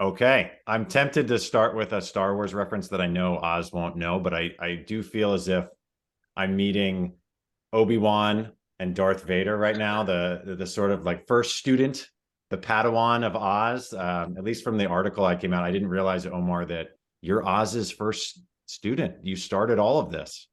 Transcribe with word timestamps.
Okay. 0.00 0.52
I'm 0.66 0.86
tempted 0.86 1.28
to 1.28 1.38
start 1.38 1.76
with 1.76 1.92
a 1.92 2.00
Star 2.00 2.34
Wars 2.34 2.54
reference 2.54 2.88
that 2.88 3.02
I 3.02 3.06
know 3.06 3.36
Oz 3.36 3.70
won't 3.70 3.96
know, 3.96 4.18
but 4.18 4.32
I, 4.32 4.52
I 4.58 4.76
do 4.86 5.02
feel 5.02 5.34
as 5.34 5.46
if 5.46 5.66
I'm 6.36 6.56
meeting 6.56 7.12
Obi-Wan 7.74 8.52
and 8.78 8.94
Darth 8.94 9.24
Vader 9.24 9.58
right 9.58 9.76
now, 9.76 10.02
the, 10.02 10.40
the, 10.44 10.56
the 10.56 10.66
sort 10.66 10.90
of 10.90 11.04
like 11.04 11.26
first 11.26 11.58
student, 11.58 12.08
the 12.48 12.56
Padawan 12.56 13.26
of 13.26 13.36
Oz. 13.36 13.92
Um, 13.92 14.36
at 14.38 14.44
least 14.44 14.64
from 14.64 14.78
the 14.78 14.86
article 14.86 15.26
I 15.26 15.36
came 15.36 15.52
out, 15.52 15.64
I 15.64 15.70
didn't 15.70 15.88
realize, 15.88 16.24
Omar, 16.24 16.64
that 16.66 16.88
you're 17.20 17.46
Oz's 17.46 17.90
first 17.90 18.40
student. 18.64 19.16
You 19.22 19.36
started 19.36 19.78
all 19.78 19.98
of 19.98 20.10
this. 20.10 20.48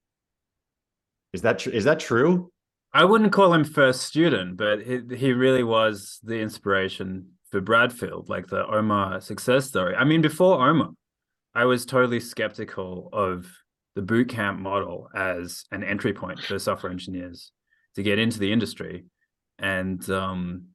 Is 1.31 1.43
that 1.43 1.59
tr- 1.59 1.69
is 1.69 1.85
that 1.85 2.01
true? 2.01 2.51
I 2.93 3.05
wouldn't 3.05 3.31
call 3.31 3.53
him 3.53 3.63
first 3.63 4.01
student, 4.01 4.57
but 4.57 4.81
he, 4.81 4.99
he 5.15 5.31
really 5.31 5.63
was 5.63 6.19
the 6.21 6.39
inspiration 6.39 7.36
for 7.51 7.61
Bradfield, 7.61 8.29
like 8.29 8.47
the 8.47 8.65
Omar 8.65 9.21
success 9.21 9.65
story. 9.65 9.95
I 9.95 10.03
mean, 10.03 10.21
before 10.21 10.67
Omar, 10.67 10.91
I 11.55 11.65
was 11.65 11.85
totally 11.85 12.19
skeptical 12.19 13.09
of 13.13 13.47
the 13.95 14.01
bootcamp 14.01 14.59
model 14.59 15.09
as 15.15 15.65
an 15.71 15.83
entry 15.83 16.13
point 16.13 16.39
for 16.39 16.59
software 16.59 16.91
engineers 16.91 17.51
to 17.95 18.03
get 18.03 18.19
into 18.19 18.39
the 18.39 18.51
industry. 18.51 19.05
And 19.57 20.07
um, 20.09 20.67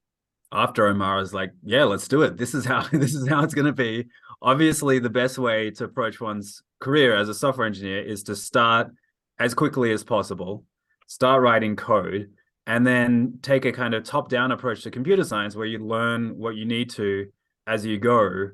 after 0.50 0.86
Omar, 0.86 1.18
I 1.18 1.20
was 1.20 1.32
like, 1.32 1.52
yeah, 1.62 1.84
let's 1.84 2.08
do 2.08 2.22
it. 2.22 2.36
This 2.36 2.54
is 2.54 2.64
how 2.64 2.82
this 2.92 3.14
is 3.14 3.28
how 3.28 3.42
it's 3.44 3.54
going 3.54 3.66
to 3.66 3.72
be. 3.72 4.06
Obviously, 4.40 4.98
the 4.98 5.10
best 5.10 5.38
way 5.38 5.70
to 5.72 5.84
approach 5.84 6.20
one's 6.20 6.62
career 6.80 7.14
as 7.14 7.28
a 7.28 7.34
software 7.34 7.66
engineer 7.66 8.02
is 8.02 8.24
to 8.24 8.34
start 8.34 8.90
as 9.38 9.54
quickly 9.54 9.92
as 9.92 10.02
possible, 10.02 10.64
start 11.06 11.42
writing 11.42 11.76
code, 11.76 12.30
and 12.66 12.86
then 12.86 13.38
take 13.42 13.64
a 13.64 13.72
kind 13.72 13.94
of 13.94 14.04
top-down 14.04 14.52
approach 14.52 14.82
to 14.82 14.90
computer 14.90 15.24
science 15.24 15.56
where 15.56 15.66
you 15.66 15.78
learn 15.78 16.38
what 16.38 16.54
you 16.54 16.64
need 16.64 16.90
to 16.90 17.26
as 17.66 17.84
you 17.84 17.98
go 17.98 18.50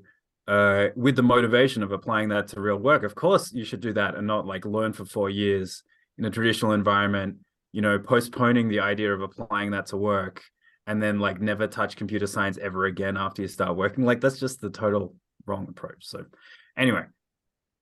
uh, 0.47 0.89
with 0.97 1.15
the 1.15 1.23
motivation 1.23 1.83
of 1.83 1.93
applying 1.93 2.31
that 2.31 2.49
to 2.49 2.61
real 2.61 2.79
work. 2.79 3.03
Of 3.03 3.15
course, 3.15 3.53
you 3.53 3.65
should 3.65 3.81
do 3.81 3.93
that 3.93 4.15
and 4.15 4.27
not 4.27 4.47
like 4.47 4.65
learn 4.65 4.93
for 4.93 5.05
four 5.05 5.29
years 5.29 5.83
in 6.17 6.25
a 6.25 6.31
traditional 6.31 6.73
environment, 6.73 7.37
you 7.73 7.83
know, 7.83 7.99
postponing 7.99 8.69
the 8.69 8.81
idea 8.81 9.13
of 9.13 9.21
applying 9.21 9.73
that 9.73 9.87
to 9.87 9.97
work 9.97 10.43
and 10.87 11.03
then 11.03 11.21
like 11.21 11.39
never 11.39 11.67
touch 11.67 11.97
computer 11.97 12.27
science 12.27 12.57
ever 12.59 12.87
again 12.87 13.19
after 13.19 13.43
you 13.43 13.49
start 13.49 13.77
working. 13.77 14.05
Like 14.05 14.23
that's 14.23 14.41
just 14.41 14.63
the 14.63 14.71
total 14.71 15.15
wrong 15.45 15.67
approach. 15.69 16.07
So 16.07 16.25
anyway, 16.79 17.05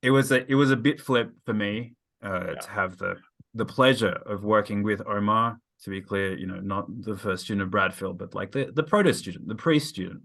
it 0.03 0.11
was 0.11 0.33
a 0.33 0.45
it 0.51 0.57
was 0.57 0.73
a 0.73 0.77
bit 0.77 1.01
flip 1.01 1.31
for 1.45 1.55
me 1.55 1.95
uh, 2.23 2.47
yeah. 2.49 2.55
to 2.55 2.71
have 2.71 2.99
the 2.99 3.15
the 3.55 3.65
pleasure 3.65 4.19
of 4.27 4.43
working 4.43 4.83
with 4.83 5.01
Omar. 5.07 5.59
To 5.85 5.91
be 5.91 6.01
clear, 6.01 6.37
you 6.37 6.47
know, 6.47 6.59
not 6.61 6.87
the 7.03 7.17
first 7.17 7.45
student 7.45 7.63
of 7.63 7.71
Bradfield, 7.71 8.19
but 8.19 8.35
like 8.35 8.51
the 8.53 8.73
the 8.73 8.83
proto 8.83 9.13
student, 9.13 9.47
the 9.47 9.55
pre 9.55 9.79
student. 9.79 10.23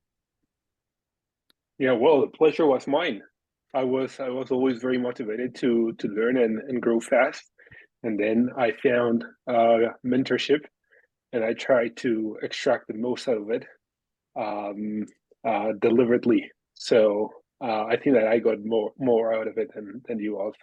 Yeah, 1.78 1.94
well, 1.94 2.22
the 2.22 2.28
pleasure 2.28 2.66
was 2.66 2.88
mine. 2.88 3.22
I 3.74 3.84
was 3.84 4.20
I 4.20 4.30
was 4.30 4.52
always 4.52 4.80
very 4.80 4.98
motivated 4.98 5.56
to 5.56 5.94
to 5.94 6.08
learn 6.08 6.38
and, 6.38 6.60
and 6.70 6.82
grow 6.82 7.00
fast, 7.00 7.44
and 8.04 8.20
then 8.20 8.50
I 8.58 8.72
found 8.72 9.24
uh, 9.48 9.94
mentorship, 10.06 10.62
and 11.34 11.44
I 11.44 11.54
tried 11.54 11.98
to 11.98 12.38
extract 12.44 12.88
the 12.88 12.94
most 12.94 13.28
out 13.28 13.38
of 13.38 13.50
it, 13.50 13.66
um, 14.40 15.06
uh, 15.48 15.74
deliberately. 15.82 16.50
So 16.74 17.30
uh, 17.64 17.86
I 17.86 17.98
think 17.98 18.16
that 18.16 18.28
I 18.28 18.40
got 18.40 18.64
more 18.64 18.92
more 18.98 19.34
out 19.34 19.48
of 19.48 19.58
it 19.58 19.74
than 19.74 20.02
than 20.08 20.20
you 20.20 20.38
all. 20.40 20.54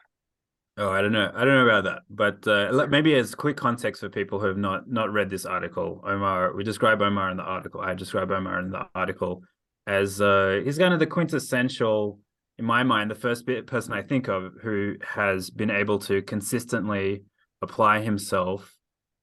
Oh, 0.81 0.91
I 0.91 1.03
don't 1.03 1.11
know. 1.11 1.33
I 1.35 1.45
don't 1.45 1.55
know 1.55 1.69
about 1.69 1.85
that, 1.85 2.03
but 2.09 2.47
uh, 2.47 2.87
maybe 2.87 3.13
as 3.17 3.35
quick 3.35 3.57
context 3.57 4.01
for 4.01 4.09
people 4.09 4.39
who 4.39 4.47
have 4.47 4.57
not 4.57 4.89
not 4.89 5.13
read 5.13 5.29
this 5.29 5.45
article, 5.45 6.01
Omar. 6.07 6.55
We 6.55 6.63
describe 6.63 7.03
Omar 7.03 7.33
in 7.33 7.37
the 7.37 7.43
article. 7.43 7.81
I 7.81 7.95
describe 7.95 8.31
Omar 8.31 8.61
in 8.61 8.71
the 8.71 8.87
article 8.95 9.43
as 9.89 10.21
uh, 10.21 10.61
he's 10.65 10.79
kind 10.79 10.95
of 10.95 11.01
the 11.01 11.07
quintessential, 11.07 12.21
in 12.59 12.65
my 12.65 12.85
mind, 12.85 13.11
the 13.11 13.17
first 13.17 13.45
bit 13.45 13.67
person 13.67 13.93
I 13.93 14.03
think 14.03 14.29
of 14.29 14.53
who 14.63 14.95
has 15.03 15.51
been 15.51 15.71
able 15.71 15.99
to 16.01 16.23
consistently 16.23 17.25
apply 17.61 18.01
himself 18.01 18.77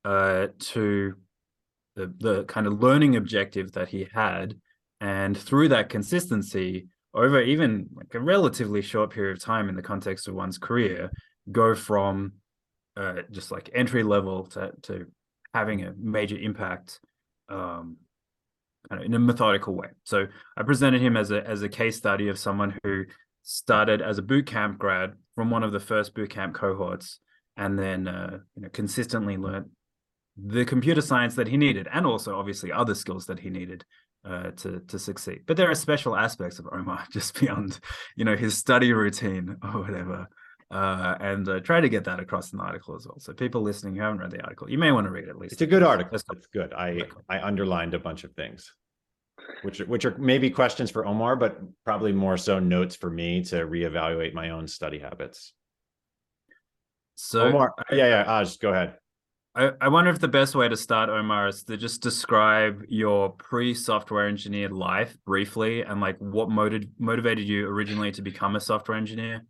uh, 0.03 0.47
to 0.59 1.13
the 1.95 2.13
the 2.19 2.43
kind 2.43 2.67
of 2.67 2.83
learning 2.83 3.15
objective 3.15 3.71
that 3.71 3.87
he 3.87 4.09
had, 4.13 4.55
and 4.99 5.37
through 5.37 5.69
that 5.69 5.87
consistency 5.87 6.87
over 7.13 7.39
even 7.41 7.87
like 7.93 8.13
a 8.13 8.19
relatively 8.19 8.81
short 8.81 9.09
period 9.09 9.37
of 9.37 9.41
time 9.41 9.69
in 9.69 9.75
the 9.75 9.81
context 9.81 10.27
of 10.27 10.35
one's 10.35 10.57
career 10.57 11.09
go 11.51 11.75
from 11.75 12.33
uh, 12.97 13.21
just 13.31 13.51
like 13.51 13.69
entry 13.73 14.03
level 14.03 14.45
to, 14.47 14.71
to 14.83 15.05
having 15.53 15.83
a 15.83 15.93
major 15.97 16.37
impact 16.37 16.99
um, 17.49 17.97
kind 18.89 19.01
of 19.01 19.05
in 19.05 19.13
a 19.13 19.19
methodical 19.19 19.75
way. 19.75 19.87
So 20.03 20.27
I 20.57 20.63
presented 20.63 21.01
him 21.01 21.17
as 21.17 21.31
a 21.31 21.45
as 21.45 21.61
a 21.61 21.69
case 21.69 21.97
study 21.97 22.27
of 22.27 22.39
someone 22.39 22.77
who 22.83 23.05
started 23.43 24.01
as 24.01 24.17
a 24.17 24.23
boot 24.23 24.47
camp 24.47 24.77
grad 24.77 25.13
from 25.35 25.49
one 25.49 25.63
of 25.63 25.71
the 25.71 25.79
first 25.79 26.13
boot 26.15 26.29
camp 26.29 26.55
cohorts, 26.55 27.19
and 27.57 27.77
then 27.77 28.07
uh, 28.07 28.39
you 28.55 28.63
know 28.63 28.69
consistently 28.69 29.37
learned 29.37 29.69
the 30.37 30.65
computer 30.65 31.01
science 31.01 31.35
that 31.35 31.47
he 31.47 31.57
needed, 31.57 31.87
and 31.91 32.05
also 32.05 32.37
obviously 32.37 32.71
other 32.71 32.95
skills 32.95 33.25
that 33.25 33.39
he 33.39 33.49
needed 33.49 33.85
uh, 34.27 34.51
to 34.51 34.81
to 34.87 34.99
succeed. 34.99 35.41
But 35.45 35.57
there 35.57 35.69
are 35.69 35.75
special 35.75 36.15
aspects 36.15 36.59
of 36.59 36.67
Omar 36.71 37.05
just 37.11 37.39
beyond 37.39 37.79
you 38.15 38.25
know 38.25 38.35
his 38.35 38.57
study 38.57 38.93
routine 38.93 39.57
or 39.63 39.81
whatever 39.81 40.27
uh, 40.75 41.17
and 41.21 41.47
uh, 41.47 41.59
try 41.61 41.79
to 41.79 41.87
get 41.87 42.03
that 42.03 42.19
across 42.19 42.51
in 42.51 42.57
the 42.57 42.63
article 42.63 42.95
as 42.95 43.07
well. 43.07 43.17
So 43.17 43.31
people 43.31 43.61
listening 43.61 43.95
who 43.95 44.01
haven't 44.01 44.19
read 44.19 44.31
the 44.31 44.41
article, 44.41 44.69
you 44.69 44.77
may 44.77 44.91
want 44.91 45.05
to 45.07 45.11
read 45.11 45.23
it 45.23 45.29
at 45.29 45.37
least. 45.37 45.53
It's 45.53 45.61
a 45.61 45.67
good 45.67 45.83
article. 45.83 46.13
It's 46.13 46.47
good. 46.47 46.73
I 46.73 47.03
I 47.29 47.39
underlined 47.39 47.93
a 47.93 47.99
bunch 47.99 48.25
of 48.25 48.33
things, 48.33 48.73
which 49.61 49.79
which 49.79 50.03
are 50.03 50.17
maybe 50.17 50.49
questions 50.49 50.91
for 50.91 51.05
Omar, 51.05 51.37
but 51.37 51.61
probably 51.85 52.11
more 52.11 52.35
so 52.35 52.59
notes 52.59 52.93
for 52.93 53.09
me 53.09 53.41
to 53.45 53.65
reevaluate 53.65 54.33
my 54.33 54.49
own 54.49 54.67
study 54.67 54.99
habits. 54.99 55.53
So 57.15 57.43
Omar, 57.43 57.73
yeah, 57.89 58.07
yeah, 58.07 58.25
Aj, 58.25 58.59
go 58.59 58.71
ahead. 58.71 58.95
I, 59.55 59.71
I 59.79 59.87
wonder 59.87 60.09
if 60.09 60.19
the 60.19 60.27
best 60.27 60.55
way 60.55 60.67
to 60.67 60.75
start, 60.75 61.07
Omar, 61.07 61.47
is 61.47 61.63
to 61.63 61.77
just 61.77 62.01
describe 62.01 62.83
your 62.89 63.29
pre-software 63.29 64.27
engineer 64.27 64.67
life 64.67 65.15
briefly 65.25 65.83
and 65.83 66.01
like 66.01 66.17
what 66.17 66.49
motiv- 66.49 66.89
motivated 66.99 67.47
you 67.47 67.65
originally 67.65 68.11
to 68.11 68.21
become 68.21 68.57
a 68.57 68.59
software 68.59 68.97
engineer 68.97 69.45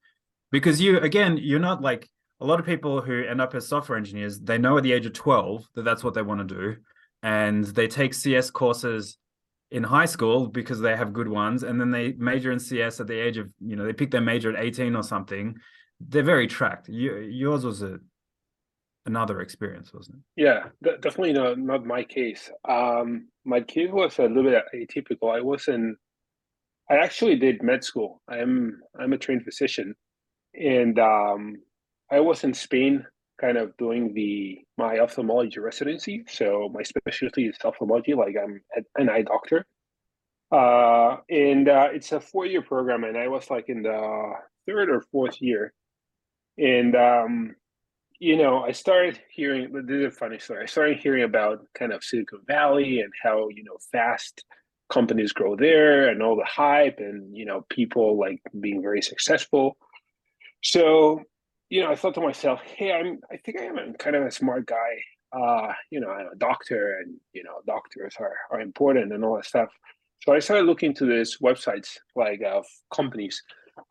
because 0.56 0.80
you 0.80 1.00
again 1.00 1.38
you're 1.38 1.60
not 1.60 1.82
like 1.82 2.10
a 2.40 2.46
lot 2.46 2.60
of 2.60 2.66
people 2.66 3.02
who 3.02 3.24
end 3.24 3.42
up 3.42 3.54
as 3.56 3.68
software 3.68 3.98
engineers 3.98 4.40
they 4.40 4.58
know 4.58 4.78
at 4.78 4.84
the 4.84 4.94
age 4.94 5.06
of 5.06 5.14
12 5.14 5.68
that 5.76 5.84
that's 5.84 6.04
what 6.04 6.14
they 6.14 6.22
want 6.22 6.40
to 6.48 6.56
do 6.56 6.76
and 7.24 7.66
they 7.66 7.88
take 7.88 8.14
cs 8.14 8.50
courses 8.52 9.18
in 9.72 9.84
high 9.84 10.06
school 10.06 10.48
because 10.48 10.80
they 10.80 10.96
have 10.96 11.12
good 11.12 11.28
ones 11.28 11.64
and 11.64 11.80
then 11.80 11.92
they 11.92 12.14
major 12.14 12.54
in 12.54 12.60
cs 12.60 13.02
at 13.02 13.08
the 13.08 13.20
age 13.20 13.38
of 13.38 13.50
you 13.60 13.76
know 13.76 13.86
they 13.86 13.92
pick 13.92 14.12
their 14.12 14.22
major 14.22 14.56
at 14.56 14.64
18 14.64 14.96
or 14.96 15.04
something. 15.04 15.56
They're 16.00 16.24
very 16.24 16.48
tracked. 16.48 16.88
You, 16.90 17.18
yours 17.18 17.66
was 17.66 17.82
a 17.82 18.00
another 19.06 19.42
experience 19.42 19.94
wasn't 19.94 20.18
it? 20.18 20.44
Yeah 20.44 20.70
definitely 21.02 21.34
not, 21.34 21.60
not 21.60 21.86
my 21.86 22.04
case. 22.04 22.50
Um 22.68 23.28
my 23.44 23.60
case 23.60 23.90
was 23.92 24.18
a 24.20 24.24
little 24.24 24.44
bit 24.44 24.64
atypical. 24.74 25.36
I 25.36 25.42
wasn't 25.42 25.98
i 26.90 26.96
actually 26.96 27.36
did 27.36 27.62
med 27.62 27.84
school. 27.84 28.22
I'm 28.30 28.82
i'm 28.98 29.14
a 29.14 29.18
trained 29.18 29.44
physician 29.44 29.96
and 30.60 31.00
um, 31.00 31.58
I 32.12 32.20
was 32.20 32.44
in 32.44 32.54
Spain, 32.54 33.06
kind 33.40 33.58
of 33.58 33.76
doing 33.78 34.14
the 34.14 34.62
my 34.78 35.00
ophthalmology 35.00 35.60
residency. 35.60 36.24
So 36.28 36.70
my 36.74 36.84
specialty 36.84 37.48
is 37.48 37.58
ophthalmology, 37.64 38.14
like 38.14 38.36
I'm 38.42 38.62
an 38.96 39.10
eye 39.10 39.24
doctor. 39.24 39.66
Uh, 40.52 41.18
and 41.30 41.68
uh, 41.68 41.90
it's 41.92 42.12
a 42.12 42.20
four 42.20 42.46
year 42.46 42.62
program, 42.62 43.04
and 43.04 43.18
I 43.18 43.28
was 43.28 43.50
like 43.50 43.70
in 43.70 43.84
the 43.84 44.34
third 44.68 44.90
or 44.90 45.02
fourth 45.12 45.42
year, 45.42 45.74
and 46.58 46.96
um, 46.96 47.56
you 48.20 48.38
know, 48.38 48.64
I 48.64 48.72
started 48.72 49.20
hearing. 49.30 49.74
This 49.74 49.98
is 49.98 50.06
a 50.06 50.18
funny 50.18 50.40
story. 50.40 50.64
I 50.64 50.68
started 50.68 51.00
hearing 51.00 51.24
about 51.24 51.66
kind 51.74 51.92
of 51.92 52.04
Silicon 52.04 52.40
Valley 52.48 53.02
and 53.02 53.12
how 53.22 53.50
you 53.50 53.64
know 53.64 53.78
fast 53.92 54.46
companies 54.90 55.34
grow 55.34 55.56
there 55.56 56.09
and 56.09 56.22
all 56.22 56.35
the 56.35 56.46
hype 56.46 57.00
and 57.00 57.35
you 57.35 57.44
know 57.44 57.66
people 57.70 58.20
like 58.20 58.40
being 58.59 58.84
very 58.84 59.02
successful 59.02 59.78
so, 60.66 61.22
you 61.70 61.84
know, 61.84 61.91
I 61.91 61.96
thought 61.96 62.16
to 62.16 62.22
myself, 62.22 62.59
hey, 62.66 62.91
I'm 62.91 63.20
I 63.32 63.38
think 63.38 63.59
I 63.59 63.66
am 63.66 63.94
kind 64.00 64.16
of 64.16 64.26
a 64.26 64.32
smart 64.32 64.66
guy. 64.66 64.94
Uh, 65.32 65.72
you 65.91 66.00
know, 66.00 66.09
I'm 66.09 66.28
a 66.34 66.35
doctor 66.38 66.97
and 67.00 67.17
you 67.34 67.44
know, 67.44 67.62
doctors 67.67 68.16
are, 68.20 68.35
are 68.52 68.62
important 68.62 69.14
and 69.14 69.23
all 69.23 69.35
that 69.35 69.46
stuff. 69.46 69.70
So 70.23 70.34
I 70.34 70.40
started 70.40 70.66
looking 70.66 70.96
to 70.96 71.06
these 71.06 71.38
websites 71.38 71.90
like 72.16 72.41
of 72.44 72.66
companies 72.91 73.40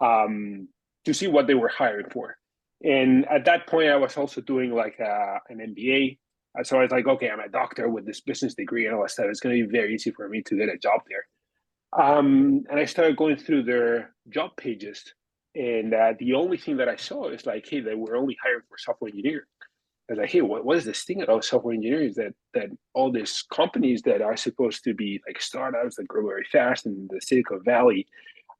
um, 0.00 0.66
to 1.04 1.14
see 1.14 1.28
what 1.28 1.46
they 1.46 1.54
were 1.54 1.68
hiring 1.68 2.10
for. 2.10 2.36
And 2.82 3.24
at 3.28 3.44
that 3.44 3.68
point, 3.68 3.90
I 3.90 3.96
was 3.96 4.16
also 4.16 4.40
doing 4.40 4.74
like 4.74 4.96
a, 4.98 5.04
uh, 5.04 5.38
an 5.50 5.58
MBA. 5.58 6.18
So 6.64 6.78
I 6.78 6.82
was 6.82 6.90
like, 6.90 7.06
okay, 7.06 7.30
I'm 7.30 7.38
a 7.38 7.48
doctor 7.48 7.88
with 7.88 8.04
this 8.04 8.20
business 8.20 8.54
degree 8.54 8.86
and 8.86 8.96
all 8.96 9.02
that 9.02 9.12
stuff. 9.12 9.26
It's 9.28 9.40
going 9.40 9.56
to 9.56 9.66
be 9.66 9.72
very 9.72 9.94
easy 9.94 10.10
for 10.10 10.28
me 10.28 10.42
to 10.42 10.56
get 10.56 10.68
a 10.68 10.78
job 10.78 11.02
there. 11.08 12.04
Um, 12.04 12.64
and 12.68 12.80
I 12.80 12.84
started 12.84 13.16
going 13.16 13.36
through 13.36 13.62
their 13.62 14.12
job 14.28 14.56
pages 14.56 15.14
and 15.54 15.94
uh, 15.94 16.14
the 16.18 16.34
only 16.34 16.56
thing 16.56 16.76
that 16.78 16.88
I 16.88 16.96
saw 16.96 17.28
is 17.28 17.46
like, 17.46 17.66
hey, 17.68 17.80
they 17.80 17.94
were 17.94 18.16
only 18.16 18.36
hiring 18.42 18.62
for 18.68 18.76
software 18.76 19.10
engineers. 19.10 19.46
I 20.08 20.12
was 20.12 20.18
like, 20.18 20.30
hey, 20.30 20.42
what, 20.42 20.64
what 20.64 20.76
is 20.76 20.84
this 20.84 21.04
thing 21.04 21.22
about 21.22 21.44
software 21.44 21.74
engineers 21.74 22.16
that 22.16 22.34
that 22.52 22.68
all 22.92 23.10
these 23.10 23.44
companies 23.52 24.02
that 24.02 24.20
are 24.20 24.36
supposed 24.36 24.84
to 24.84 24.94
be 24.94 25.20
like 25.26 25.40
startups 25.40 25.96
that 25.96 26.08
grow 26.08 26.26
very 26.26 26.44
fast 26.50 26.86
in 26.86 27.08
the 27.10 27.20
Silicon 27.20 27.62
Valley, 27.64 28.06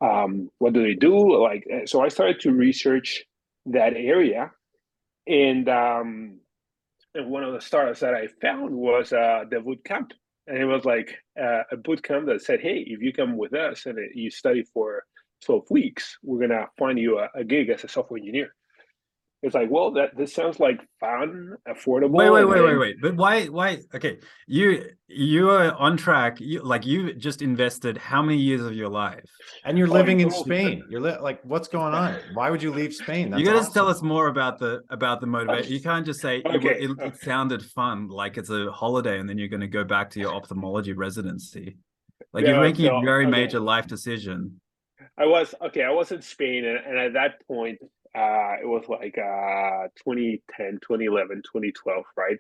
um, 0.01 0.51
what 0.59 0.73
do 0.73 0.83
they 0.83 0.95
do? 0.95 1.43
Like, 1.43 1.67
uh, 1.73 1.87
so 1.87 2.01
I 2.01 2.09
started 2.09 2.41
to 2.41 2.53
research 2.53 3.25
that 3.67 3.95
area, 3.95 4.53
and 5.27 5.69
um, 5.69 6.39
and 7.15 7.31
one 7.31 7.45
of 7.45 7.53
the 7.53 7.61
startups 7.61 8.01
that 8.01 8.15
I 8.15 8.29
found 8.41 8.75
was 8.75 9.13
uh, 9.13 9.45
the 9.51 9.61
boot 9.61 9.85
camp, 9.85 10.13
and 10.47 10.59
it 10.59 10.65
was 10.65 10.85
like 10.85 11.19
uh, 11.39 11.63
a 11.73 11.77
boot 11.77 12.03
camp 12.03 12.27
that 12.27 12.43
said, 12.43 12.61
"Hey, 12.61 12.85
if 12.87 13.03
you 13.03 13.13
come 13.13 13.37
with 13.37 13.53
us 13.53 13.85
and 13.85 13.99
you 14.15 14.31
study 14.31 14.63
for 14.73 15.05
12 15.45 15.65
weeks, 15.71 16.19
we're 16.23 16.41
gonna 16.47 16.67
find 16.79 16.99
you 16.99 17.19
a, 17.19 17.29
a 17.35 17.45
gig 17.45 17.69
as 17.71 17.85
a 17.85 17.89
software 17.89 18.19
engineer." 18.19 18.55
It's 19.43 19.55
like, 19.55 19.71
well, 19.71 19.91
that 19.91 20.17
this 20.17 20.33
sounds 20.33 20.59
like 20.59 20.81
fun, 21.01 21.57
affordable. 21.69 22.13
Wait, 22.13 22.31
wait, 22.31 22.41
and 22.41 22.49
wait, 22.51 22.63
wait, 22.65 22.79
wait. 22.79 22.97
But 23.03 23.15
why, 23.17 23.45
why? 23.45 23.81
Okay, 23.95 24.19
you 24.47 24.87
you 25.07 25.51
are 25.51 25.71
on 25.75 25.99
track. 25.99 26.41
You 26.41 26.63
like 26.63 26.87
you 26.87 27.13
just 27.13 27.43
invested 27.43 27.99
how 27.99 28.23
many 28.23 28.39
years 28.39 28.63
of 28.63 28.73
your 28.73 28.89
life? 28.89 29.23
And 29.67 29.77
you're 29.77 29.87
Oh, 29.89 29.93
living 29.93 30.21
in 30.21 30.31
totally. 30.31 30.45
Spain. 30.45 30.85
You're 30.89 31.03
li- 31.03 31.19
like, 31.21 31.41
what's 31.45 31.69
going 31.69 31.93
on? 31.93 32.15
Why 32.33 32.49
would 32.49 32.63
you 32.63 32.73
leave 32.73 32.95
Spain? 32.95 33.31
That's 33.31 33.41
you 33.43 33.47
gotta 33.47 33.71
tell 33.71 33.87
us 33.87 34.01
more 34.01 34.29
about 34.29 34.59
the 34.59 34.81
about 34.89 35.21
the 35.21 35.27
motivation. 35.27 35.71
You 35.73 35.81
can't 35.83 36.07
just 36.07 36.21
say 36.23 36.39
it, 36.39 36.47
Okay, 36.47 36.79
it, 36.81 36.91
okay. 36.93 37.09
it 37.09 37.17
sounded 37.21 37.63
fun, 37.63 38.09
like 38.09 38.39
it's 38.39 38.49
a 38.49 38.73
holiday, 38.73 39.19
and 39.21 39.29
then 39.29 39.37
you're 39.37 39.49
going 39.49 39.61
to 39.61 39.67
go 39.67 39.85
back 39.85 40.09
to 40.13 40.21
your 40.21 40.33
ophthalmology 40.35 40.95
residency. 40.95 41.77
Like 42.33 42.47
you're 42.47 42.57
No, 42.57 42.63
making 42.63 42.87
a 42.87 43.01
very 43.05 43.25
okay. 43.27 43.31
major 43.31 43.61
life 43.61 43.87
decision. 43.87 44.59
I 45.19 45.27
was 45.27 45.55
okay. 45.63 45.83
I 45.83 45.91
was 45.91 46.13
in 46.13 46.23
Spain, 46.23 46.65
and, 46.65 46.79
and 46.79 46.99
at 46.99 47.13
that 47.15 47.47
point, 47.47 47.79
uh, 48.15 48.55
it 48.61 48.67
was 48.67 48.85
like 48.89 49.17
uh, 49.19 49.89
2010, 50.05 50.81
2011, 50.83 51.43
2012, 51.43 52.05
right? 52.17 52.39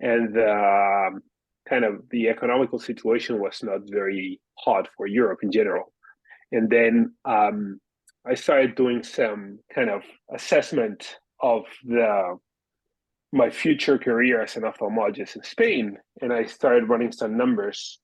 And 0.00 0.36
um, 0.38 1.22
kind 1.68 1.84
of 1.84 2.02
the 2.10 2.28
economical 2.28 2.78
situation 2.78 3.40
was 3.40 3.62
not 3.62 3.80
very 3.86 4.40
hot 4.58 4.88
for 4.96 5.06
Europe 5.06 5.40
in 5.42 5.50
general. 5.50 5.92
And 6.52 6.70
then 6.70 7.14
um, 7.24 7.80
I 8.26 8.34
started 8.34 8.76
doing 8.76 9.02
some 9.02 9.58
kind 9.74 9.90
of 9.90 10.02
assessment 10.32 11.18
of 11.40 11.64
the 11.84 12.38
my 13.32 13.50
future 13.50 13.98
career 13.98 14.42
as 14.42 14.56
an 14.56 14.62
ophthalmologist 14.62 15.36
in 15.36 15.42
Spain, 15.42 15.98
and 16.22 16.32
I 16.32 16.44
started 16.44 16.88
running 16.88 17.12
some 17.12 17.36
numbers. 17.36 17.98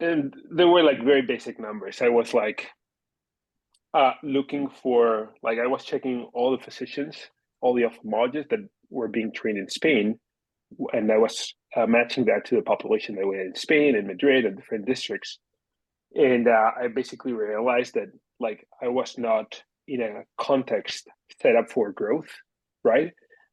And 0.00 0.34
they 0.50 0.64
were 0.64 0.82
like 0.82 1.04
very 1.04 1.22
basic 1.22 1.60
numbers. 1.60 2.02
I 2.02 2.08
was 2.08 2.34
like, 2.34 2.68
uh, 3.96 4.12
looking 4.22 4.68
for 4.82 5.32
like 5.42 5.58
I 5.58 5.66
was 5.66 5.82
checking 5.82 6.28
all 6.34 6.50
the 6.50 6.62
physicians, 6.62 7.16
all 7.62 7.74
the 7.74 7.84
ophthalmologists 7.84 8.50
that 8.50 8.68
were 8.90 9.08
being 9.08 9.32
trained 9.32 9.56
in 9.56 9.70
Spain, 9.70 10.18
and 10.92 11.10
I 11.10 11.16
was 11.16 11.54
uh, 11.74 11.86
matching 11.86 12.26
that 12.26 12.44
to 12.46 12.56
the 12.56 12.62
population 12.62 13.14
that 13.14 13.26
were 13.26 13.40
in 13.40 13.54
Spain 13.54 13.96
and 13.96 14.06
Madrid 14.06 14.44
and 14.44 14.54
different 14.54 14.84
districts. 14.84 15.38
And 16.14 16.46
uh, 16.46 16.72
I 16.78 16.88
basically 16.88 17.32
realized 17.32 17.94
that 17.94 18.08
like 18.38 18.66
I 18.82 18.88
was 18.88 19.16
not 19.16 19.62
in 19.88 20.02
a 20.02 20.24
context 20.38 21.08
set 21.40 21.56
up 21.56 21.70
for 21.70 21.90
growth, 21.92 22.28
right? 22.84 23.12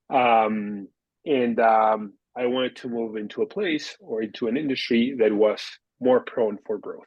Um, 0.10 0.90
and 1.26 1.58
um, 1.62 2.14
I 2.36 2.48
wanted 2.48 2.76
to 2.78 2.90
move 2.90 3.16
into 3.16 3.44
a 3.44 3.48
place 3.48 3.96
or 4.02 4.24
into 4.24 4.48
an 4.48 4.58
industry 4.58 5.16
that 5.20 5.32
was 5.32 5.62
more 6.02 6.20
prone 6.20 6.58
for 6.66 6.80
growth. 6.80 7.06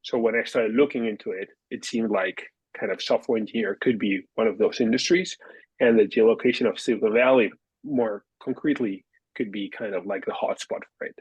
So 0.00 0.16
when 0.16 0.34
I 0.34 0.44
started 0.44 0.74
looking 0.74 1.06
into 1.06 1.32
it, 1.32 1.48
it 1.70 1.84
seemed 1.84 2.10
like 2.10 2.46
kind 2.78 2.92
of 2.92 3.02
software 3.02 3.38
engineer 3.38 3.76
could 3.80 3.98
be 3.98 4.22
one 4.34 4.46
of 4.46 4.58
those 4.58 4.80
industries, 4.80 5.36
and 5.80 5.98
the 5.98 6.04
geolocation 6.04 6.68
of 6.68 6.78
Silicon 6.78 7.12
Valley, 7.12 7.50
more 7.84 8.24
concretely, 8.42 9.04
could 9.36 9.52
be 9.52 9.70
kind 9.70 9.94
of 9.94 10.06
like 10.06 10.24
the 10.24 10.32
hotspot 10.32 10.82
for 10.98 11.06
it, 11.06 11.14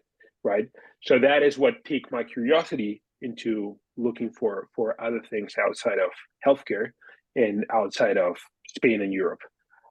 right? 0.44 0.68
So 1.04 1.20
that 1.20 1.44
is 1.44 1.58
what 1.58 1.84
piqued 1.84 2.12
my 2.12 2.24
curiosity 2.24 3.02
into 3.22 3.78
looking 3.96 4.32
for 4.32 4.68
for 4.76 5.00
other 5.02 5.22
things 5.30 5.56
outside 5.64 6.00
of 6.00 6.10
healthcare 6.46 6.92
and 7.36 7.66
outside 7.72 8.18
of 8.18 8.38
Spain 8.76 9.02
and 9.02 9.14
Europe. 9.14 9.42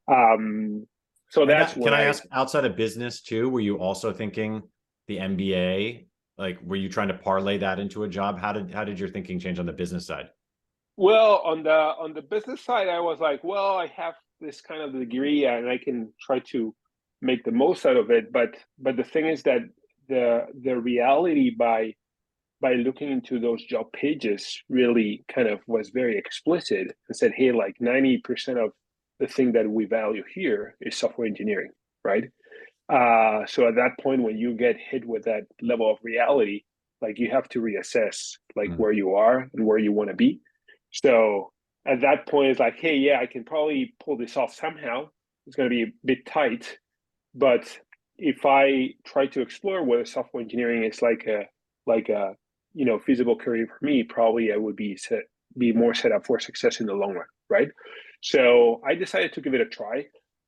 Um, 0.08 0.86
so 1.30 1.44
that's 1.46 1.74
that- 1.74 1.80
what 1.80 1.90
can 1.90 1.94
I 1.94 2.04
ask 2.04 2.24
outside 2.32 2.64
of 2.64 2.76
business 2.76 3.22
too? 3.22 3.48
Were 3.48 3.60
you 3.60 3.78
also 3.78 4.12
thinking 4.12 4.62
the 5.08 5.18
MBA? 5.18 6.06
Like, 6.38 6.60
were 6.62 6.76
you 6.76 6.88
trying 6.88 7.08
to 7.08 7.14
parlay 7.14 7.58
that 7.58 7.78
into 7.78 8.04
a 8.04 8.08
job? 8.08 8.38
How 8.38 8.52
did 8.52 8.72
how 8.72 8.84
did 8.84 8.98
your 8.98 9.08
thinking 9.08 9.38
change 9.38 9.58
on 9.58 9.66
the 9.66 9.72
business 9.72 10.06
side? 10.06 10.28
Well, 10.96 11.42
on 11.44 11.62
the 11.62 11.70
on 11.72 12.14
the 12.14 12.22
business 12.22 12.60
side, 12.62 12.88
I 12.88 13.00
was 13.00 13.20
like, 13.20 13.44
well, 13.44 13.76
I 13.76 13.86
have 13.96 14.14
this 14.40 14.60
kind 14.60 14.82
of 14.82 14.92
degree 14.92 15.44
and 15.46 15.68
I 15.68 15.78
can 15.78 16.12
try 16.20 16.38
to 16.52 16.74
make 17.22 17.44
the 17.44 17.50
most 17.52 17.84
out 17.86 17.96
of 17.96 18.10
it. 18.10 18.32
But 18.32 18.50
but 18.78 18.96
the 18.96 19.04
thing 19.04 19.26
is 19.26 19.42
that 19.44 19.60
the 20.08 20.46
the 20.62 20.76
reality 20.78 21.50
by 21.50 21.94
by 22.60 22.74
looking 22.74 23.10
into 23.10 23.38
those 23.38 23.62
job 23.64 23.92
pages 23.92 24.62
really 24.70 25.24
kind 25.34 25.48
of 25.48 25.60
was 25.66 25.90
very 25.90 26.16
explicit 26.16 26.88
and 27.08 27.16
said, 27.16 27.32
hey, 27.36 27.52
like 27.52 27.76
90% 27.82 28.64
of 28.64 28.72
the 29.20 29.26
thing 29.26 29.52
that 29.52 29.68
we 29.68 29.84
value 29.84 30.22
here 30.34 30.74
is 30.80 30.96
software 30.96 31.26
engineering, 31.26 31.70
right? 32.04 32.24
Uh, 32.88 33.44
so 33.46 33.68
at 33.68 33.74
that 33.76 33.92
point, 34.02 34.22
when 34.22 34.38
you 34.38 34.54
get 34.54 34.76
hit 34.90 35.04
with 35.06 35.24
that 35.24 35.42
level 35.60 35.90
of 35.90 35.98
reality, 36.02 36.62
like 37.02 37.18
you 37.18 37.30
have 37.30 37.48
to 37.50 37.60
reassess 37.60 38.38
like 38.56 38.70
Mm. 38.70 38.78
where 38.78 38.92
you 38.92 39.14
are 39.14 39.48
and 39.52 39.66
where 39.66 39.78
you 39.78 39.92
want 39.92 40.10
to 40.10 40.16
be. 40.16 40.40
So 41.04 41.52
at 41.86 42.00
that 42.00 42.26
point, 42.26 42.50
it's 42.50 42.60
like, 42.60 42.78
hey, 42.78 42.96
yeah, 42.96 43.20
I 43.20 43.26
can 43.26 43.44
probably 43.44 43.94
pull 44.02 44.16
this 44.16 44.36
off 44.36 44.54
somehow. 44.54 45.08
It's 45.46 45.56
going 45.56 45.68
to 45.68 45.74
be 45.74 45.82
a 45.82 45.92
bit 46.04 46.26
tight, 46.26 46.78
but 47.34 47.78
if 48.18 48.46
I 48.46 48.94
try 49.04 49.26
to 49.26 49.42
explore 49.42 49.84
whether 49.84 50.04
software 50.04 50.42
engineering 50.42 50.84
is 50.84 51.02
like 51.02 51.26
a 51.28 51.44
like 51.86 52.08
a 52.08 52.34
you 52.74 52.84
know 52.84 52.98
feasible 52.98 53.36
career 53.36 53.66
for 53.66 53.84
me, 53.84 54.02
probably 54.02 54.52
I 54.52 54.56
would 54.56 54.74
be 54.74 54.96
set 54.96 55.20
be 55.56 55.72
more 55.72 55.94
set 55.94 56.12
up 56.12 56.26
for 56.26 56.40
success 56.40 56.80
in 56.80 56.86
the 56.86 56.94
long 56.94 57.14
run, 57.14 57.26
right? 57.48 57.68
So 58.22 58.80
I 58.84 58.94
decided 58.94 59.32
to 59.34 59.40
give 59.40 59.54
it 59.54 59.60
a 59.60 59.66
try, 59.66 60.06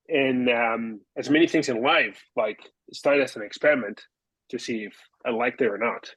and 0.09 0.49
um, 0.50 1.00
as 1.17 1.31
many 1.31 1.47
things 1.47 1.69
in 1.69 1.83
life, 1.83 2.21
like 2.35 2.59
start 2.93 3.21
as 3.21 3.37
an 3.37 3.43
experiment 3.43 4.03
to 4.49 4.59
see 4.59 4.85
if 4.85 4.95
I 5.25 5.31
liked 5.31 5.61
it 5.61 5.69
or 5.69 5.79
not. 5.79 6.11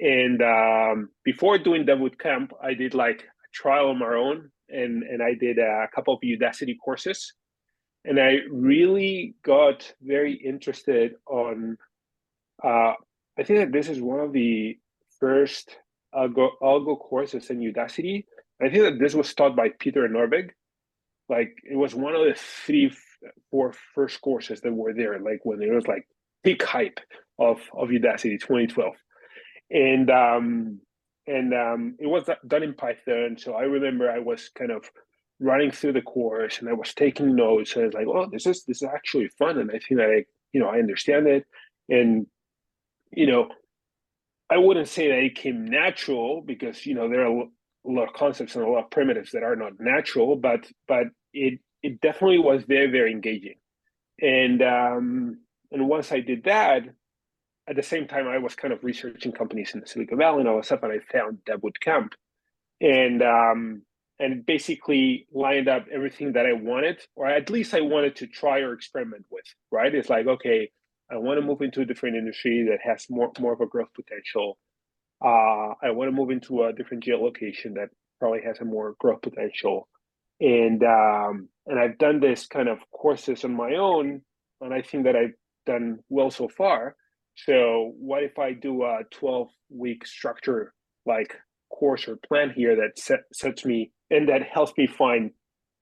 And 0.00 0.42
um, 0.42 1.10
before 1.24 1.58
doing 1.58 1.86
with 2.00 2.18
camp, 2.18 2.52
I 2.62 2.74
did 2.74 2.94
like 2.94 3.24
trial 3.56 3.88
on 3.88 3.98
my 3.98 4.14
own, 4.14 4.50
and 4.68 5.02
and 5.02 5.22
I 5.22 5.34
did 5.34 5.58
a 5.58 5.88
couple 5.94 6.14
of 6.14 6.20
Udacity 6.20 6.76
courses, 6.84 7.32
and 8.04 8.20
I 8.20 8.40
really 8.50 9.34
got 9.42 9.92
very 10.02 10.34
interested 10.34 11.14
on. 11.26 11.78
Uh, 12.62 12.92
I 13.38 13.42
think 13.42 13.58
that 13.58 13.72
this 13.72 13.88
is 13.88 14.00
one 14.00 14.20
of 14.20 14.32
the 14.32 14.78
first 15.20 15.76
algo, 16.14 16.50
algo 16.62 16.98
courses 16.98 17.50
in 17.50 17.60
Udacity. 17.60 18.24
I 18.62 18.68
think 18.70 18.84
that 18.84 18.98
this 18.98 19.14
was 19.14 19.34
taught 19.34 19.56
by 19.56 19.68
Peter 19.78 20.08
Norvig. 20.08 20.50
Like 21.28 21.52
it 21.64 21.76
was 21.76 21.94
one 21.94 22.14
of 22.14 22.24
the 22.24 22.34
three, 22.64 22.92
four 23.50 23.74
first 23.94 24.20
courses 24.20 24.60
that 24.60 24.72
were 24.72 24.94
there. 24.94 25.18
Like 25.18 25.40
when 25.44 25.62
it 25.62 25.72
was 25.72 25.86
like 25.86 26.06
peak 26.44 26.62
hype 26.62 27.00
of 27.38 27.60
of 27.74 27.88
Udacity 27.88 28.38
2012, 28.40 28.94
and 29.70 30.10
um, 30.10 30.80
and 31.26 31.52
um, 31.54 31.96
it 31.98 32.06
was 32.06 32.28
done 32.46 32.62
in 32.62 32.74
Python. 32.74 33.36
So 33.38 33.54
I 33.54 33.62
remember 33.62 34.10
I 34.10 34.20
was 34.20 34.50
kind 34.50 34.70
of 34.70 34.90
running 35.40 35.70
through 35.70 35.92
the 35.92 36.02
course 36.02 36.60
and 36.60 36.68
I 36.68 36.72
was 36.72 36.94
taking 36.94 37.34
notes. 37.34 37.74
And 37.74 37.82
I 37.82 37.86
was 37.86 37.94
like, 37.94 38.06
"Oh, 38.06 38.28
this 38.30 38.46
is 38.46 38.64
this 38.64 38.82
is 38.82 38.88
actually 38.88 39.28
fun," 39.38 39.58
and 39.58 39.70
I 39.70 39.78
think 39.78 40.00
that 40.00 40.10
I, 40.10 40.24
you 40.52 40.60
know, 40.60 40.68
I 40.68 40.78
understand 40.78 41.26
it. 41.26 41.46
And 41.88 42.26
you 43.12 43.26
know, 43.26 43.48
I 44.50 44.58
wouldn't 44.58 44.88
say 44.88 45.08
that 45.08 45.18
it 45.18 45.34
came 45.34 45.64
natural 45.64 46.42
because 46.42 46.86
you 46.86 46.94
know 46.94 47.08
there 47.08 47.26
are 47.26 47.42
a 47.42 47.46
lot 47.84 48.08
of 48.08 48.14
concepts 48.14 48.54
and 48.54 48.64
a 48.64 48.68
lot 48.68 48.84
of 48.84 48.90
primitives 48.90 49.32
that 49.32 49.42
are 49.42 49.56
not 49.56 49.80
natural, 49.80 50.36
but 50.36 50.66
but 50.86 51.06
it 51.32 51.60
it 51.82 52.00
definitely 52.00 52.38
was 52.38 52.62
very 52.64 52.90
very 52.90 53.12
engaging, 53.12 53.56
and 54.20 54.62
um, 54.62 55.40
and 55.72 55.88
once 55.88 56.12
I 56.12 56.20
did 56.20 56.44
that, 56.44 56.82
at 57.68 57.76
the 57.76 57.82
same 57.82 58.06
time 58.06 58.28
I 58.28 58.38
was 58.38 58.54
kind 58.54 58.72
of 58.72 58.84
researching 58.84 59.32
companies 59.32 59.72
in 59.74 59.80
the 59.80 59.86
Silicon 59.86 60.18
Valley 60.18 60.40
and 60.40 60.48
all 60.48 60.56
that 60.56 60.66
stuff, 60.66 60.82
and 60.82 60.92
I 60.92 60.98
found 61.12 61.44
Dev 61.44 61.60
Bootcamp, 61.60 62.12
and 62.80 63.22
um, 63.22 63.82
and 64.18 64.46
basically 64.46 65.26
lined 65.32 65.68
up 65.68 65.86
everything 65.92 66.32
that 66.32 66.46
I 66.46 66.52
wanted, 66.52 67.00
or 67.16 67.26
at 67.26 67.50
least 67.50 67.74
I 67.74 67.80
wanted 67.80 68.16
to 68.16 68.26
try 68.26 68.60
or 68.60 68.72
experiment 68.72 69.26
with. 69.30 69.44
Right? 69.70 69.94
It's 69.94 70.10
like 70.10 70.26
okay. 70.26 70.70
I 71.10 71.16
want 71.18 71.38
to 71.38 71.46
move 71.46 71.62
into 71.62 71.82
a 71.82 71.84
different 71.84 72.16
industry 72.16 72.66
that 72.70 72.80
has 72.82 73.06
more 73.10 73.32
more 73.40 73.52
of 73.52 73.60
a 73.60 73.66
growth 73.66 73.92
potential. 73.94 74.58
Uh, 75.24 75.74
I 75.82 75.90
want 75.90 76.08
to 76.08 76.12
move 76.12 76.30
into 76.30 76.64
a 76.64 76.72
different 76.72 77.04
geolocation 77.04 77.74
that 77.74 77.88
probably 78.20 78.42
has 78.42 78.58
a 78.60 78.64
more 78.64 78.94
growth 78.98 79.22
potential, 79.22 79.88
and 80.40 80.82
um, 80.84 81.48
and 81.66 81.78
I've 81.78 81.98
done 81.98 82.20
this 82.20 82.46
kind 82.46 82.68
of 82.68 82.78
courses 82.92 83.44
on 83.44 83.54
my 83.54 83.74
own, 83.74 84.22
and 84.60 84.74
I 84.74 84.82
think 84.82 85.04
that 85.04 85.16
I've 85.16 85.34
done 85.64 85.98
well 86.08 86.30
so 86.30 86.48
far. 86.48 86.96
So 87.36 87.92
what 87.98 88.22
if 88.22 88.38
I 88.38 88.52
do 88.52 88.82
a 88.84 89.00
twelve 89.10 89.48
week 89.70 90.06
structure 90.06 90.72
like 91.04 91.36
course 91.70 92.08
or 92.08 92.16
plan 92.28 92.50
here 92.54 92.74
that 92.76 92.98
set, 92.98 93.20
sets 93.32 93.64
me 93.64 93.92
and 94.10 94.28
that 94.28 94.42
helps 94.42 94.72
me 94.78 94.86
find 94.86 95.30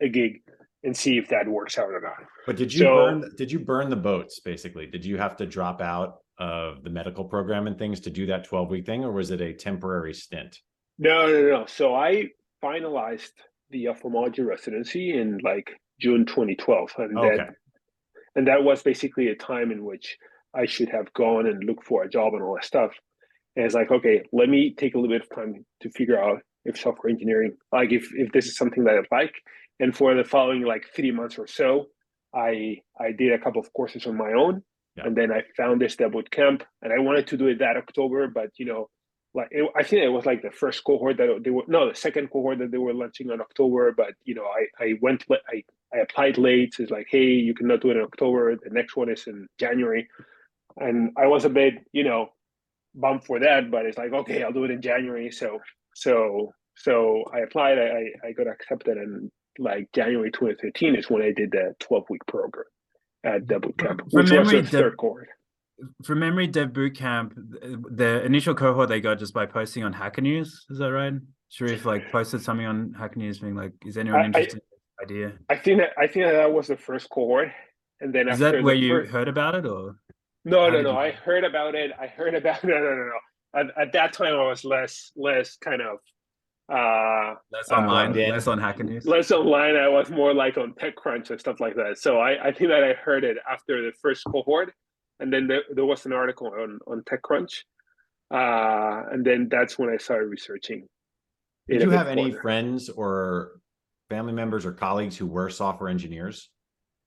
a 0.02 0.08
gig 0.08 0.42
and 0.82 0.94
see 0.96 1.16
if 1.16 1.28
that 1.28 1.46
works 1.48 1.78
out 1.78 1.88
or 1.90 2.00
not. 2.00 2.26
But 2.46 2.56
did 2.56 2.72
you 2.72 2.80
So- 2.80 2.94
burn 2.96 3.30
did 3.36 3.52
you 3.52 3.60
burn 3.60 3.88
the 3.88 3.96
boats 3.96 4.40
basically? 4.40 4.86
Did 4.86 5.04
you 5.04 5.16
have 5.16 5.36
to 5.36 5.46
drop 5.46 5.80
out 5.80 6.18
of 6.38 6.82
the 6.82 6.90
medical 6.90 7.24
program 7.24 7.68
and 7.68 7.78
things 7.78 8.00
to 8.00 8.10
do 8.10 8.26
that 8.26 8.44
12 8.44 8.68
week 8.70 8.84
thing 8.86 9.04
or 9.04 9.12
was 9.12 9.30
it 9.30 9.40
a 9.40 9.52
temporary 9.54 10.12
stint? 10.14 10.58
No, 10.98 11.26
no, 11.26 11.42
no. 11.48 11.66
So 11.66 11.94
I 11.94 12.30
finalized 12.62 13.30
the 13.70 13.88
ophthalmology 13.88 14.42
residency 14.42 15.12
in 15.18 15.38
like 15.38 15.70
June 16.00 16.26
2012, 16.26 16.92
and 16.98 17.18
Okay. 17.18 17.36
that 17.36 17.54
and 18.36 18.48
that 18.48 18.64
was 18.64 18.82
basically 18.82 19.28
a 19.28 19.36
time 19.36 19.70
in 19.70 19.84
which 19.84 20.16
I 20.54 20.66
should 20.66 20.88
have 20.90 21.12
gone 21.14 21.46
and 21.46 21.64
looked 21.64 21.84
for 21.86 22.02
a 22.04 22.08
job 22.08 22.34
and 22.34 22.42
all 22.42 22.54
that 22.54 22.64
stuff. 22.64 22.92
And 23.56 23.64
it's 23.64 23.74
like, 23.74 23.90
okay, 23.90 24.22
let 24.32 24.48
me 24.48 24.74
take 24.76 24.94
a 24.94 24.98
little 24.98 25.14
bit 25.14 25.22
of 25.22 25.34
time 25.34 25.64
to 25.82 25.90
figure 25.90 26.20
out 26.22 26.40
if 26.64 26.78
software 26.78 27.10
engineering, 27.10 27.56
like 27.72 27.92
if 27.92 28.08
if 28.14 28.32
this 28.32 28.46
is 28.46 28.56
something 28.56 28.84
that 28.84 28.94
I 28.94 29.16
like. 29.16 29.34
And 29.80 29.96
for 29.96 30.14
the 30.14 30.24
following 30.24 30.62
like 30.62 30.84
three 30.94 31.10
months 31.10 31.38
or 31.38 31.46
so, 31.46 31.86
I 32.34 32.78
I 32.98 33.12
did 33.12 33.32
a 33.32 33.38
couple 33.38 33.60
of 33.60 33.72
courses 33.72 34.06
on 34.06 34.16
my 34.16 34.32
own, 34.32 34.62
Yeah. 34.96 35.06
and 35.06 35.16
then 35.16 35.30
I 35.32 35.42
found 35.56 35.80
this 35.80 35.96
dev 35.96 36.12
boot 36.12 36.30
camp, 36.30 36.64
and 36.82 36.92
I 36.92 36.98
wanted 36.98 37.26
to 37.28 37.36
do 37.36 37.46
it 37.48 37.58
that 37.58 37.76
October, 37.76 38.28
but 38.28 38.50
you 38.58 38.66
know, 38.66 38.88
like 39.34 39.48
it, 39.50 39.68
I 39.76 39.82
think 39.82 40.02
it 40.02 40.08
was 40.08 40.26
like 40.26 40.42
the 40.42 40.50
first 40.50 40.82
cohort 40.84 41.16
that 41.18 41.40
they 41.44 41.50
were 41.50 41.64
no, 41.68 41.88
the 41.88 41.94
second 41.94 42.28
cohort 42.30 42.58
that 42.60 42.70
they 42.72 42.78
were 42.78 42.94
launching 42.94 43.30
on 43.30 43.40
October, 43.40 43.92
but 43.96 44.12
you 44.24 44.34
know, 44.34 44.46
I 44.46 44.62
I 44.84 44.94
went 45.02 45.24
I 45.54 45.62
I 45.94 45.98
applied 45.98 46.38
late. 46.38 46.74
It's 46.78 46.90
like, 46.90 47.08
hey, 47.10 47.26
you 47.46 47.54
cannot 47.54 47.80
do 47.82 47.90
it 47.90 47.96
in 47.98 48.02
October. 48.02 48.56
The 48.56 48.70
next 48.70 48.96
one 48.96 49.10
is 49.10 49.26
in 49.26 49.46
January, 49.60 50.08
and 50.76 51.10
I 51.16 51.26
was 51.26 51.44
a 51.44 51.50
bit, 51.50 51.74
you 51.92 52.04
know, 52.04 52.28
bummed 52.94 53.24
for 53.24 53.38
that. 53.40 53.70
But 53.70 53.86
it's 53.86 53.98
like, 53.98 54.12
okay, 54.12 54.42
I'll 54.42 54.52
do 54.52 54.64
it 54.64 54.70
in 54.70 54.82
January. 54.82 55.30
So 55.30 55.60
so 55.94 56.52
so 56.76 57.24
I 57.32 57.40
applied. 57.40 57.78
I 57.78 57.82
I, 57.82 58.28
I 58.28 58.32
got 58.32 58.46
accepted, 58.48 58.96
and 58.98 59.30
like 59.58 59.88
January 59.94 60.30
2013 60.30 60.96
is 60.96 61.08
when 61.10 61.22
I 61.22 61.32
did 61.32 61.52
the 61.52 61.74
12 61.80 62.04
week 62.10 62.22
program 62.26 62.64
at 63.24 63.46
the 63.46 63.60
boot 63.60 63.78
camp, 63.78 64.00
which 64.10 64.30
was 64.30 64.30
memory, 64.32 64.60
the 64.62 64.68
third 64.68 64.96
cohort. 64.96 65.28
From 66.04 66.20
memory, 66.20 66.46
Dev 66.46 66.68
Bootcamp, 66.68 67.34
th- 67.60 67.76
the 67.90 68.24
initial 68.24 68.54
cohort 68.54 68.88
they 68.88 69.00
got 69.00 69.18
just 69.18 69.34
by 69.34 69.44
posting 69.44 69.82
on 69.82 69.92
Hacker 69.92 70.20
News. 70.20 70.66
Is 70.70 70.78
that 70.78 70.92
right? 70.92 71.14
Shereef 71.52 71.84
like 71.84 72.10
posted 72.12 72.42
something 72.42 72.64
on 72.66 72.92
Hacker 72.96 73.18
News 73.18 73.40
being 73.40 73.54
like, 73.56 73.72
"Is 73.84 73.96
anyone 73.96 74.20
I- 74.20 74.22
I- 74.22 74.26
interested 74.26 74.54
in 74.54 74.60
this 74.70 75.02
idea?" 75.02 75.32
I 75.48 75.56
think 75.56 75.80
that 75.80 75.90
I 75.98 76.06
think 76.06 76.26
that, 76.26 76.32
that 76.32 76.52
was 76.52 76.68
the 76.68 76.76
first 76.76 77.10
cohort, 77.10 77.48
and 78.00 78.12
then 78.14 78.28
Is 78.28 78.40
after 78.40 78.58
that 78.58 78.64
where 78.64 78.74
the 78.74 78.80
you 78.80 78.88
first- 79.00 79.10
heard 79.12 79.28
about 79.28 79.54
it, 79.56 79.66
or 79.66 79.96
No, 80.44 80.60
How 80.64 80.68
no, 80.70 80.82
no. 80.82 80.90
you 80.92 80.96
I 80.98 81.10
heard 81.12 81.44
about 81.44 81.74
it. 81.74 81.90
I 82.00 82.06
heard 82.06 82.34
about 82.40 82.62
no, 82.64 82.74
no, 82.74 82.80
no, 82.80 83.04
no. 83.06 83.18
At, 83.60 83.66
at 83.80 83.92
that 83.92 84.12
time, 84.12 84.34
I 84.34 84.46
was 84.46 84.64
less, 84.64 85.12
less 85.16 85.56
kind 85.56 85.80
of, 85.80 85.98
uh, 86.72 87.34
less 87.52 87.70
Uh, 87.70 87.76
online, 87.76 88.12
Plugged 88.12 88.30
less 88.30 88.46
on 88.48 88.58
Hacker 88.58 88.82
News? 88.84 89.06
less 89.06 89.30
online. 89.30 89.76
I 89.76 89.88
was 89.88 90.10
more 90.10 90.34
like 90.34 90.56
on 90.58 90.74
TechCrunch 90.74 91.30
and 91.30 91.38
stuff 91.38 91.60
like 91.60 91.76
that. 91.76 91.98
So 91.98 92.18
I, 92.18 92.48
I 92.48 92.52
think 92.52 92.70
that 92.70 92.82
I 92.82 92.94
heard 92.94 93.22
it 93.24 93.36
after 93.50 93.80
the 93.82 93.92
first 94.02 94.24
cohort, 94.24 94.72
and 95.20 95.32
then 95.32 95.46
there, 95.46 95.62
there 95.72 95.84
was 95.84 96.04
an 96.06 96.12
article 96.12 96.48
on 96.48 96.78
on 96.88 97.02
TechCrunch, 97.02 97.62
uh, 98.32 99.08
and 99.12 99.24
then 99.24 99.48
that's 99.50 99.78
when 99.78 99.88
I 99.88 99.98
started 99.98 100.26
researching. 100.26 100.88
it 101.68 101.78
Did 101.78 101.82
you 101.82 101.90
have 101.90 102.08
any 102.08 102.30
further. 102.32 102.42
friends 102.42 102.88
or 102.90 103.60
family 104.10 104.32
members 104.32 104.66
or 104.66 104.72
colleagues 104.72 105.16
who 105.16 105.26
were 105.26 105.48
software 105.48 105.88
engineers? 105.90 106.50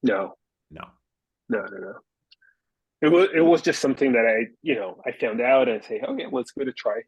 No, 0.02 0.36
No. 0.72 0.84
no, 1.50 1.60
no, 1.60 1.78
no. 1.78 1.94
It 3.02 3.10
was 3.10 3.30
it 3.36 3.42
was 3.42 3.62
just 3.62 3.80
something 3.80 4.12
that 4.14 4.26
I 4.26 4.48
you 4.64 4.76
know 4.76 5.00
I 5.06 5.12
found 5.12 5.42
out 5.42 5.70
and 5.70 5.84
say 5.84 6.02
okay 6.08 6.26
let's 6.32 6.52
give 6.52 6.68
it 6.68 6.72
a 6.72 6.74
try, 6.74 7.02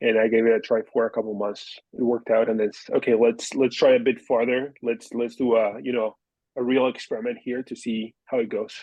and 0.00 0.18
I 0.18 0.28
gave 0.28 0.46
it 0.46 0.52
a 0.52 0.60
try 0.60 0.80
for 0.92 1.06
a 1.06 1.10
couple 1.10 1.34
months. 1.34 1.76
It 1.92 2.02
worked 2.02 2.30
out, 2.30 2.48
and 2.48 2.58
then 2.58 2.68
it's, 2.68 2.88
okay 2.94 3.14
let's 3.14 3.54
let's 3.54 3.76
try 3.76 3.94
a 3.94 4.00
bit 4.00 4.20
farther. 4.20 4.74
Let's 4.82 5.12
let's 5.12 5.36
do 5.36 5.56
a 5.56 5.80
you 5.82 5.92
know 5.92 6.16
a 6.56 6.62
real 6.62 6.86
experiment 6.86 7.38
here 7.42 7.62
to 7.64 7.74
see 7.74 8.14
how 8.26 8.38
it 8.38 8.48
goes. 8.48 8.74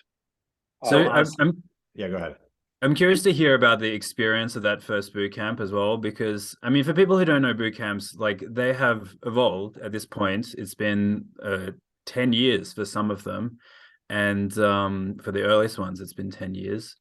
So 0.85 1.03
Um, 1.03 1.07
I'm, 1.09 1.25
I'm 1.39 1.63
Yeah, 1.95 2.09
go 2.09 2.17
ahead. 2.17 2.35
I'm 2.83 2.95
curious 2.95 3.21
to 3.23 3.31
hear 3.31 3.53
about 3.53 3.79
the 3.79 3.93
experience 3.93 4.55
of 4.55 4.63
that 4.63 4.81
first 4.81 5.13
boot 5.13 5.35
camp 5.35 5.59
as 5.59 5.71
well, 5.71 5.97
because 5.97 6.55
I 6.63 6.69
mean, 6.69 6.83
for 6.83 6.93
people 6.93 7.17
who 7.17 7.25
don't 7.25 7.43
know 7.43 7.53
boot 7.53 7.77
camps, 7.77 8.15
like 8.17 8.43
they 8.49 8.73
have 8.73 9.13
evolved 9.25 9.77
at 9.77 9.91
this 9.91 10.05
point. 10.05 10.55
It's 10.57 10.73
been 10.73 11.25
uh, 11.43 11.71
10 12.07 12.33
years 12.33 12.73
for 12.73 12.83
some 12.83 13.11
of 13.11 13.23
them. 13.23 13.59
And 14.11 14.55
um, 14.59 15.15
for 15.23 15.31
the 15.31 15.43
earliest 15.43 15.79
ones, 15.79 16.01
it's 16.01 16.11
been 16.11 16.31
10 16.31 16.53
years. 16.53 16.97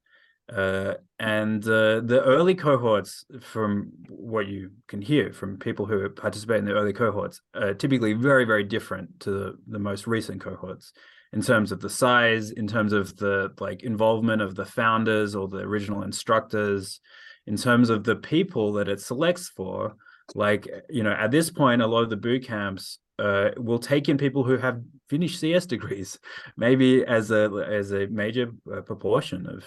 Uh, 0.49 0.95
and 1.19 1.65
uh, 1.65 1.99
the 2.01 2.23
early 2.25 2.55
cohorts, 2.55 3.25
from 3.41 3.91
what 4.09 4.47
you 4.47 4.71
can 4.87 5.03
hear 5.03 5.33
from 5.33 5.59
people 5.59 5.87
who 5.87 6.09
participate 6.09 6.59
in 6.59 6.67
the 6.67 6.73
early 6.73 6.93
cohorts, 6.93 7.41
are 7.57 7.75
typically 7.75 8.13
very, 8.13 8.45
very 8.45 8.63
different 8.63 9.19
to 9.21 9.31
the, 9.33 9.59
the 9.67 9.79
most 9.81 10.07
recent 10.07 10.41
cohorts 10.41 10.93
in 11.33 11.43
terms 11.43 11.73
of 11.73 11.81
the 11.81 11.91
size, 11.91 12.53
in 12.53 12.69
terms 12.69 12.93
of 12.93 13.17
the 13.17 13.53
like 13.59 13.83
involvement 13.83 14.41
of 14.41 14.55
the 14.55 14.65
founders 14.65 15.35
or 15.35 15.49
the 15.49 15.59
original 15.59 16.05
instructors, 16.05 17.01
in 17.49 17.57
terms 17.57 17.91
of 17.91 18.05
the 18.05 18.17
people 18.17 18.73
that 18.75 18.89
it 18.89 19.01
selects 19.01 19.49
for. 19.49 19.97
Like 20.37 20.69
you 20.89 21.03
know, 21.03 21.13
at 21.13 21.33
this 21.33 21.51
point, 21.51 21.83
a 21.83 21.89
lot 21.89 22.05
of 22.05 22.11
the 22.11 22.17
boot 22.17 22.47
camps 22.47 23.01
uh, 23.21 23.51
will 23.57 23.79
take 23.79 24.09
in 24.09 24.17
people 24.17 24.43
who 24.43 24.57
have 24.57 24.81
finished 25.09 25.39
CS 25.39 25.67
degrees, 25.67 26.19
maybe 26.57 27.05
as 27.05 27.31
a 27.31 27.67
as 27.69 27.93
a 27.93 28.07
major 28.07 28.51
uh, 28.73 28.81
proportion 28.81 29.47
of 29.47 29.65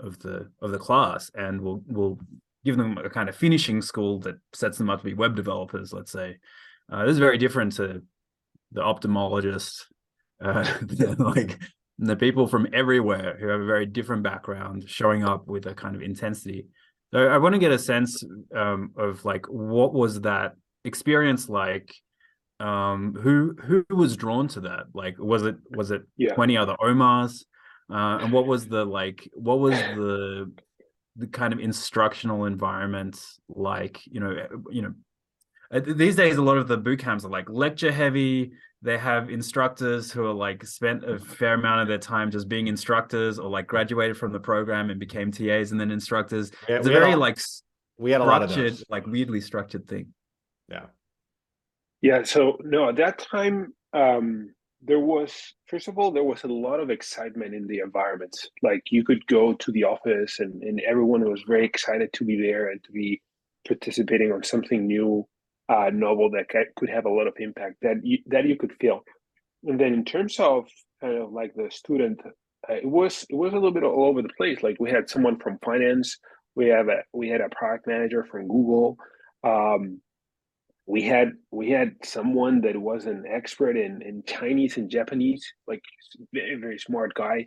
of 0.00 0.18
the 0.18 0.50
of 0.60 0.72
the 0.72 0.78
class, 0.78 1.30
and 1.34 1.60
will 1.60 1.82
will 1.86 2.18
give 2.64 2.76
them 2.76 2.98
a 2.98 3.08
kind 3.08 3.28
of 3.28 3.36
finishing 3.36 3.80
school 3.80 4.18
that 4.20 4.36
sets 4.52 4.78
them 4.78 4.90
up 4.90 5.00
to 5.00 5.04
be 5.04 5.14
web 5.14 5.36
developers. 5.36 5.92
Let's 5.92 6.12
say 6.12 6.38
uh, 6.90 7.04
this 7.04 7.12
is 7.12 7.18
very 7.18 7.38
different 7.38 7.72
to 7.76 8.02
the 8.72 8.80
ophthalmologist 8.80 9.84
uh, 10.44 10.64
like 11.18 11.58
the 11.98 12.16
people 12.16 12.46
from 12.46 12.68
everywhere 12.72 13.36
who 13.40 13.48
have 13.48 13.60
a 13.60 13.66
very 13.66 13.86
different 13.86 14.22
background 14.22 14.84
showing 14.88 15.24
up 15.24 15.46
with 15.46 15.66
a 15.66 15.74
kind 15.74 15.96
of 15.96 16.02
intensity. 16.02 16.66
So 17.12 17.26
I 17.26 17.38
want 17.38 17.54
to 17.54 17.58
get 17.58 17.72
a 17.72 17.78
sense 17.78 18.22
um, 18.54 18.92
of 18.96 19.24
like 19.24 19.46
what 19.46 19.92
was 19.94 20.20
that 20.22 20.54
experience 20.84 21.48
like? 21.48 21.92
Um, 22.60 23.14
who 23.14 23.54
who 23.62 23.84
was 23.94 24.16
drawn 24.16 24.48
to 24.48 24.60
that? 24.60 24.86
Like, 24.94 25.16
was 25.18 25.44
it 25.44 25.56
was 25.70 25.90
it 25.90 26.02
Yeah. 26.16 26.34
twenty 26.34 26.56
other 26.56 26.74
Omars? 26.80 27.44
Uh, 27.90 28.18
and 28.22 28.32
what 28.32 28.46
was 28.46 28.66
the 28.68 28.84
like? 28.84 29.28
What 29.34 29.60
was 29.60 29.74
the 29.78 30.52
the 31.16 31.26
kind 31.28 31.52
of 31.52 31.60
instructional 31.60 32.44
environment 32.46 33.20
like? 33.48 34.00
You 34.06 34.20
know, 34.20 34.36
you 34.70 34.82
know, 34.82 34.94
uh, 35.72 35.80
these 35.86 36.16
days 36.16 36.36
a 36.36 36.42
lot 36.42 36.56
of 36.58 36.66
the 36.68 36.76
boot 36.76 36.98
camps 36.98 37.24
are 37.24 37.30
like 37.30 37.48
lecture 37.48 37.92
heavy 37.92 38.52
they 38.80 38.96
have 38.96 39.28
instructors 39.28 40.12
who 40.12 40.24
are 40.24 40.32
like 40.32 40.64
spent 40.64 41.02
a 41.02 41.18
fair 41.18 41.54
amount 41.54 41.80
of 41.82 41.88
their 41.88 41.98
time 41.98 42.30
just 42.30 42.48
being 42.48 42.68
instructors 42.68 43.36
or 43.40 43.50
like 43.50 43.66
graduated 43.66 44.16
from 44.16 44.30
the 44.30 44.38
program 44.38 44.88
and 44.90 45.00
became 45.00 45.32
tas 45.32 45.72
and 45.72 45.80
then 45.80 45.90
instructors 45.90 46.52
Yeah, 46.68 46.76
it's 46.76 46.86
a 46.86 46.92
very 46.92 47.10
a- 47.14 47.16
like 47.16 47.40
We 47.98 48.12
had 48.12 48.20
a 48.20 48.24
lot 48.24 48.44
of 48.44 48.54
those. 48.54 48.84
like 48.88 49.04
weirdly 49.08 49.40
structured 49.40 49.88
thing 49.88 50.14
Yeah. 50.68 50.86
Yeah, 52.00 52.22
so 52.22 52.58
no, 52.62 52.88
at 52.88 52.96
that 52.96 53.18
time, 53.18 53.72
um, 53.92 54.50
there 54.80 55.00
was 55.00 55.54
first 55.66 55.88
of 55.88 55.98
all 55.98 56.12
there 56.12 56.22
was 56.22 56.44
a 56.44 56.48
lot 56.48 56.78
of 56.78 56.90
excitement 56.90 57.54
in 57.54 57.66
the 57.66 57.80
environment. 57.80 58.36
Like 58.62 58.82
you 58.90 59.04
could 59.04 59.26
go 59.26 59.54
to 59.54 59.72
the 59.72 59.84
office, 59.84 60.38
and 60.38 60.62
and 60.62 60.80
everyone 60.88 61.28
was 61.28 61.42
very 61.46 61.66
excited 61.66 62.12
to 62.14 62.24
be 62.24 62.40
there 62.40 62.70
and 62.70 62.82
to 62.84 62.92
be 62.92 63.20
participating 63.66 64.32
on 64.32 64.44
something 64.44 64.86
new, 64.86 65.26
uh, 65.68 65.90
novel 65.92 66.30
that 66.30 66.48
could 66.76 66.88
have 66.88 67.04
a 67.04 67.10
lot 67.10 67.26
of 67.26 67.34
impact 67.38 67.76
that 67.82 67.96
you, 68.02 68.18
that 68.26 68.46
you 68.46 68.56
could 68.56 68.72
feel. 68.80 69.00
And 69.64 69.78
then 69.80 69.92
in 69.92 70.04
terms 70.04 70.38
of 70.38 70.66
kind 71.00 71.18
of 71.18 71.32
like 71.32 71.52
the 71.54 71.68
student, 71.70 72.20
uh, 72.24 72.74
it 72.74 72.88
was 72.88 73.26
it 73.28 73.34
was 73.34 73.52
a 73.52 73.56
little 73.56 73.72
bit 73.72 73.82
all 73.82 74.06
over 74.06 74.22
the 74.22 74.30
place. 74.36 74.62
Like 74.62 74.76
we 74.78 74.90
had 74.90 75.10
someone 75.10 75.38
from 75.38 75.58
finance, 75.64 76.16
we 76.54 76.68
have 76.68 76.88
a 76.88 77.02
we 77.12 77.28
had 77.28 77.40
a 77.40 77.48
product 77.48 77.88
manager 77.88 78.24
from 78.30 78.46
Google. 78.46 78.96
Um, 79.44 80.00
we 80.88 81.02
had 81.02 81.32
we 81.50 81.70
had 81.70 81.94
someone 82.02 82.62
that 82.62 82.76
was 82.76 83.04
an 83.04 83.24
expert 83.28 83.76
in 83.76 84.00
in 84.00 84.22
Chinese 84.26 84.78
and 84.78 84.90
Japanese, 84.90 85.44
like 85.66 85.82
very 86.32 86.54
very 86.54 86.78
smart 86.78 87.12
guy. 87.14 87.46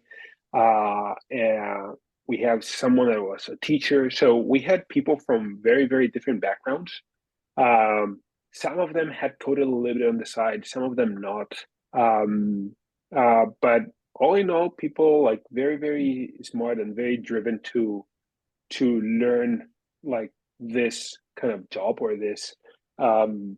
Uh, 0.56 1.16
and 1.32 1.96
we 2.28 2.38
have 2.38 2.64
someone 2.64 3.10
that 3.10 3.22
was 3.22 3.50
a 3.50 3.58
teacher. 3.66 4.12
So 4.12 4.38
we 4.38 4.60
had 4.60 4.88
people 4.90 5.18
from 5.26 5.60
very 5.60 5.88
very 5.88 6.08
different 6.08 6.40
backgrounds. 6.40 6.94
Um, 7.58 8.22
some 8.54 8.78
of 8.78 8.94
them 8.94 9.10
had 9.10 9.40
coded 9.40 9.68
a 9.68 9.70
little 9.70 10.00
bit 10.00 10.08
on 10.08 10.20
the 10.20 10.26
side, 10.26 10.68
some 10.68 10.84
of 10.84 10.96
them 10.96 11.20
not. 11.20 11.52
Um, 11.94 12.76
uh, 13.16 13.46
but 13.60 13.82
all 14.14 14.36
in 14.36 14.52
all, 14.52 14.70
people 14.70 15.24
like 15.24 15.42
very 15.52 15.78
very 15.78 16.34
smart 16.44 16.78
and 16.78 16.96
very 16.96 17.18
driven 17.18 17.60
to 17.74 18.06
to 18.78 19.02
learn 19.02 19.68
like 20.04 20.32
this 20.60 21.18
kind 21.36 21.54
of 21.54 21.68
job 21.72 22.02
or 22.02 22.16
this 22.16 22.56
um, 23.02 23.58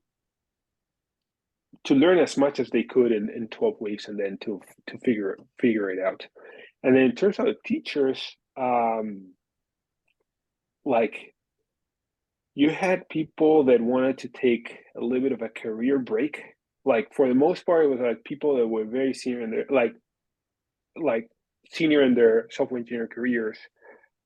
to 1.86 1.96
learn 1.96 2.18
as 2.18 2.38
much 2.38 2.60
as 2.60 2.70
they 2.70 2.84
could 2.84 3.12
in, 3.12 3.30
in 3.30 3.48
12 3.50 3.76
weeks 3.80 4.08
and 4.08 4.20
then 4.20 4.38
to 4.42 4.62
to 4.88 4.98
figure 5.00 5.38
figure 5.60 5.90
it 5.90 6.00
out. 6.00 6.26
And 6.82 6.96
then 6.96 7.04
in 7.04 7.16
terms 7.16 7.40
of 7.40 7.46
the 7.46 7.56
teachers 7.66 8.36
um, 8.58 9.34
like 10.86 11.34
you 12.56 12.70
had 12.70 13.10
people 13.10 13.66
that 13.66 13.82
wanted 13.82 14.20
to 14.20 14.28
take 14.28 14.78
a 14.96 15.02
little 15.02 15.24
bit 15.24 15.32
of 15.32 15.42
a 15.42 15.50
career 15.50 15.98
break. 16.00 16.42
Like 16.86 17.14
for 17.14 17.28
the 17.28 17.36
most 17.36 17.66
part 17.66 17.86
it 17.86 17.90
was 17.90 18.00
like 18.00 18.24
people 18.24 18.58
that 18.58 18.68
were 18.68 18.86
very 18.86 19.14
senior 19.14 19.42
in 19.42 19.52
their 19.52 19.66
like 19.70 19.94
like 20.96 21.28
senior 21.72 22.04
in 22.04 22.14
their 22.14 22.48
software 22.52 22.80
engineer 22.80 23.08
careers 23.08 23.58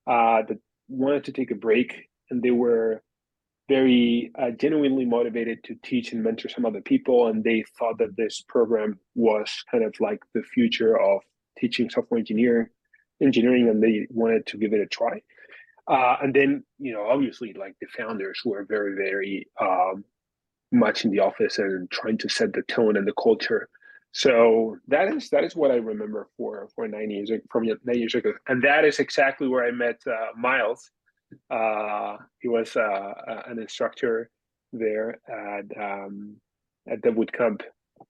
uh, 0.06 0.42
that 0.48 0.58
wanted 0.88 1.24
to 1.24 1.32
take 1.32 1.50
a 1.50 1.54
break 1.54 2.08
and 2.30 2.42
they 2.42 2.50
were 2.50 3.02
very 3.68 4.30
uh, 4.38 4.50
genuinely 4.50 5.04
motivated 5.04 5.62
to 5.64 5.76
teach 5.82 6.12
and 6.12 6.22
mentor 6.22 6.48
some 6.48 6.64
other 6.64 6.80
people, 6.80 7.28
and 7.28 7.44
they 7.44 7.64
thought 7.78 7.98
that 7.98 8.16
this 8.16 8.42
program 8.48 8.98
was 9.14 9.62
kind 9.70 9.84
of 9.84 9.94
like 10.00 10.20
the 10.34 10.42
future 10.42 10.98
of 10.98 11.20
teaching 11.58 11.90
software 11.90 12.18
engineering, 12.18 12.68
engineering, 13.22 13.68
and 13.68 13.82
they 13.82 14.06
wanted 14.10 14.46
to 14.46 14.56
give 14.56 14.72
it 14.72 14.80
a 14.80 14.86
try. 14.86 15.20
Uh, 15.86 16.16
and 16.22 16.34
then, 16.34 16.64
you 16.78 16.92
know, 16.92 17.06
obviously, 17.06 17.52
like 17.54 17.74
the 17.80 17.86
founders 17.96 18.40
were 18.44 18.64
very, 18.64 18.94
very 18.94 19.46
um, 19.60 20.04
much 20.72 21.04
in 21.04 21.10
the 21.10 21.20
office 21.20 21.58
and 21.58 21.90
trying 21.90 22.18
to 22.18 22.28
set 22.28 22.52
the 22.52 22.62
tone 22.62 22.96
and 22.96 23.06
the 23.06 23.14
culture. 23.22 23.68
So 24.12 24.78
that 24.88 25.14
is 25.14 25.28
that 25.30 25.44
is 25.44 25.54
what 25.54 25.70
I 25.70 25.76
remember 25.76 26.28
for 26.36 26.68
for 26.74 26.88
nine 26.88 27.10
years 27.10 27.30
from 27.50 27.64
nine 27.66 27.98
years 27.98 28.14
ago, 28.14 28.32
and 28.48 28.62
that 28.62 28.84
is 28.84 28.98
exactly 28.98 29.48
where 29.48 29.64
I 29.64 29.70
met 29.70 30.00
uh, 30.06 30.28
Miles 30.36 30.90
he 32.40 32.48
was 32.48 32.76
uh, 32.76 33.12
an 33.46 33.58
instructor 33.58 34.30
there 34.72 35.20
at 35.28 35.64
um, 35.80 36.36
at 36.90 37.02
the 37.02 37.10
bootcamp, 37.10 37.62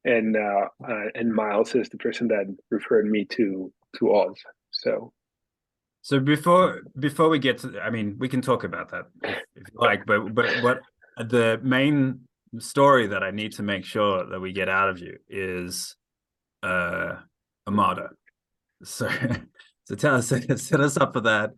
and 0.04 0.36
uh, 0.36 0.68
uh, 0.86 1.04
and 1.14 1.32
Miles 1.32 1.74
is 1.74 1.88
the 1.88 1.98
person 1.98 2.28
that 2.28 2.46
referred 2.70 3.06
me 3.06 3.24
to 3.26 3.72
to 3.98 4.14
Oz. 4.14 4.36
So, 4.70 5.12
so 6.02 6.20
before 6.20 6.82
before 6.98 7.28
we 7.28 7.38
get 7.38 7.58
to, 7.58 7.80
I 7.80 7.90
mean, 7.90 8.16
we 8.18 8.28
can 8.28 8.40
talk 8.40 8.64
about 8.64 8.90
that 8.90 9.06
if, 9.22 9.38
if 9.56 9.68
you 9.72 9.78
like, 9.78 10.06
but 10.06 10.34
but 10.34 10.62
what 10.62 10.80
the 11.16 11.60
main 11.62 12.20
story 12.58 13.06
that 13.08 13.22
I 13.22 13.30
need 13.30 13.52
to 13.52 13.62
make 13.62 13.84
sure 13.84 14.24
that 14.26 14.40
we 14.40 14.52
get 14.52 14.68
out 14.68 14.88
of 14.88 14.98
you 15.00 15.18
is 15.28 15.96
uh 16.62 17.16
Omada. 17.68 18.08
So 18.84 19.08
so 19.84 19.94
tell 19.94 20.16
us 20.16 20.28
set 20.56 20.80
us 20.80 20.96
up 20.96 21.12
for 21.12 21.20
that. 21.20 21.50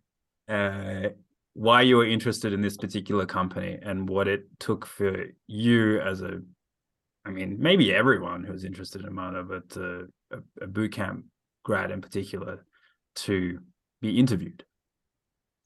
Uh, 0.47 1.09
why 1.53 1.81
you 1.81 1.97
were 1.97 2.05
interested 2.05 2.53
in 2.53 2.61
this 2.61 2.77
particular 2.77 3.25
company 3.25 3.77
and 3.81 4.07
what 4.07 4.27
it 4.27 4.45
took 4.59 4.85
for 4.85 5.25
you 5.47 5.99
as 5.99 6.21
a 6.21 6.41
i 7.25 7.29
mean 7.29 7.57
maybe 7.59 7.93
everyone 7.93 8.43
who's 8.43 8.63
interested 8.63 9.01
in 9.01 9.09
Omada, 9.09 9.47
but 9.47 9.77
uh, 9.77 10.37
a, 10.37 10.63
a 10.63 10.67
boot 10.67 10.93
camp 10.93 11.25
grad 11.63 11.91
in 11.91 12.01
particular 12.01 12.65
to 13.15 13.59
be 14.01 14.17
interviewed. 14.17 14.63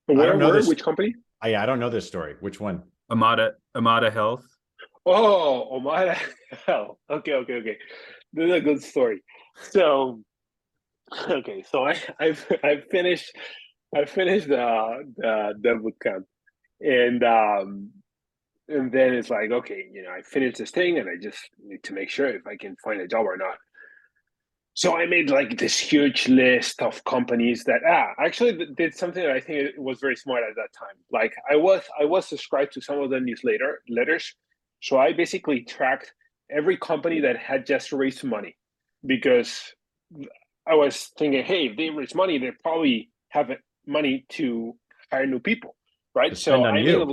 Where, 0.07 0.21
I 0.21 0.25
don't 0.25 0.39
know 0.39 0.47
where, 0.47 0.57
this, 0.57 0.67
which 0.67 0.83
company? 0.83 1.15
I, 1.41 1.55
I 1.55 1.65
don't 1.65 1.79
know 1.79 1.89
this 1.89 2.07
story. 2.07 2.35
Which 2.39 2.59
one? 2.59 2.83
Omada 3.11 3.51
Omada 3.75 4.11
Health. 4.11 4.45
Oh 5.05 5.79
Omada 5.79 6.17
Health. 6.65 6.97
Okay 7.09 7.33
okay 7.33 7.53
okay. 7.53 7.77
This 8.33 8.45
is 8.47 8.51
a 8.51 8.61
good 8.61 8.83
story. 8.83 9.23
So 9.71 10.21
okay 11.29 11.63
so 11.71 11.85
i 11.85 11.95
i've 12.19 12.45
i've 12.63 12.83
finished 12.89 13.31
I 13.93 14.05
finished 14.05 14.47
the 14.47 15.13
the, 15.17 15.53
the 15.59 15.75
boot 15.75 15.95
camp, 16.01 16.25
and 16.79 17.23
um, 17.23 17.91
and 18.67 18.91
then 18.91 19.13
it's 19.13 19.29
like, 19.29 19.51
okay, 19.51 19.85
you 19.91 20.03
know, 20.03 20.09
I 20.09 20.21
finished 20.21 20.57
this 20.57 20.71
thing, 20.71 20.97
and 20.97 21.09
I 21.09 21.21
just 21.21 21.49
need 21.63 21.83
to 21.83 21.93
make 21.93 22.09
sure 22.09 22.27
if 22.27 22.47
I 22.47 22.55
can 22.57 22.75
find 22.83 23.01
a 23.01 23.07
job 23.07 23.25
or 23.25 23.37
not. 23.37 23.57
So 24.73 24.97
I 24.97 25.05
made 25.05 25.29
like 25.29 25.57
this 25.57 25.79
huge 25.79 26.27
list 26.27 26.81
of 26.81 27.01
companies 27.05 27.63
that 27.63 27.79
ah 27.87 28.09
actually 28.19 28.65
did 28.75 28.93
something 28.93 29.23
that 29.23 29.31
I 29.31 29.39
think 29.39 29.71
was 29.77 29.99
very 29.99 30.17
smart 30.17 30.43
at 30.43 30.55
that 30.55 30.73
time. 30.77 30.97
Like 31.11 31.33
I 31.49 31.55
was 31.55 31.81
I 31.99 32.05
was 32.05 32.27
subscribed 32.27 32.73
to 32.73 32.81
some 32.81 32.99
of 32.99 33.09
the 33.09 33.19
newsletter 33.21 33.81
letters, 33.87 34.35
so 34.81 34.97
I 34.97 35.13
basically 35.13 35.61
tracked 35.61 36.13
every 36.51 36.77
company 36.77 37.21
that 37.21 37.37
had 37.37 37.65
just 37.65 37.93
raised 37.93 38.23
money 38.23 38.57
because 39.05 39.61
I 40.67 40.75
was 40.75 41.11
thinking, 41.17 41.43
hey, 41.43 41.67
if 41.67 41.77
they 41.77 41.89
raise 41.89 42.15
money, 42.15 42.37
they 42.37 42.51
probably 42.61 43.09
have 43.29 43.51
money 43.87 44.25
to 44.29 44.75
hire 45.11 45.25
new 45.25 45.39
people, 45.39 45.75
right? 46.13 46.37
so 46.37 46.63
I 46.63 46.71
made 46.73 46.87
a, 46.87 47.07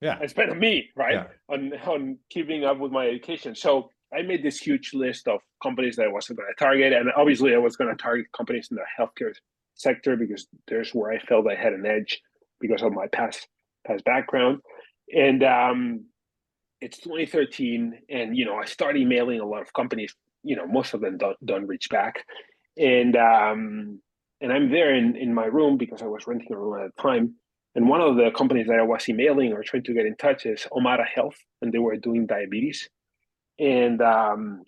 yeah, 0.00 0.18
I 0.20 0.26
spent 0.26 0.50
on 0.50 0.58
me, 0.58 0.90
right, 0.96 1.14
yeah. 1.14 1.26
on 1.48 1.72
on 1.86 2.18
keeping 2.30 2.64
up 2.64 2.78
with 2.78 2.92
my 2.92 3.06
education. 3.06 3.54
So 3.54 3.90
I 4.12 4.22
made 4.22 4.42
this 4.42 4.58
huge 4.58 4.94
list 4.94 5.28
of 5.28 5.40
companies 5.62 5.96
that 5.96 6.06
I 6.06 6.12
wasn't 6.12 6.38
going 6.38 6.48
to 6.48 6.64
target, 6.64 6.92
and 6.92 7.10
obviously 7.16 7.54
I 7.54 7.58
was 7.58 7.76
going 7.76 7.90
to 7.90 8.00
target 8.00 8.26
companies 8.36 8.68
in 8.70 8.76
the 8.76 8.84
healthcare 8.98 9.34
sector 9.74 10.16
because 10.16 10.46
there's 10.66 10.90
where 10.92 11.12
I 11.12 11.18
felt 11.20 11.46
I 11.48 11.54
had 11.54 11.72
an 11.72 11.86
edge 11.86 12.20
because 12.60 12.82
of 12.82 12.92
my 12.92 13.06
past 13.08 13.48
past 13.86 14.04
background. 14.04 14.60
And 15.14 15.42
um, 15.42 16.04
it's 16.80 16.98
2013, 16.98 18.00
and 18.08 18.36
you 18.36 18.44
know 18.44 18.56
I 18.56 18.66
started 18.66 19.00
emailing 19.00 19.40
a 19.40 19.46
lot 19.46 19.62
of 19.62 19.72
companies. 19.72 20.14
You 20.42 20.56
know, 20.56 20.66
most 20.66 20.94
of 20.94 21.00
them 21.00 21.18
don't 21.18 21.36
don't 21.44 21.66
reach 21.66 21.88
back, 21.90 22.24
and 22.76 23.16
um, 23.16 24.00
and 24.40 24.52
I'm 24.52 24.70
there 24.70 24.94
in, 24.94 25.16
in 25.16 25.34
my 25.34 25.46
room 25.46 25.76
because 25.76 26.02
I 26.02 26.06
was 26.06 26.26
renting 26.26 26.52
a 26.52 26.58
room 26.58 26.80
at 26.80 26.94
the 26.94 27.02
time. 27.02 27.34
And 27.74 27.88
one 27.88 28.00
of 28.00 28.16
the 28.16 28.30
companies 28.36 28.66
that 28.68 28.78
I 28.78 28.82
was 28.82 29.08
emailing 29.08 29.52
or 29.52 29.62
trying 29.62 29.84
to 29.84 29.94
get 29.94 30.06
in 30.06 30.16
touch 30.16 30.46
is 30.46 30.66
Omada 30.72 31.06
Health, 31.06 31.36
and 31.62 31.72
they 31.72 31.78
were 31.78 31.96
doing 31.96 32.26
diabetes. 32.26 32.88
And 33.58 34.00
um, 34.00 34.62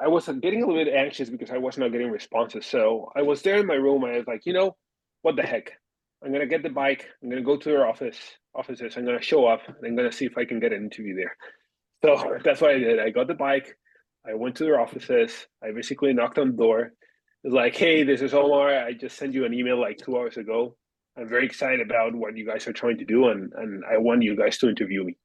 I 0.00 0.08
was 0.08 0.26
getting 0.26 0.62
a 0.62 0.66
little 0.66 0.84
bit 0.84 0.94
anxious 0.94 1.30
because 1.30 1.50
I 1.50 1.58
was 1.58 1.78
not 1.78 1.92
getting 1.92 2.10
responses. 2.10 2.66
So 2.66 3.10
I 3.16 3.22
was 3.22 3.42
there 3.42 3.56
in 3.56 3.66
my 3.66 3.74
room. 3.74 4.04
I 4.04 4.18
was 4.18 4.26
like, 4.26 4.42
you 4.44 4.52
know, 4.52 4.76
what 5.22 5.36
the 5.36 5.42
heck? 5.42 5.72
I'm 6.24 6.32
gonna 6.32 6.46
get 6.46 6.62
the 6.62 6.70
bike. 6.70 7.08
I'm 7.22 7.28
gonna 7.28 7.42
go 7.42 7.56
to 7.56 7.68
their 7.68 7.86
office 7.86 8.18
offices. 8.54 8.96
I'm 8.96 9.04
gonna 9.04 9.22
show 9.22 9.46
up. 9.46 9.60
And 9.66 9.76
I'm 9.84 9.96
gonna 9.96 10.12
see 10.12 10.26
if 10.26 10.38
I 10.38 10.44
can 10.44 10.60
get 10.60 10.72
an 10.72 10.84
interview 10.84 11.16
there. 11.16 11.36
So 12.04 12.38
that's 12.44 12.60
what 12.60 12.70
I 12.70 12.78
did. 12.78 13.00
I 13.00 13.10
got 13.10 13.26
the 13.26 13.34
bike. 13.34 13.76
I 14.26 14.34
went 14.34 14.56
to 14.56 14.64
their 14.64 14.80
offices. 14.80 15.46
I 15.62 15.72
basically 15.72 16.12
knocked 16.12 16.38
on 16.38 16.52
the 16.52 16.56
door 16.56 16.92
it's 17.44 17.54
like, 17.54 17.76
hey, 17.76 18.04
this 18.04 18.22
is 18.22 18.34
Omar. 18.34 18.68
I 18.68 18.92
just 18.92 19.16
sent 19.16 19.34
you 19.34 19.44
an 19.44 19.54
email 19.54 19.80
like 19.80 19.98
two 19.98 20.16
hours 20.16 20.36
ago. 20.36 20.76
I'm 21.18 21.28
very 21.28 21.44
excited 21.44 21.80
about 21.80 22.14
what 22.14 22.36
you 22.36 22.46
guys 22.46 22.66
are 22.66 22.72
trying 22.72 22.98
to 22.98 23.04
do, 23.04 23.28
and 23.28 23.52
and 23.54 23.82
I 23.90 23.98
want 23.98 24.22
you 24.22 24.36
guys 24.36 24.58
to 24.58 24.68
interview 24.68 25.04
me. 25.04 25.18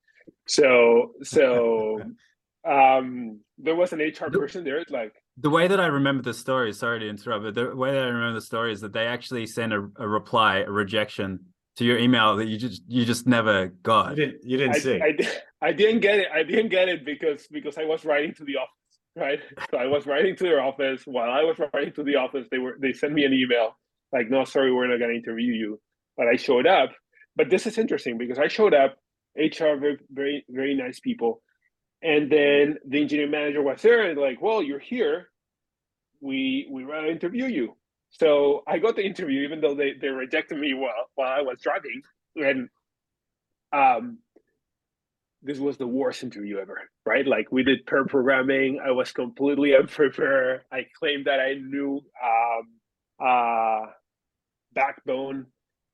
So 0.48 1.14
so 1.24 2.02
um 2.70 3.40
there 3.58 3.76
was 3.76 3.94
an 3.94 4.00
HR 4.00 4.30
person 4.32 4.64
there. 4.64 4.80
It's 4.80 4.92
like 4.92 5.14
the 5.38 5.50
way 5.50 5.68
that 5.68 5.80
I 5.80 5.86
remember 5.86 6.24
the 6.24 6.34
story. 6.34 6.74
Sorry 6.74 7.00
to 7.00 7.08
interrupt, 7.08 7.44
but 7.44 7.56
the 7.56 7.76
way 7.76 7.92
that 7.94 8.04
I 8.04 8.08
remember 8.08 8.40
the 8.40 8.46
story 8.46 8.74
is 8.74 8.82
that 8.82 8.92
they 8.92 9.06
actually 9.06 9.46
sent 9.48 9.72
a, 9.72 9.88
a 9.98 10.08
reply, 10.08 10.58
a 10.58 10.72
rejection 10.72 11.40
to 11.78 11.86
your 11.86 12.00
email 12.00 12.36
that 12.38 12.48
you 12.48 12.58
just 12.58 12.82
you 12.88 13.06
just 13.06 13.28
never 13.28 13.68
got. 13.68 14.18
You 14.18 14.26
didn't, 14.26 14.44
you 14.44 14.58
didn't 14.58 14.76
I, 14.76 14.80
see. 14.80 15.00
I, 15.02 15.68
I 15.68 15.72
didn't 15.72 16.02
get 16.02 16.20
it. 16.20 16.28
I 16.34 16.44
didn't 16.44 16.70
get 16.70 16.90
it 16.90 17.06
because 17.06 17.48
because 17.52 17.78
I 17.78 17.86
was 17.86 18.04
writing 18.04 18.34
to 18.36 18.44
the 18.44 18.58
office 18.58 18.77
right? 19.18 19.40
So 19.72 19.78
I 19.78 19.88
was 19.88 20.06
writing 20.06 20.36
to 20.38 20.44
their 20.46 20.62
office. 20.62 21.04
While 21.06 21.32
I 21.32 21.44
was 21.44 21.58
writing 21.74 21.94
to 21.96 22.04
the 22.04 22.18
office, 22.18 22.48
they 22.52 22.60
were 22.60 22.78
they 22.82 22.94
sent 22.94 23.14
me 23.14 23.26
an 23.26 23.34
email 23.34 23.78
like, 24.14 24.30
"No, 24.30 24.46
sorry, 24.46 24.74
we're 24.74 24.88
not 24.88 25.00
going 25.00 25.12
to 25.12 25.18
interview 25.18 25.54
you." 25.54 25.82
But 26.18 26.28
I 26.28 26.38
showed 26.38 26.68
up. 26.68 26.92
But 27.36 27.50
this 27.50 27.68
is 27.68 27.78
interesting 27.78 28.18
because 28.18 28.40
I 28.40 28.48
showed 28.48 28.74
up. 28.74 28.98
HR 29.38 29.78
very 29.78 30.00
very 30.12 30.46
very 30.50 30.76
nice 30.76 31.00
people, 31.00 31.44
and 32.04 32.32
then 32.32 32.78
the 32.88 33.02
engineering 33.02 33.32
manager 33.32 33.62
was 33.64 33.82
there 33.84 34.04
and 34.10 34.20
like, 34.20 34.42
"Well, 34.42 34.64
you're 34.64 34.80
here. 34.80 35.30
We 36.22 36.68
we 36.72 36.86
want 36.86 37.06
to 37.06 37.12
interview 37.12 37.46
you." 37.46 37.76
So 38.12 38.64
I 38.68 38.80
got 38.80 38.96
the 38.96 39.06
interview, 39.06 39.42
even 39.42 39.62
though 39.62 39.76
they 39.76 39.94
they 40.00 40.10
rejected 40.10 40.60
me 40.60 40.74
while 40.74 41.10
while 41.16 41.30
I 41.32 41.42
was 41.42 41.62
driving, 41.62 42.02
and 42.38 42.70
um 43.74 44.20
this 45.42 45.60
was 45.60 45.78
the 45.78 45.88
worst 45.88 46.24
interview 46.24 46.58
ever, 46.58 46.82
right? 47.06 47.26
Like 47.26 47.52
we 47.52 47.64
did 47.64 47.86
pair 47.86 48.06
programming. 48.06 48.80
I 48.86 48.92
was 48.92 49.12
completely 49.12 49.76
unprepared. 49.78 50.62
I 50.72 50.86
claimed 50.98 51.26
that 51.26 51.40
I 51.40 51.54
knew 51.54 52.02
um, 52.24 53.26
uh, 53.26 53.92
backbone 54.74 55.48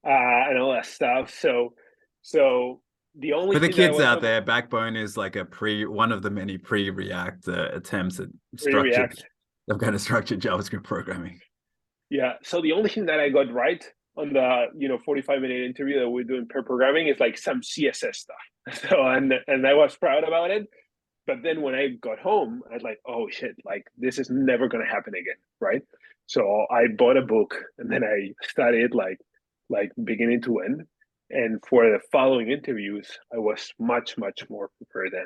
uh, 0.06 0.50
and 0.50 0.58
all 0.58 0.74
that 0.74 0.86
stuff. 0.86 1.34
So, 1.38 1.74
so 2.22 2.82
the 3.16 3.34
only 3.34 3.56
for 3.56 3.60
the 3.60 3.70
kids 3.70 4.00
out 4.00 4.22
there, 4.22 4.42
backbone 4.42 4.96
is 4.96 5.18
like 5.18 5.36
a 5.36 5.46
pre 5.46 5.86
one 5.86 6.12
of 6.12 6.22
the 6.22 6.30
many 6.30 6.58
pre-React 6.58 7.48
uh, 7.48 7.70
attempts 7.74 8.20
at 8.20 8.30
structured, 8.58 9.24
of 9.70 9.80
kind 9.80 9.96
of 9.96 10.02
structured 10.02 10.40
JavaScript 10.42 10.84
programming. 10.84 11.40
Yeah. 12.10 12.34
So 12.44 12.62
the 12.62 12.72
only 12.72 12.90
thing 12.90 13.06
that 13.08 13.20
I 13.20 13.30
got 13.30 13.52
right 13.52 13.84
on 14.16 14.34
the 14.34 14.66
you 14.78 14.88
know 14.88 15.00
45 15.04 15.42
minute 15.42 15.64
interview 15.64 16.00
that 16.00 16.10
we're 16.10 16.24
doing 16.24 16.48
pair 16.48 16.64
programming 16.64 17.08
is 17.08 17.20
like 17.20 17.38
some 17.38 17.62
css 17.62 18.16
stuff. 18.16 18.36
So 18.90 19.02
and 19.02 19.34
and 19.48 19.68
i 19.68 19.74
was 19.74 19.96
proud 19.96 20.24
about 20.24 20.52
it. 20.52 20.68
But 21.26 21.38
then 21.44 21.62
when 21.62 21.76
i 21.76 21.90
got 22.02 22.20
home 22.20 22.62
i 22.70 22.74
was 22.74 22.84
like 22.84 23.00
oh 23.08 23.28
shit 23.30 23.56
like 23.66 23.86
this 23.98 24.20
is 24.20 24.30
never 24.30 24.68
going 24.68 24.84
to 24.86 24.90
happen 24.90 25.14
again 25.16 25.40
right? 25.60 25.82
So 26.28 26.66
i 26.72 26.88
bought 26.88 27.18
a 27.18 27.22
book 27.22 27.56
and 27.78 27.92
then 27.92 28.04
i 28.04 28.32
studied 28.44 28.94
like 28.94 29.20
like 29.70 29.92
beginning 30.04 30.42
to 30.44 30.60
end. 30.60 30.84
And 31.30 31.64
for 31.68 31.86
the 31.86 32.00
following 32.12 32.52
interviews 32.52 33.08
i 33.34 33.38
was 33.38 33.74
much 33.80 34.18
much 34.18 34.48
more 34.50 34.70
prepared 34.78 35.14
than, 35.14 35.26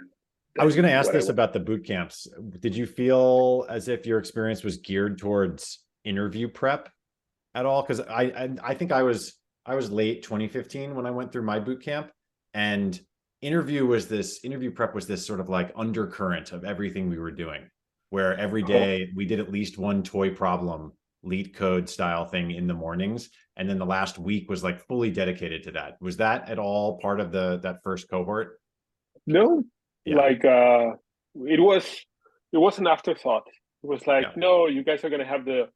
than 0.55 0.61
i 0.61 0.65
was 0.65 0.75
going 0.75 0.85
to 0.85 0.91
ask 0.91 1.11
this 1.11 1.29
about 1.29 1.51
the 1.51 1.59
boot 1.59 1.85
camps. 1.85 2.27
Did 2.59 2.75
you 2.75 2.85
feel 2.85 3.65
as 3.69 3.89
if 3.89 4.05
your 4.05 4.17
experience 4.17 4.63
was 4.63 4.77
geared 4.77 5.17
towards 5.17 5.79
interview 6.05 6.47
prep 6.47 6.89
at 7.57 7.65
all 7.65 7.81
because 7.81 7.99
I, 8.01 8.23
I 8.23 8.49
I 8.63 8.73
think 8.73 8.91
I 8.91 9.03
was 9.03 9.33
I 9.65 9.75
was 9.75 9.91
late 9.91 10.23
2015 10.23 10.95
when 10.95 11.05
I 11.05 11.11
went 11.11 11.31
through 11.31 11.43
my 11.43 11.59
boot 11.59 11.83
camp 11.83 12.11
and 12.53 12.99
interview 13.41 13.85
was 13.85 14.07
this 14.07 14.43
interview 14.43 14.71
prep 14.71 14.95
was 14.95 15.07
this 15.07 15.25
sort 15.25 15.39
of 15.39 15.49
like 15.49 15.71
undercurrent 15.75 16.51
of 16.51 16.63
everything 16.63 17.09
we 17.09 17.19
were 17.19 17.31
doing 17.31 17.69
where 18.09 18.37
every 18.37 18.63
day 18.63 19.07
oh. 19.09 19.13
we 19.15 19.25
did 19.25 19.39
at 19.39 19.51
least 19.51 19.77
one 19.77 20.01
toy 20.03 20.29
problem 20.29 20.93
LeetCode 21.25 21.89
style 21.89 22.25
thing 22.25 22.51
in 22.51 22.67
the 22.67 22.73
mornings. 22.73 23.29
And 23.55 23.69
then 23.69 23.79
the 23.79 23.85
last 23.85 24.19
week 24.19 24.49
was 24.49 24.63
like 24.63 24.85
fully 24.87 25.11
dedicated 25.11 25.63
to 25.63 25.71
that. 25.71 25.97
Was 25.99 26.17
that 26.17 26.49
at 26.49 26.59
all 26.59 26.99
part 26.99 27.19
of 27.19 27.31
the 27.31 27.59
that 27.63 27.81
first 27.83 28.09
cohort? 28.09 28.59
No, 29.25 29.63
Yeah. 30.05 30.15
like 30.17 30.45
uh, 30.45 30.91
it 31.35 31.59
was 31.59 31.83
it 32.53 32.57
was 32.57 32.77
an 32.77 32.87
afterthought. 32.87 33.47
It 33.83 33.87
was 33.87 34.05
like, 34.07 34.23
Yeah. 34.23 34.31
no, 34.35 34.67
you 34.67 34.83
guys 34.83 35.03
are 35.03 35.09
gonna 35.09 35.25
have 35.25 35.43
the 35.43 35.69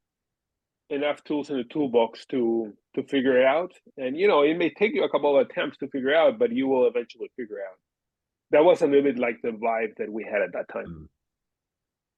enough 0.92 1.24
tools 1.24 1.50
in 1.50 1.58
the 1.58 1.64
toolbox 1.64 2.26
to 2.28 2.74
to 2.96 3.04
figure 3.04 3.40
it 3.40 3.46
out. 3.46 3.72
And 3.98 4.18
you 4.18 4.28
know, 4.28 4.42
it 4.44 4.58
may 4.58 4.70
take 4.70 4.94
you 4.94 5.04
a 5.04 5.10
couple 5.10 5.38
of 5.38 5.48
attempts 5.48 5.78
to 5.78 5.88
figure 5.88 6.14
out, 6.14 6.38
but 6.38 6.52
you 6.52 6.68
will 6.68 6.88
eventually 6.88 7.32
figure 7.36 7.60
out. 7.68 7.78
That 8.52 8.66
was 8.66 8.82
a 8.82 8.86
little 8.86 9.04
bit 9.04 9.18
like 9.18 9.38
the 9.42 9.52
vibe 9.52 9.96
that 9.98 10.12
we 10.12 10.24
had 10.24 10.42
at 10.42 10.54
that 10.54 10.68
time. 10.72 10.86
Mm. 10.86 11.08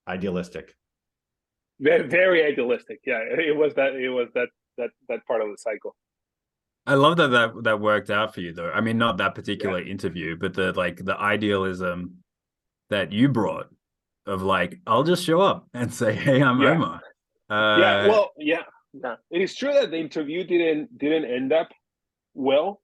Idealistic. 0.07 0.75
Very, 1.79 2.07
very 2.07 2.45
idealistic. 2.45 2.99
Yeah, 3.05 3.19
it 3.19 3.55
was 3.55 3.73
that. 3.75 3.95
It 3.95 4.09
was 4.09 4.29
that 4.33 4.49
that 4.77 4.89
that 5.09 5.25
part 5.25 5.41
of 5.41 5.49
the 5.49 5.57
cycle. 5.57 5.95
I 6.85 6.95
love 6.95 7.17
that 7.17 7.27
that 7.27 7.63
that 7.63 7.79
worked 7.79 8.09
out 8.09 8.33
for 8.33 8.41
you 8.41 8.53
though. 8.53 8.71
I 8.71 8.81
mean, 8.81 8.97
not 8.97 9.17
that 9.17 9.35
particular 9.35 9.81
interview, 9.81 10.35
but 10.35 10.53
the 10.53 10.73
like 10.73 10.97
the 11.03 11.17
idealism 11.17 12.17
that 12.89 13.11
you 13.11 13.29
brought 13.29 13.67
of 14.25 14.41
like, 14.41 14.79
I'll 14.87 15.03
just 15.03 15.23
show 15.23 15.41
up 15.41 15.67
and 15.73 15.93
say, 15.93 16.13
"Hey, 16.13 16.41
I'm 16.41 16.61
Yeah. 16.61 16.71
Omar." 16.71 17.01
Uh, 17.49 17.77
yeah 17.79 18.07
well 18.07 18.31
yeah 18.37 18.63
yeah 18.93 19.15
it 19.31 19.41
is 19.41 19.55
true 19.55 19.73
that 19.73 19.91
the 19.91 19.97
interview 19.97 20.43
didn't 20.43 20.97
didn't 20.97 21.25
end 21.25 21.51
up 21.51 21.69
well 22.33 22.81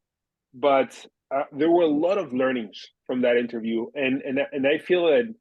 but 0.53 1.05
uh, 1.33 1.43
there 1.51 1.69
were 1.71 1.83
a 1.83 1.87
lot 2.07 2.17
of 2.17 2.33
learnings 2.33 2.77
from 3.05 3.21
that 3.21 3.37
interview 3.37 3.85
and 3.95 4.21
and 4.23 4.39
and 4.51 4.67
i 4.67 4.77
feel 4.77 5.05
that 5.07 5.33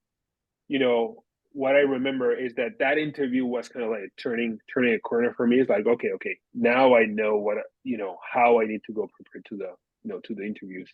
you 0.68 0.78
know 0.78 1.22
what 1.52 1.74
i 1.74 1.81
remember 1.81 2.33
is 2.35 2.54
that 2.54 2.72
that 2.78 2.96
interview 2.98 3.44
was 3.44 3.68
kind 3.68 3.85
of 3.85 3.90
like 3.90 4.11
turning 4.22 4.59
turning 4.72 4.94
a 4.94 4.98
corner 5.00 5.33
for 5.35 5.46
me 5.46 5.59
it's 5.61 5.70
like 5.70 5.87
okay 5.87 6.11
okay 6.12 6.37
now 6.54 6.94
i 6.94 7.04
know 7.04 7.37
what 7.37 7.57
you 7.85 7.96
know 7.98 8.16
how 8.33 8.61
i 8.61 8.64
need 8.64 8.81
to 8.87 8.92
go 8.92 9.09
prepared 9.14 9.44
to 9.46 9.57
the 9.57 9.70
you 10.04 10.11
know 10.11 10.20
to 10.20 10.35
the 10.35 10.44
interviews 10.44 10.88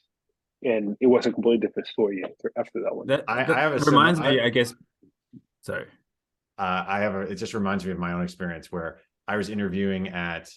and 0.63 0.97
it 1.01 1.07
was 1.09 1.27
a 1.27 1.33
completely 1.33 1.59
different 1.67 1.87
story 1.89 2.23
after, 2.25 2.53
after 2.57 2.81
that 2.83 2.95
one 2.95 3.07
that, 3.07 3.25
I- 3.29 3.45
that 3.45 3.57
I 3.57 3.61
have 3.61 3.73
a 3.73 3.79
reminds 3.85 4.19
similar- 4.19 4.37
me, 4.37 4.41
I 4.41 4.49
guess. 4.49 4.73
Sorry. 5.61 5.87
Uh, 6.59 6.85
I 6.87 7.01
have 7.01 7.15
a, 7.15 7.21
it 7.23 7.37
just 7.37 7.55
reminds 7.55 7.85
me 7.85 7.93
of 7.93 7.99
my 7.99 8.13
own 8.13 8.23
experience 8.23 8.71
where 8.71 8.99
I 9.27 9.37
was 9.37 9.49
interviewing 9.49 10.09
at 10.09 10.51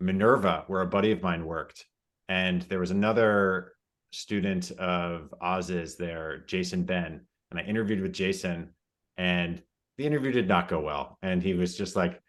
Minerva, 0.00 0.64
where 0.66 0.82
a 0.82 0.86
buddy 0.86 1.12
of 1.12 1.22
mine 1.22 1.44
worked, 1.44 1.86
and 2.28 2.62
there 2.62 2.80
was 2.80 2.90
another 2.90 3.72
student 4.12 4.70
of 4.72 5.34
Oz's 5.40 5.96
there, 5.96 6.44
Jason 6.46 6.84
Benn, 6.84 7.26
and 7.50 7.60
I 7.60 7.62
interviewed 7.62 8.00
with 8.00 8.12
Jason, 8.12 8.74
and 9.16 9.62
the 9.98 10.06
interview 10.06 10.30
did 10.32 10.48
not 10.48 10.68
go 10.68 10.80
well, 10.80 11.18
and 11.22 11.42
he 11.42 11.54
was 11.54 11.76
just 11.76 11.96
like, 11.96 12.20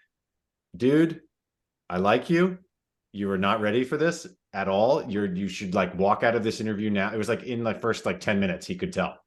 "Dude, 0.75 1.21
I 1.89 1.97
like 1.97 2.29
you. 2.29 2.57
You 3.11 3.29
are 3.31 3.37
not 3.37 3.61
ready 3.61 3.83
for 3.83 3.97
this 3.97 4.27
at 4.53 4.67
all. 4.67 5.03
You're 5.03 5.33
you 5.33 5.47
should 5.47 5.75
like 5.75 5.97
walk 5.97 6.23
out 6.23 6.35
of 6.35 6.43
this 6.43 6.61
interview 6.61 6.89
now." 6.89 7.13
It 7.13 7.17
was 7.17 7.29
like 7.29 7.43
in 7.43 7.63
the 7.63 7.73
first 7.73 8.05
like 8.05 8.19
ten 8.19 8.39
minutes, 8.39 8.65
he 8.65 8.75
could 8.75 8.93
tell. 8.93 9.19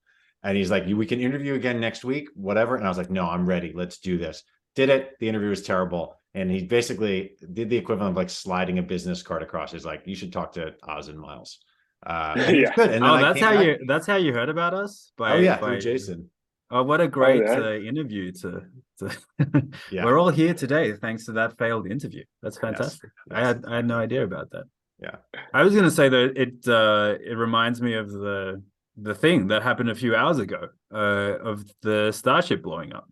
And 0.43 0.57
he's 0.57 0.71
like, 0.71 0.87
"We 0.87 1.07
can 1.07 1.21
interview 1.21 1.55
again 1.55 1.81
next 1.81 2.05
week, 2.05 2.29
whatever." 2.35 2.77
And 2.77 2.85
I 2.85 2.89
was 2.89 2.99
like, 2.99 3.11
"No, 3.11 3.27
I'm 3.29 3.47
ready. 3.47 3.73
Let's 3.75 3.99
do 3.99 4.17
this." 4.19 4.43
Did 4.75 4.89
it. 4.89 5.13
The 5.21 5.29
interview 5.29 5.51
was 5.51 5.63
terrible, 5.63 6.17
and 6.35 6.51
he 6.51 6.63
basically 6.65 7.33
did 7.53 7.69
the 7.69 7.77
equivalent 7.77 8.13
of 8.13 8.17
like 8.17 8.31
sliding 8.31 8.79
a 8.79 8.83
business 8.83 9.23
card 9.23 9.43
across. 9.43 9.73
He's 9.73 9.85
like, 9.85 10.03
"You 10.07 10.15
should 10.15 10.33
talk 10.33 10.53
to 10.53 10.75
Oz 10.85 11.09
and 11.09 11.19
Miles." 11.19 11.59
Uh, 12.07 12.35
and 12.39 12.57
Yeah. 12.57 12.75
good. 12.75 12.91
And 12.91 13.05
oh, 13.05 13.15
I 13.15 13.21
that's 13.23 13.41
how 13.41 13.53
back- 13.55 13.67
you 13.67 13.79
that's 13.87 14.07
how 14.07 14.17
you 14.17 14.33
heard 14.33 14.49
about 14.49 14.73
us 14.73 15.13
by 15.19 15.33
Oh 15.35 15.37
yeah, 15.39 15.59
by, 15.61 15.67
through 15.69 15.81
Jason. 15.81 16.31
Oh, 16.71 16.85
what 16.85 17.01
a 17.01 17.09
great 17.09 17.43
yeah. 17.43 17.59
uh, 17.61 17.73
interview 17.73 18.33
to. 18.41 18.63
to 19.01 19.11
Yeah. 19.91 20.05
We're 20.05 20.19
all 20.19 20.31
here 20.31 20.55
today 20.55 20.93
thanks 20.95 21.27
to 21.27 21.33
that 21.33 21.59
failed 21.59 21.91
interview. 21.91 22.25
That's 22.43 22.57
Yes, 22.57 22.61
fantastic. 22.63 23.11
I 23.31 23.41
had 23.47 23.65
I 23.67 23.77
had 23.77 23.87
no 23.87 23.99
idea 23.99 24.23
about 24.25 24.51
that. 24.53 24.65
Yeah. 25.03 25.17
I 25.53 25.63
was 25.65 25.75
gonna 25.75 25.91
say 25.91 26.09
that 26.09 26.33
it 26.37 26.69
uh 26.69 27.17
it 27.21 27.35
reminds 27.37 27.83
me 27.83 27.95
of 27.95 28.11
the 28.11 28.63
the 29.03 29.15
thing 29.15 29.49
that 29.49 29.63
happened 29.63 29.91
a 29.91 29.95
few 29.95 30.15
hours 30.15 30.39
ago 30.39 30.69
uh 30.93 31.39
of 31.43 31.65
the 31.83 32.13
starship 32.13 32.63
blowing 32.63 32.93
up. 32.93 33.09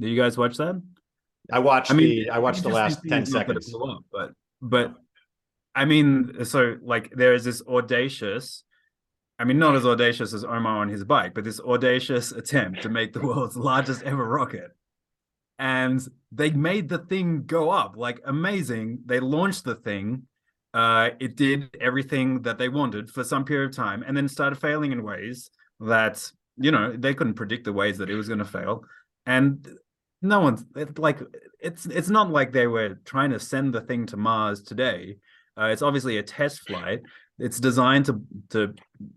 Did 0.00 0.10
you 0.10 0.16
guys 0.16 0.36
watch 0.36 0.56
that? 0.56 0.80
I 1.52 1.58
watched 1.58 1.90
I 1.90 1.94
mean, 1.94 2.24
the 2.24 2.30
I 2.30 2.38
watched 2.38 2.62
the 2.62 2.68
last 2.68 3.00
ten 3.02 3.10
thing 3.10 3.22
is 3.22 3.28
it 3.28 3.32
seconds. 3.32 3.74
up, 3.74 4.04
but 4.12 4.32
but 4.60 4.94
I 5.74 5.84
mean, 5.84 6.44
so 6.44 6.76
like 6.82 7.10
there 7.14 7.34
is 7.34 7.44
this 7.44 7.62
audacious. 7.68 8.64
I 9.38 9.44
mean, 9.44 9.58
not 9.58 9.76
as 9.76 9.84
audacious 9.84 10.32
as 10.32 10.44
Omar 10.44 10.78
on 10.78 10.88
his 10.88 11.04
bike, 11.04 11.34
but 11.34 11.44
this 11.44 11.60
audacious 11.60 12.32
attempt 12.32 12.82
to 12.82 12.88
make 12.88 13.12
the 13.12 13.20
world's 13.20 13.56
largest 13.56 14.02
ever 14.02 14.24
rocket. 14.24 14.70
And 15.58 16.00
they 16.32 16.50
made 16.50 16.88
the 16.88 16.98
thing 16.98 17.44
go 17.44 17.70
up 17.70 17.96
like 17.96 18.20
amazing. 18.24 19.00
They 19.04 19.20
launched 19.20 19.64
the 19.64 19.74
thing. 19.74 20.22
Uh, 20.76 21.08
it 21.20 21.32
did 21.36 21.74
everything 21.80 22.28
that 22.42 22.58
they 22.58 22.68
wanted 22.68 23.04
for 23.08 23.24
some 23.24 23.44
period 23.50 23.70
of 23.70 23.76
time 23.76 24.04
and 24.06 24.14
then 24.14 24.28
started 24.28 24.56
failing 24.66 24.92
in 24.92 25.02
ways 25.02 25.38
that, 25.80 26.16
you 26.58 26.70
know, 26.70 26.86
they 27.04 27.14
couldn't 27.14 27.40
predict 27.42 27.64
the 27.64 27.72
ways 27.80 27.96
that 27.98 28.10
it 28.10 28.14
was 28.20 28.28
going 28.28 28.44
to 28.46 28.52
fail. 28.58 28.74
And 29.24 29.66
no 30.20 30.40
one's 30.40 30.64
like 30.98 31.20
it's 31.60 31.86
it's 31.86 32.08
not 32.08 32.30
like 32.30 32.52
they 32.52 32.66
were 32.66 33.00
trying 33.04 33.30
to 33.30 33.40
send 33.40 33.74
the 33.74 33.80
thing 33.80 34.06
to 34.06 34.16
Mars 34.16 34.62
today. 34.62 35.16
Uh, 35.58 35.68
it's 35.72 35.82
obviously 35.82 36.18
a 36.18 36.22
test 36.22 36.60
flight. 36.66 37.00
It's 37.38 37.60
designed 37.60 38.04
to 38.06 38.14
to 38.50 38.74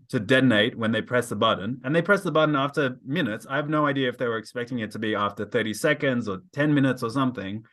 to 0.08 0.20
detonate 0.20 0.76
when 0.76 0.92
they 0.92 1.02
press 1.02 1.28
the 1.28 1.36
button, 1.36 1.80
and 1.84 1.94
they 1.94 2.02
press 2.02 2.22
the 2.22 2.32
button 2.32 2.56
after 2.56 2.96
minutes. 3.04 3.46
I 3.48 3.56
have 3.56 3.68
no 3.68 3.86
idea 3.86 4.08
if 4.08 4.18
they 4.18 4.28
were 4.28 4.38
expecting 4.38 4.78
it 4.80 4.90
to 4.92 4.98
be 4.98 5.14
after 5.14 5.44
thirty 5.44 5.74
seconds 5.74 6.28
or 6.28 6.38
ten 6.52 6.72
minutes 6.72 7.02
or 7.02 7.10
something, 7.10 7.64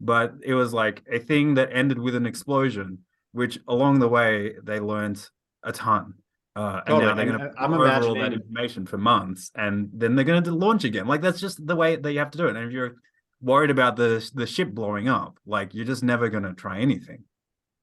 but 0.00 0.34
it 0.42 0.54
was 0.54 0.72
like 0.72 1.02
a 1.10 1.18
thing 1.18 1.54
that 1.54 1.70
ended 1.72 1.98
with 1.98 2.14
an 2.14 2.26
explosion. 2.26 2.98
Which 3.32 3.58
along 3.66 4.00
the 4.00 4.08
way 4.08 4.54
they 4.62 4.80
learned 4.80 5.26
a 5.62 5.72
ton. 5.72 6.14
Uh, 6.54 6.82
and 6.84 6.86
Totally, 6.86 7.06
now 7.06 7.14
they're 7.14 7.26
going 7.26 7.38
to 7.38 7.52
I'm 7.58 7.72
over 7.72 7.88
all 7.88 8.14
that 8.14 8.34
information 8.34 8.84
for 8.84 8.98
months, 8.98 9.50
and 9.54 9.88
then 9.94 10.16
they're 10.16 10.24
going 10.24 10.42
to 10.42 10.52
launch 10.52 10.84
again. 10.84 11.06
Like 11.06 11.22
that's 11.22 11.40
just 11.40 11.66
the 11.66 11.76
way 11.76 11.96
that 11.96 12.12
you 12.12 12.18
have 12.18 12.30
to 12.32 12.38
do 12.38 12.46
it. 12.46 12.56
And 12.56 12.66
if 12.66 12.72
you're 12.72 12.96
worried 13.40 13.70
about 13.70 13.96
the 13.96 14.30
the 14.34 14.46
ship 14.46 14.70
blowing 14.70 15.08
up, 15.08 15.38
like 15.46 15.74
you're 15.74 15.86
just 15.86 16.02
never 16.02 16.28
going 16.28 16.42
to 16.42 16.52
try 16.52 16.80
anything. 16.80 17.24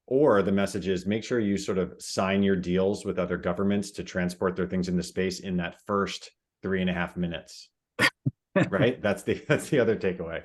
Or 0.05 0.41
the 0.41 0.51
message 0.51 0.87
is 0.87 1.05
make 1.05 1.23
sure 1.23 1.39
you 1.39 1.57
sort 1.57 1.77
of 1.77 1.93
sign 1.99 2.41
your 2.41 2.55
deals 2.55 3.05
with 3.05 3.19
other 3.19 3.37
governments 3.37 3.91
to 3.91 4.03
transport 4.03 4.55
their 4.55 4.65
things 4.67 4.87
into 4.87 5.03
space 5.03 5.39
in 5.39 5.57
that 5.57 5.77
first 5.85 6.31
three 6.61 6.81
and 6.81 6.89
a 6.89 6.93
half 6.93 7.15
minutes. 7.15 7.69
right? 8.69 9.01
That's 9.01 9.23
the 9.23 9.43
that's 9.47 9.69
the 9.69 9.79
other 9.79 9.95
takeaway. 9.95 10.43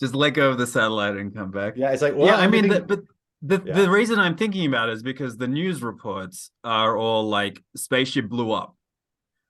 Just 0.00 0.14
let 0.14 0.30
go 0.30 0.50
of 0.50 0.58
the 0.58 0.66
satellite 0.66 1.16
and 1.16 1.34
come 1.34 1.50
back. 1.50 1.74
Yeah, 1.76 1.90
it's 1.90 2.02
like 2.02 2.14
well, 2.14 2.26
yeah, 2.26 2.36
I 2.36 2.46
mean, 2.48 2.68
the, 2.68 2.80
but 2.80 3.00
the 3.42 3.60
Yeah. 3.64 3.74
the 3.74 3.90
reason 3.90 4.18
I'm 4.18 4.36
thinking 4.36 4.66
about 4.66 4.88
it 4.88 4.92
is 4.92 5.02
because 5.02 5.36
the 5.36 5.48
news 5.48 5.82
reports 5.82 6.50
are 6.64 6.96
all 6.96 7.28
like 7.28 7.62
spaceship 7.76 8.28
blew 8.28 8.52
up, 8.52 8.76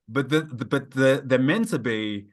but 0.09 0.29
the, 0.29 0.43
the 0.43 0.65
but 0.65 0.91
the 0.91 1.23
they're 1.25 1.39
meant 1.39 1.69
to 1.69 1.79
be 1.79 2.27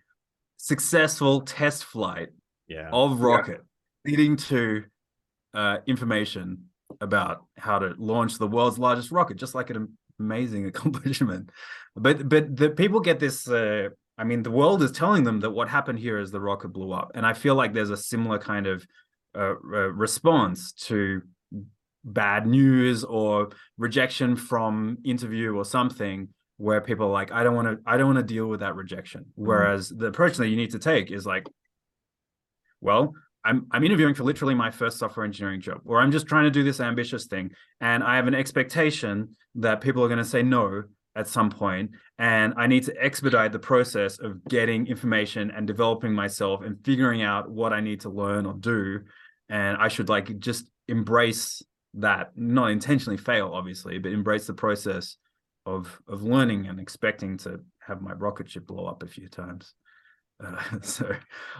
successful 0.57 1.41
test 1.41 1.83
flight 1.85 2.29
yeah. 2.67 2.89
of 2.91 3.19
Yeah. 3.19 3.25
rocket 3.25 3.61
leading 4.05 4.35
to 4.37 4.83
uh, 5.53 5.77
information 5.87 6.65
about 7.01 7.45
how 7.57 7.79
to 7.79 7.93
launch 7.97 8.37
the 8.37 8.47
world's 8.47 8.79
largest 8.79 9.11
rocket, 9.11 9.37
just 9.37 9.55
like 9.55 9.69
an 9.69 9.97
amazing 10.19 10.65
accomplishment. 10.71 11.49
But 11.95 12.27
but 12.29 12.55
the 12.55 12.69
people 12.69 12.99
get 12.99 13.19
this. 13.19 13.47
Uh, 13.49 13.89
I 14.17 14.23
mean, 14.25 14.43
the 14.43 14.51
world 14.51 14.83
is 14.83 14.91
telling 14.91 15.23
them 15.23 15.39
that 15.41 15.51
what 15.51 15.69
happened 15.69 15.99
here 15.99 16.19
is 16.19 16.29
the 16.31 16.41
rocket 16.41 16.69
blew 16.69 16.91
up, 16.91 17.11
and 17.15 17.25
I 17.25 17.33
feel 17.33 17.55
like 17.55 17.73
there's 17.73 17.89
a 17.89 17.97
similar 17.97 18.37
kind 18.37 18.67
of 18.67 18.85
uh, 19.35 19.55
uh, 19.73 19.91
response 19.93 20.73
to 20.73 21.21
bad 22.13 22.47
news 22.47 23.03
or 23.03 23.49
rejection 23.77 24.35
from 24.35 24.97
interview 25.03 25.55
or 25.55 25.65
something 25.65 26.29
where 26.57 26.81
people 26.81 27.07
are 27.07 27.11
like 27.11 27.31
i 27.31 27.43
don't 27.43 27.55
want 27.55 27.67
to 27.67 27.77
i 27.85 27.97
don't 27.97 28.07
want 28.07 28.17
to 28.17 28.33
deal 28.33 28.47
with 28.47 28.59
that 28.59 28.75
rejection. 28.75 29.21
Mm. 29.21 29.47
Whereas 29.47 29.89
the 29.89 30.07
approach 30.07 30.37
that 30.37 30.49
you 30.49 30.57
need 30.57 30.71
to 30.71 30.79
take 30.79 31.11
is 31.11 31.25
like 31.25 31.47
well 32.81 33.13
I'm 33.43 33.67
I'm 33.71 33.83
interviewing 33.83 34.15
for 34.15 34.23
literally 34.23 34.55
my 34.55 34.71
first 34.71 34.97
software 34.97 35.25
engineering 35.25 35.61
job, 35.61 35.81
or 35.85 36.01
I'm 36.01 36.11
just 36.11 36.27
trying 36.27 36.43
to 36.43 36.51
do 36.51 36.63
this 36.63 36.79
ambitious 36.79 37.25
thing, 37.25 37.51
and 37.79 38.03
I 38.03 38.17
have 38.17 38.27
an 38.27 38.35
expectation 38.35 39.35
that 39.55 39.81
people 39.81 40.03
are 40.03 40.07
going 40.07 40.19
to 40.19 40.25
say 40.25 40.43
no 40.43 40.83
at 41.15 41.27
some 41.27 41.49
point, 41.49 41.91
and 42.17 42.53
I 42.57 42.67
need 42.67 42.83
to 42.85 42.95
expedite 43.01 43.51
the 43.51 43.59
process 43.59 44.19
of 44.19 44.43
getting 44.45 44.87
information 44.87 45.51
and 45.51 45.65
developing 45.65 46.13
myself 46.13 46.61
and 46.63 46.77
figuring 46.83 47.21
out 47.21 47.49
what 47.49 47.73
I 47.73 47.79
need 47.79 48.01
to 48.01 48.09
learn 48.09 48.45
or 48.45 48.53
do, 48.53 49.01
and 49.47 49.77
I 49.77 49.87
should 49.87 50.09
like 50.09 50.37
just 50.39 50.69
embrace 50.87 51.63
that, 51.95 52.31
not 52.35 52.71
intentionally 52.71 53.17
fail, 53.17 53.51
obviously, 53.53 53.97
but 53.97 54.11
embrace 54.11 54.47
the 54.47 54.53
process 54.53 55.17
of 55.65 55.99
of 56.07 56.23
learning 56.23 56.67
and 56.67 56.79
expecting 56.79 57.37
to 57.37 57.59
have 57.79 58.01
my 58.01 58.13
rocket 58.13 58.49
ship 58.49 58.67
blow 58.67 58.85
up 58.85 59.03
a 59.03 59.07
few 59.07 59.27
times. 59.27 59.73
Uh, 60.43 60.61
so 60.81 61.15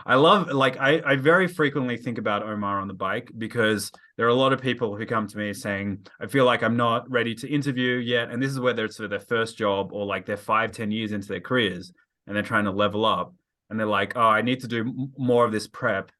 I 0.06 0.15
love 0.15 0.50
like 0.50 0.78
I, 0.80 1.02
I 1.06 1.15
very 1.15 1.48
frequently 1.48 1.98
think 1.98 2.18
about 2.18 2.44
Omar 2.44 2.80
on 2.80 2.88
the 2.88 2.94
bike 2.94 3.32
because 3.38 3.92
there 4.18 4.26
are 4.26 4.30
a 4.30 4.36
lot 4.36 4.54
of 4.54 4.62
people 4.62 4.96
who 4.96 5.06
come 5.06 5.28
to 5.28 5.38
me 5.38 5.54
saying, 5.54 6.06
I 6.20 6.28
feel 6.28 6.46
like 6.46 6.63
I'm 6.63 6.78
not 6.78 7.10
ready 7.10 7.36
to 7.36 7.50
interview 7.50 7.96
yet. 7.98 8.32
And 8.32 8.42
this 8.42 8.52
is 8.52 8.60
whether 8.60 8.86
it's 8.86 8.98
for 8.98 9.08
their 9.08 9.20
first 9.20 9.58
job 9.58 9.92
or 9.92 10.06
like 10.06 10.26
they're 10.26 10.38
five, 10.38 10.72
ten 10.72 10.92
years 10.92 11.12
into 11.12 11.28
their 11.28 11.42
careers 11.42 11.92
and 12.28 12.36
they're 12.36 12.44
trying 12.44 12.65
to 12.65 12.72
level 12.72 13.06
up. 13.06 13.34
And 13.70 13.80
they're 13.80 13.88
like, 13.88 14.13
oh, 14.15 14.22
I 14.22 14.42
need 14.42 14.62
to 14.62 14.68
do 14.68 15.10
more 15.18 15.46
of 15.46 15.52
this 15.52 15.68
prep. 15.68 16.12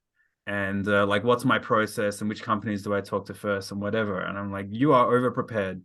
And 0.46 0.86
uh, 0.88 1.06
like 1.06 1.24
what's 1.24 1.44
my 1.44 1.58
process 1.58 2.20
and 2.20 2.28
which 2.28 2.42
companies 2.42 2.82
do 2.82 2.94
I 2.94 3.00
talk 3.00 3.26
to 3.26 3.34
first 3.34 3.72
and 3.72 3.80
whatever. 3.80 4.20
And 4.20 4.38
I'm 4.38 4.50
like, 4.52 4.66
you 4.70 4.92
are 4.92 5.14
over 5.14 5.30
prepared. 5.30 5.82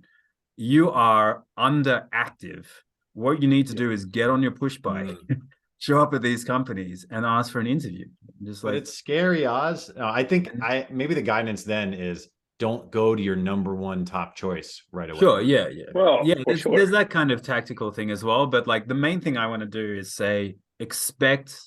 You 0.58 0.92
are 0.92 1.44
underactive. 1.58 2.66
What 3.14 3.42
you 3.42 3.48
need 3.48 3.68
to 3.68 3.74
do 3.76 3.92
is 3.92 4.06
get 4.06 4.30
on 4.30 4.42
your 4.42 4.52
push 4.52 4.78
bike, 4.78 5.08
Mm. 5.30 5.42
show 5.78 6.00
up 6.02 6.14
at 6.14 6.22
these 6.22 6.44
companies 6.44 7.06
and 7.12 7.26
ask 7.26 7.52
for 7.52 7.60
an 7.60 7.68
interview. 7.68 8.06
Just 8.44 8.62
But 8.64 8.74
like 8.74 8.82
it's 8.84 8.94
scary, 8.94 9.46
Oz. 9.46 9.92
No, 9.96 10.08
I 10.08 10.24
think 10.24 10.50
I 10.62 10.88
maybe 10.90 11.14
the 11.14 11.22
guidance 11.22 11.64
then 11.64 11.94
is 11.94 12.30
don't 12.58 12.90
go 12.90 13.14
to 13.16 13.22
your 13.22 13.36
number 13.36 13.76
one 13.76 14.06
top 14.06 14.36
choice 14.36 14.82
right 14.92 15.10
away. 15.10 15.20
Sure, 15.20 15.42
yeah, 15.42 15.68
yeah. 15.68 15.86
Well, 15.94 16.22
yeah, 16.24 16.36
there's, 16.48 16.62
sure. 16.62 16.76
there's 16.76 16.92
that 16.92 17.10
kind 17.10 17.32
of 17.32 17.42
tactical 17.42 17.92
thing 17.92 18.12
as 18.12 18.24
well. 18.24 18.48
But 18.48 18.66
like 18.66 18.88
the 18.88 18.94
main 18.96 19.20
thing 19.20 19.38
I 19.38 19.48
want 19.48 19.62
to 19.62 19.68
do 19.68 19.96
is 19.96 20.16
say 20.16 20.56
expect 20.80 21.58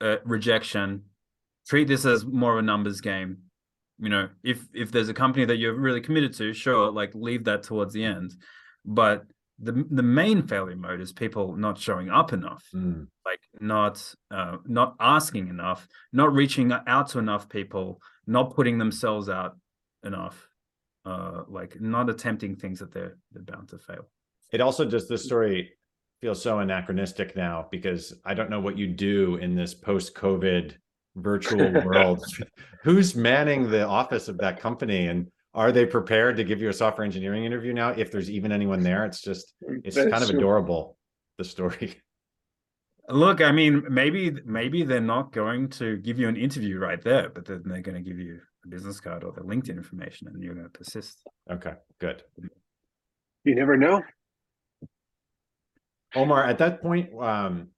uh, 0.00 0.16
rejection, 0.24 1.04
treat 1.70 1.86
this 1.88 2.04
as 2.04 2.26
more 2.26 2.52
of 2.54 2.58
a 2.58 2.62
numbers 2.62 3.00
game. 3.00 3.38
You 3.98 4.08
know, 4.08 4.28
if 4.42 4.58
if 4.74 4.90
there's 4.90 5.08
a 5.08 5.14
company 5.14 5.44
that 5.46 5.58
you're 5.58 5.74
really 5.86 6.00
committed 6.00 6.32
to, 6.34 6.52
sure, 6.52 6.90
like 6.90 7.12
leave 7.14 7.44
that 7.44 7.62
towards 7.62 7.92
the 7.94 8.04
end. 8.04 8.32
But 8.84 9.24
the 9.58 9.72
the 9.90 10.02
main 10.20 10.42
failure 10.42 10.76
mode 10.76 11.00
is 11.00 11.12
people 11.12 11.54
not 11.54 11.78
showing 11.78 12.08
up 12.10 12.32
enough, 12.32 12.64
Mm. 12.74 13.06
like 13.24 13.40
not 13.60 13.96
uh, 14.30 14.56
not 14.66 14.96
asking 14.98 15.48
enough, 15.48 15.86
not 16.12 16.32
reaching 16.32 16.72
out 16.72 17.08
to 17.10 17.18
enough 17.18 17.48
people, 17.48 18.00
not 18.26 18.54
putting 18.56 18.78
themselves 18.78 19.28
out 19.28 19.52
enough 20.02 20.36
uh 21.06 21.42
like 21.48 21.80
not 21.80 22.10
attempting 22.10 22.56
things 22.56 22.78
that 22.80 22.92
they're 22.92 23.16
they're 23.32 23.42
bound 23.52 23.66
to 23.68 23.78
fail 23.78 24.04
It 24.52 24.60
also 24.60 24.84
just 24.84 25.08
this 25.08 25.24
story 25.24 25.58
feels 26.20 26.42
so 26.42 26.58
anachronistic 26.58 27.36
now 27.36 27.68
because 27.70 28.02
I 28.30 28.32
don't 28.34 28.50
know 28.50 28.60
what 28.66 28.76
you 28.76 28.86
do 28.86 29.36
in 29.36 29.54
this 29.54 29.72
post-COVID 29.74 30.74
virtual 31.16 31.72
world. 31.84 32.24
Who's 32.84 33.14
manning 33.14 33.70
the 33.70 33.86
office 33.86 34.28
of 34.28 34.38
that 34.38 34.60
company 34.60 35.06
and 35.06 35.26
are 35.52 35.72
they 35.72 35.84
prepared 35.84 36.36
to 36.36 36.44
give 36.44 36.60
you 36.60 36.68
a 36.68 36.72
software 36.72 37.04
engineering 37.04 37.44
interview 37.44 37.72
now 37.72 37.90
if 37.90 38.10
there's 38.12 38.30
even 38.30 38.52
anyone 38.52 38.82
there? 38.82 39.04
It's 39.04 39.20
just 39.20 39.54
it's 39.84 39.96
That's 39.96 40.10
kind 40.10 40.22
of 40.22 40.30
adorable 40.30 40.96
the 41.38 41.44
story. 41.44 42.00
look 43.08 43.40
i 43.40 43.50
mean 43.50 43.82
maybe 43.90 44.36
maybe 44.44 44.84
they're 44.84 45.00
not 45.00 45.32
going 45.32 45.68
to 45.68 45.96
give 45.96 46.16
you 46.18 46.28
an 46.28 46.36
interview 46.36 46.78
right 46.78 47.02
there 47.02 47.28
but 47.30 47.44
then 47.44 47.60
they're 47.64 47.80
going 47.80 47.96
to 47.96 48.08
give 48.08 48.20
you 48.20 48.38
a 48.64 48.68
business 48.68 49.00
card 49.00 49.24
or 49.24 49.32
the 49.32 49.40
linkedin 49.40 49.76
information 49.76 50.28
and 50.28 50.40
you're 50.44 50.54
going 50.54 50.66
to 50.66 50.78
persist 50.78 51.18
Okay, 51.50 51.72
good. 51.98 52.22
You 53.44 53.54
never 53.56 53.76
know. 53.76 54.02
Omar, 56.14 56.44
at 56.44 56.58
that 56.58 56.80
point, 56.82 57.10
um, 57.20 57.68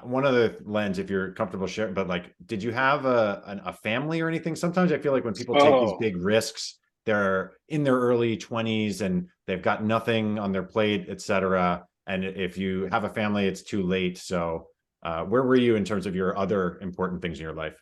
one 0.00 0.24
other 0.24 0.56
lens, 0.64 0.98
if 0.98 1.10
you're 1.10 1.32
comfortable 1.32 1.66
sharing, 1.66 1.94
but 1.94 2.08
like, 2.08 2.34
did 2.46 2.62
you 2.62 2.72
have 2.72 3.04
a 3.04 3.42
an, 3.46 3.60
a 3.64 3.72
family 3.72 4.20
or 4.20 4.28
anything? 4.28 4.56
Sometimes 4.56 4.92
I 4.92 4.98
feel 4.98 5.12
like 5.12 5.24
when 5.24 5.34
people 5.34 5.56
take 5.56 5.78
these 5.78 5.92
Oh. 5.92 5.98
big 5.98 6.16
risks, 6.16 6.78
they're 7.04 7.54
in 7.68 7.84
their 7.84 7.96
early 7.98 8.36
20s 8.36 9.00
and 9.00 9.28
they've 9.46 9.62
got 9.62 9.84
nothing 9.84 10.38
on 10.38 10.52
their 10.52 10.62
plate, 10.62 11.06
etc. 11.08 11.86
And 12.06 12.24
if 12.24 12.58
you 12.58 12.88
have 12.92 13.04
a 13.04 13.10
family, 13.10 13.46
it's 13.46 13.62
too 13.62 13.82
late. 13.82 14.18
So, 14.18 14.68
uh, 15.02 15.24
where 15.24 15.42
were 15.42 15.56
you 15.56 15.76
in 15.76 15.84
terms 15.84 16.06
of 16.06 16.14
your 16.16 16.36
other 16.38 16.78
important 16.80 17.22
things 17.22 17.38
in 17.38 17.44
your 17.44 17.54
life? 17.54 17.76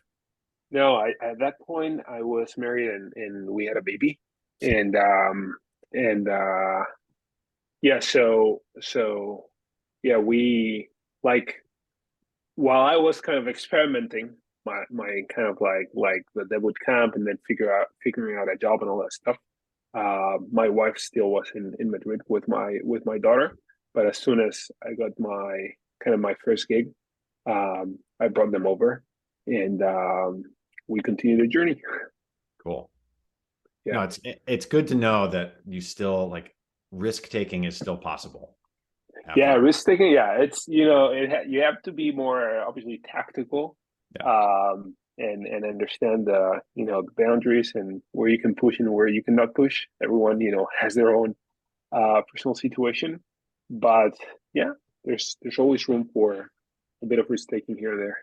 No, 0.69 0.95
I 0.95 1.09
at 1.21 1.39
that 1.39 1.55
point 1.59 2.01
I 2.07 2.21
was 2.21 2.57
married 2.57 2.89
and, 2.89 3.11
and 3.15 3.49
we 3.49 3.65
had 3.65 3.77
a 3.77 3.81
baby. 3.83 4.19
And 4.61 4.95
um 4.95 5.57
and 5.91 6.27
uh 6.29 6.83
yeah, 7.81 7.99
so 7.99 8.61
so 8.79 9.45
yeah, 10.03 10.17
we 10.17 10.89
like 11.23 11.57
while 12.61 12.81
I 12.81 12.95
was 12.95 13.19
kind 13.21 13.39
of 13.39 13.47
experimenting 13.47 14.35
my 14.65 14.83
my 14.91 15.21
kind 15.33 15.47
of 15.47 15.57
like 15.59 15.89
like 15.95 16.23
the 16.35 16.45
Dev 16.45 16.61
Bootcamp 16.61 17.15
and 17.15 17.25
then 17.25 17.37
figure 17.47 17.75
out 17.75 17.87
figuring 18.03 18.37
out 18.37 18.53
a 18.53 18.57
job 18.57 18.81
and 18.81 18.89
all 18.89 19.01
that 19.01 19.13
stuff. 19.13 19.37
Uh, 19.93 20.37
my 20.51 20.69
wife 20.69 20.97
still 20.97 21.29
was 21.29 21.51
in, 21.55 21.73
in 21.79 21.89
Madrid 21.89 22.21
with 22.27 22.47
my 22.47 22.77
with 22.83 23.03
my 23.05 23.17
daughter, 23.17 23.57
but 23.93 24.05
as 24.05 24.17
soon 24.17 24.39
as 24.39 24.69
I 24.83 24.93
got 24.93 25.19
my 25.19 25.69
kind 26.03 26.13
of 26.13 26.19
my 26.19 26.35
first 26.45 26.67
gig, 26.67 26.89
um, 27.49 27.97
I 28.19 28.27
brought 28.27 28.51
them 28.51 28.67
over, 28.67 29.03
and 29.47 29.81
um, 29.81 30.43
we 30.87 31.01
continued 31.01 31.41
the 31.41 31.47
journey. 31.47 31.81
Cool. 32.63 32.89
Yeah. 33.85 33.93
No, 33.93 34.01
it's 34.03 34.19
it's 34.47 34.65
good 34.67 34.87
to 34.89 34.95
know 34.95 35.27
that 35.27 35.55
you 35.65 35.81
still 35.81 36.29
like 36.29 36.55
risk 36.91 37.29
taking 37.29 37.63
is 37.63 37.75
still 37.75 37.97
possible. 37.97 38.55
Yeah, 39.35 39.55
risk 39.55 39.85
taking. 39.85 40.11
Yeah, 40.11 40.41
it's 40.41 40.67
you 40.67 40.85
know 40.85 41.11
it 41.11 41.29
ha- 41.29 41.47
you 41.47 41.61
have 41.61 41.81
to 41.83 41.91
be 41.91 42.11
more 42.11 42.61
obviously 42.61 43.01
tactical, 43.05 43.77
um, 44.23 44.95
and 45.17 45.45
and 45.45 45.65
understand 45.65 46.27
the 46.27 46.59
you 46.75 46.85
know 46.85 47.01
the 47.01 47.23
boundaries 47.23 47.71
and 47.75 48.01
where 48.11 48.29
you 48.29 48.39
can 48.39 48.55
push 48.55 48.79
and 48.79 48.91
where 48.91 49.07
you 49.07 49.23
cannot 49.23 49.53
push. 49.55 49.85
Everyone 50.03 50.41
you 50.41 50.51
know 50.51 50.67
has 50.79 50.95
their 50.95 51.15
own 51.15 51.35
uh, 51.91 52.21
personal 52.31 52.55
situation, 52.55 53.23
but 53.69 54.13
yeah, 54.53 54.71
there's 55.05 55.37
there's 55.41 55.59
always 55.59 55.87
room 55.87 56.09
for 56.13 56.49
a 57.03 57.05
bit 57.05 57.19
of 57.19 57.29
risk 57.29 57.47
taking 57.49 57.77
here 57.77 57.93
and 57.93 58.01
there. 58.01 58.17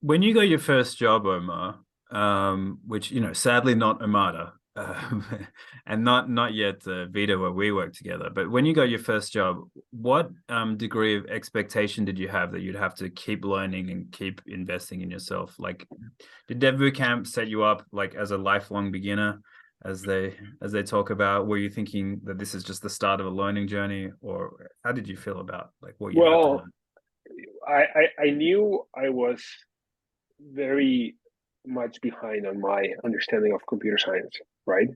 when 0.00 0.22
you 0.22 0.34
got 0.34 0.48
your 0.48 0.58
first 0.58 0.98
job 0.98 1.26
omar 1.26 1.80
um 2.10 2.78
which 2.86 3.10
you 3.10 3.20
know 3.20 3.32
sadly 3.32 3.74
not 3.74 4.00
omada 4.00 4.52
um, 4.76 5.24
and 5.86 6.04
not 6.04 6.30
not 6.30 6.54
yet 6.54 6.86
uh, 6.86 7.06
Vita 7.06 7.36
where 7.38 7.50
we 7.50 7.72
work 7.72 7.92
together. 7.92 8.30
But 8.32 8.50
when 8.50 8.64
you 8.64 8.74
got 8.74 8.88
your 8.88 8.98
first 8.98 9.32
job, 9.32 9.68
what 9.90 10.30
um, 10.48 10.76
degree 10.76 11.16
of 11.16 11.26
expectation 11.26 12.04
did 12.04 12.18
you 12.18 12.28
have 12.28 12.52
that 12.52 12.60
you'd 12.60 12.76
have 12.76 12.94
to 12.96 13.10
keep 13.10 13.44
learning 13.44 13.90
and 13.90 14.10
keep 14.12 14.40
investing 14.46 15.00
in 15.00 15.10
yourself? 15.10 15.54
Like, 15.58 15.86
did 16.48 16.58
Dev 16.58 16.76
Bootcamp 16.76 17.26
set 17.26 17.48
you 17.48 17.62
up 17.62 17.84
like 17.92 18.14
as 18.14 18.30
a 18.30 18.38
lifelong 18.38 18.90
beginner, 18.90 19.40
as 19.84 20.02
they 20.02 20.34
as 20.62 20.72
they 20.72 20.82
talk 20.82 21.10
about? 21.10 21.46
Were 21.46 21.58
you 21.58 21.70
thinking 21.70 22.20
that 22.24 22.38
this 22.38 22.54
is 22.54 22.62
just 22.62 22.82
the 22.82 22.90
start 22.90 23.20
of 23.20 23.26
a 23.26 23.30
learning 23.30 23.68
journey, 23.68 24.10
or 24.20 24.68
how 24.84 24.92
did 24.92 25.08
you 25.08 25.16
feel 25.16 25.40
about 25.40 25.70
like 25.82 25.94
what 25.98 26.14
you 26.14 26.20
Well? 26.20 26.64
I, 27.66 27.82
I 27.82 28.26
I 28.26 28.30
knew 28.30 28.86
I 28.94 29.08
was 29.08 29.42
very 30.40 31.16
much 31.66 32.00
behind 32.00 32.46
on 32.46 32.60
my 32.60 32.86
understanding 33.04 33.52
of 33.52 33.60
computer 33.66 33.98
science, 33.98 34.38
right? 34.66 34.88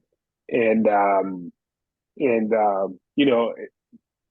And 0.48 0.86
um, 0.88 1.52
and 2.18 2.52
um, 2.52 2.98
you 3.16 3.26
know, 3.26 3.54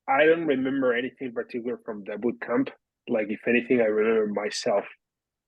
I 0.08 0.26
don't 0.26 0.46
remember 0.46 0.94
anything 0.94 1.34
particular 1.34 1.80
from 1.86 2.04
the 2.06 2.18
boot 2.18 2.42
camp. 2.42 2.70
Like, 3.08 3.28
if 3.30 3.48
anything, 3.48 3.82
I 3.82 3.86
remember 3.86 4.28
myself 4.34 4.86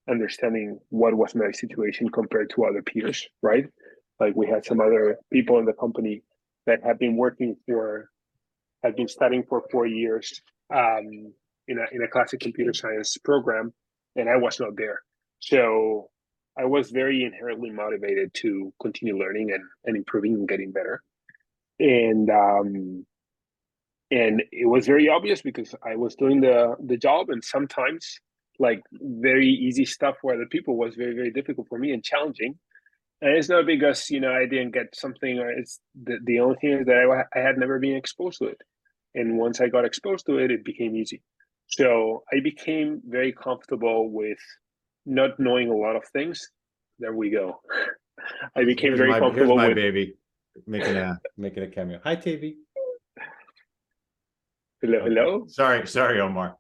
understanding 0.10 0.80
what 0.90 1.16
was 1.16 1.36
my 1.36 1.52
situation 1.52 2.10
compared 2.10 2.50
to 2.52 2.66
other 2.66 2.82
peers, 2.82 3.28
right? 3.42 3.66
Like, 4.20 4.36
we 4.36 4.48
had 4.48 4.66
some 4.66 4.80
other 4.80 5.18
people 5.32 5.60
in 5.60 5.66
the 5.66 5.74
company 5.74 6.24
that 6.66 6.80
had 6.84 7.00
been 7.00 7.18
working 7.18 7.56
for, 7.68 8.10
had 8.84 8.96
been 8.96 9.08
studying 9.08 9.44
for 9.48 9.64
four 9.72 9.86
years 9.86 10.42
um, 10.74 11.34
in 11.68 11.78
a 11.78 11.96
in 11.96 12.04
a 12.04 12.08
classic 12.08 12.40
computer 12.40 12.74
science 12.74 13.18
program, 13.24 13.74
and 14.16 14.30
I 14.30 14.38
was 14.38 14.60
not 14.60 14.76
there. 14.78 15.02
So 15.40 16.10
I 16.58 16.66
was 16.66 16.92
very 16.92 17.24
inherently 17.24 17.70
motivated 17.70 18.34
to 18.36 18.74
continue 18.82 19.18
learning 19.18 19.52
and, 19.52 19.64
and 19.86 19.96
improving 19.96 20.34
and 20.34 20.48
getting 20.48 20.72
better. 20.72 21.02
And 21.80 22.30
um, 22.30 23.06
and 24.12 24.44
it 24.52 24.68
was 24.68 24.86
very 24.86 25.08
obvious 25.08 25.42
because 25.42 25.74
I 25.84 25.96
was 25.96 26.16
doing 26.16 26.42
the 26.42 26.76
the 26.84 26.98
job, 26.98 27.30
and 27.30 27.44
sometimes 27.44 28.20
like 28.60 28.82
very 28.92 29.48
easy 29.48 29.86
stuff 29.86 30.18
for 30.22 30.34
other 30.34 30.46
people 30.46 30.78
was 30.78 30.96
very 30.96 31.16
very 31.16 31.32
difficult 31.32 31.68
for 31.70 31.80
me 31.80 31.92
and 31.92 32.04
challenging. 32.04 32.60
And 33.22 33.36
it's 33.36 33.50
not 33.50 33.66
because 33.66 34.10
you 34.10 34.20
know 34.20 34.34
I 34.34 34.46
didn't 34.46 34.72
get 34.72 34.96
something, 34.96 35.40
or 35.40 35.50
it's 35.50 35.80
the 36.04 36.20
the 36.24 36.40
only 36.40 36.58
thing 36.58 36.74
is 36.74 36.86
that 36.86 36.98
I, 37.34 37.40
I 37.40 37.42
had 37.42 37.58
never 37.58 37.80
been 37.80 37.96
exposed 37.96 38.40
to 38.40 38.46
it, 38.46 38.62
and 39.16 39.38
once 39.38 39.62
I 39.62 39.68
got 39.70 39.86
exposed 39.86 40.26
to 40.26 40.38
it, 40.38 40.52
it 40.52 40.66
became 40.66 40.96
easy. 40.96 41.22
So 41.68 42.24
I 42.34 42.42
became 42.42 43.02
very 43.08 43.32
comfortable 43.32 44.10
with 44.12 44.40
not 45.06 45.40
knowing 45.40 45.70
a 45.70 45.76
lot 45.76 45.96
of 45.96 46.04
things. 46.14 46.50
There 47.00 47.14
we 47.14 47.30
go. 47.30 47.62
I 48.56 48.64
became 48.66 48.90
Here's 48.92 49.00
very 49.00 49.10
my, 49.10 49.16
here's 49.16 49.22
comfortable 49.28 49.58
my 49.58 49.68
with 49.70 49.76
baby 49.76 50.16
making 50.68 50.98
a 50.98 51.20
making 51.38 51.64
a 51.64 51.68
cameo. 51.68 52.00
Hi, 52.04 52.16
TV. 52.16 52.56
hello, 54.82 55.00
hello. 55.04 55.46
Sorry, 55.48 55.88
sorry, 55.88 56.20
Omar. 56.20 56.58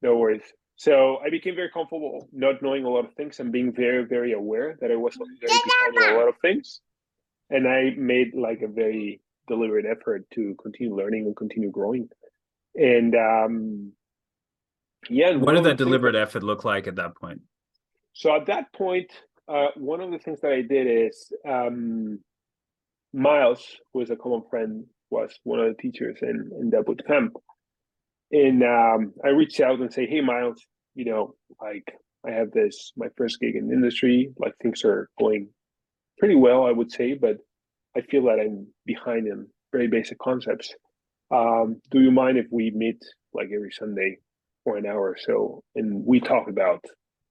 No 0.00 0.16
worries. 0.16 0.42
So 0.76 1.18
I 1.24 1.30
became 1.30 1.54
very 1.54 1.70
comfortable 1.70 2.28
not 2.32 2.62
knowing 2.62 2.84
a 2.84 2.88
lot 2.88 3.04
of 3.04 3.14
things 3.14 3.38
and 3.40 3.52
being 3.52 3.72
very, 3.72 4.04
very 4.04 4.32
aware 4.32 4.76
that 4.80 4.90
I 4.90 4.96
was 4.96 5.16
very 5.16 5.30
behind 5.40 5.98
on 5.98 6.14
a 6.16 6.18
lot 6.18 6.28
of 6.28 6.34
things. 6.42 6.80
And 7.50 7.68
I 7.68 7.94
made 7.96 8.34
like 8.34 8.62
a 8.62 8.68
very 8.68 9.20
deliberate 9.48 9.84
effort 9.86 10.24
to 10.34 10.56
continue 10.60 10.94
learning 10.94 11.26
and 11.26 11.36
continue 11.36 11.70
growing. 11.70 12.08
And 12.74 13.14
um 13.14 13.92
yeah, 15.10 15.32
What 15.32 15.40
one 15.46 15.54
did 15.54 15.58
of 15.60 15.64
that 15.64 15.76
deliberate 15.76 16.14
effort 16.14 16.42
look 16.42 16.64
like 16.64 16.86
at 16.86 16.96
that 16.96 17.16
point? 17.16 17.42
So 18.14 18.34
at 18.34 18.46
that 18.46 18.72
point, 18.72 19.10
uh, 19.48 19.68
one 19.76 20.00
of 20.00 20.10
the 20.10 20.18
things 20.18 20.40
that 20.42 20.52
I 20.52 20.62
did 20.62 21.08
is 21.08 21.32
um, 21.48 22.20
Miles, 23.12 23.64
who 23.92 24.00
is 24.00 24.10
a 24.10 24.16
common 24.16 24.42
friend, 24.50 24.84
was 25.10 25.38
one 25.44 25.60
of 25.60 25.68
the 25.68 25.82
teachers 25.82 26.18
in 26.22 26.50
in 26.60 26.70
that 26.70 26.86
boot 26.86 27.02
camp, 27.06 27.34
and 28.30 28.62
um, 28.62 29.12
I 29.24 29.28
reached 29.28 29.60
out 29.60 29.80
and 29.80 29.92
say, 29.92 30.06
"Hey, 30.06 30.20
Miles, 30.20 30.64
you 30.94 31.04
know, 31.04 31.34
like 31.60 31.94
I 32.26 32.30
have 32.30 32.50
this 32.52 32.92
my 32.96 33.08
first 33.16 33.40
gig 33.40 33.56
in 33.56 33.68
the 33.68 33.74
industry. 33.74 34.32
Like 34.38 34.54
things 34.62 34.84
are 34.84 35.08
going 35.18 35.48
pretty 36.18 36.36
well, 36.36 36.64
I 36.66 36.72
would 36.72 36.90
say, 36.90 37.14
but 37.14 37.38
I 37.96 38.00
feel 38.02 38.24
that 38.24 38.40
I'm 38.40 38.68
behind 38.86 39.26
in 39.26 39.48
very 39.72 39.88
basic 39.88 40.18
concepts. 40.18 40.74
Um, 41.30 41.80
do 41.90 42.00
you 42.00 42.10
mind 42.10 42.38
if 42.38 42.46
we 42.50 42.70
meet 42.70 43.02
like 43.34 43.48
every 43.54 43.72
Sunday 43.72 44.18
for 44.64 44.76
an 44.76 44.86
hour 44.86 45.10
or 45.10 45.16
so 45.18 45.62
and 45.74 46.04
we 46.06 46.20
talk 46.20 46.48
about 46.48 46.84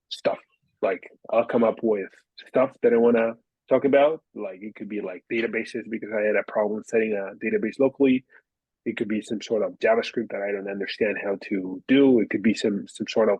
stuff? 0.10 0.40
Like 0.82 1.10
I'll 1.32 1.46
come 1.46 1.64
up 1.64 1.80
with 1.82 2.10
stuff 2.48 2.72
that 2.82 2.94
I 2.94 2.98
want 2.98 3.18
to 3.18 3.34
talk 3.70 3.86
about. 3.86 4.22
Like 4.36 4.60
it 4.62 4.76
could 4.76 4.90
be 4.90 5.02
like 5.02 5.24
databases 5.32 5.90
because 5.90 6.10
I 6.16 6.22
had 6.22 6.36
a 6.36 6.52
problem 6.52 6.84
setting 6.86 7.14
a 7.14 7.36
database 7.44 7.80
locally. 7.80 8.26
It 8.86 8.98
could 8.98 9.08
be 9.08 9.22
some 9.22 9.42
sort 9.42 9.64
of 9.64 9.78
JavaScript 9.80 10.30
that 10.32 10.42
I 10.42 10.52
don't 10.52 10.70
understand 10.70 11.18
how 11.24 11.38
to 11.50 11.84
do. 11.88 12.20
It 12.20 12.30
could 12.30 12.44
be 12.44 12.54
some 12.54 12.86
some 12.88 13.08
sort 13.08 13.30
of 13.30 13.40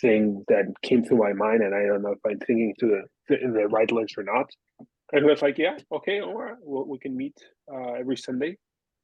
thing 0.00 0.44
that 0.48 0.64
came 0.82 1.04
through 1.04 1.18
my 1.18 1.32
mind 1.32 1.62
and 1.62 1.74
I 1.74 1.86
don't 1.86 2.02
know 2.02 2.12
if 2.12 2.18
I'm 2.26 2.38
thinking 2.40 2.74
to 2.80 3.02
the 3.28 3.42
in 3.42 3.52
the 3.52 3.68
right 3.68 3.90
lens 3.90 4.14
or 4.16 4.24
not. 4.24 4.50
And 5.12 5.24
was 5.26 5.42
like, 5.42 5.58
"Yeah, 5.58 5.76
okay, 5.92 6.20
all 6.20 6.34
right, 6.34 6.56
well, 6.62 6.86
we 6.86 6.98
can 6.98 7.16
meet 7.16 7.36
uh, 7.72 7.92
every 7.92 8.16
Sunday 8.16 8.56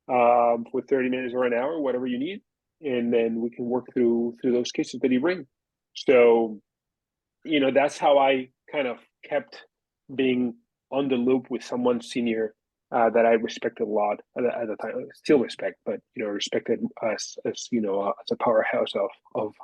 um, 0.08 0.64
for 0.72 0.82
thirty 0.88 1.08
minutes 1.08 1.34
or 1.34 1.44
an 1.44 1.52
hour, 1.54 1.80
whatever 1.80 2.06
you 2.06 2.18
need, 2.18 2.40
and 2.80 3.12
then 3.12 3.40
we 3.40 3.50
can 3.50 3.66
work 3.66 3.86
through 3.92 4.34
through 4.40 4.52
those 4.52 4.72
cases 4.72 5.00
that 5.00 5.10
you 5.12 5.20
bring." 5.20 5.46
So, 5.94 6.60
you 7.44 7.61
know, 7.61 7.70
that's 7.70 7.98
how 7.98 8.18
I 8.18 8.50
kind 8.70 8.87
of 8.87 8.98
kept 9.24 9.64
being 10.14 10.55
on 10.90 11.09
the 11.09 11.16
loop 11.16 11.50
with 11.50 11.62
someone 11.62 12.00
senior 12.00 12.55
uh, 12.92 13.11
that 13.11 13.24
I 13.24 13.33
respected 13.33 13.85
a 13.85 13.90
lot 13.90 14.20
at 14.37 14.42
the, 14.42 14.57
at 14.57 14.66
the 14.66 14.76
time. 14.76 15.07
Still 15.14 15.38
respect, 15.38 15.76
but 15.87 16.00
you 16.14 16.24
know, 16.24 16.31
respected 16.31 16.81
as 17.03 17.37
as 17.46 17.68
you 17.70 17.81
know 17.81 18.00
uh, 18.00 18.12
as 18.20 18.31
a 18.33 18.37
powerhouse 18.37 18.92
of 18.94 19.11
of 19.35 19.55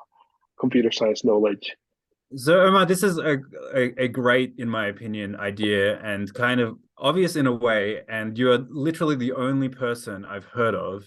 computer 0.59 0.93
science 0.93 1.25
knowledge. 1.25 1.75
So 2.35 2.61
Omar, 2.61 2.87
this 2.87 3.03
is 3.03 3.19
a, 3.19 3.39
a, 3.75 4.05
a 4.05 4.09
great, 4.09 4.55
in 4.59 4.69
my 4.69 4.87
opinion, 4.87 5.37
idea 5.37 6.01
and 6.01 6.33
kind 6.35 6.61
of 6.61 6.77
obvious 6.99 7.37
in 7.37 7.47
a 7.47 7.53
way. 7.53 8.03
And 8.09 8.37
you're 8.37 8.59
literally 8.69 9.15
the 9.15 9.33
only 9.33 9.69
person 9.69 10.25
I've 10.25 10.47
heard 10.47 10.75
of 10.75 11.05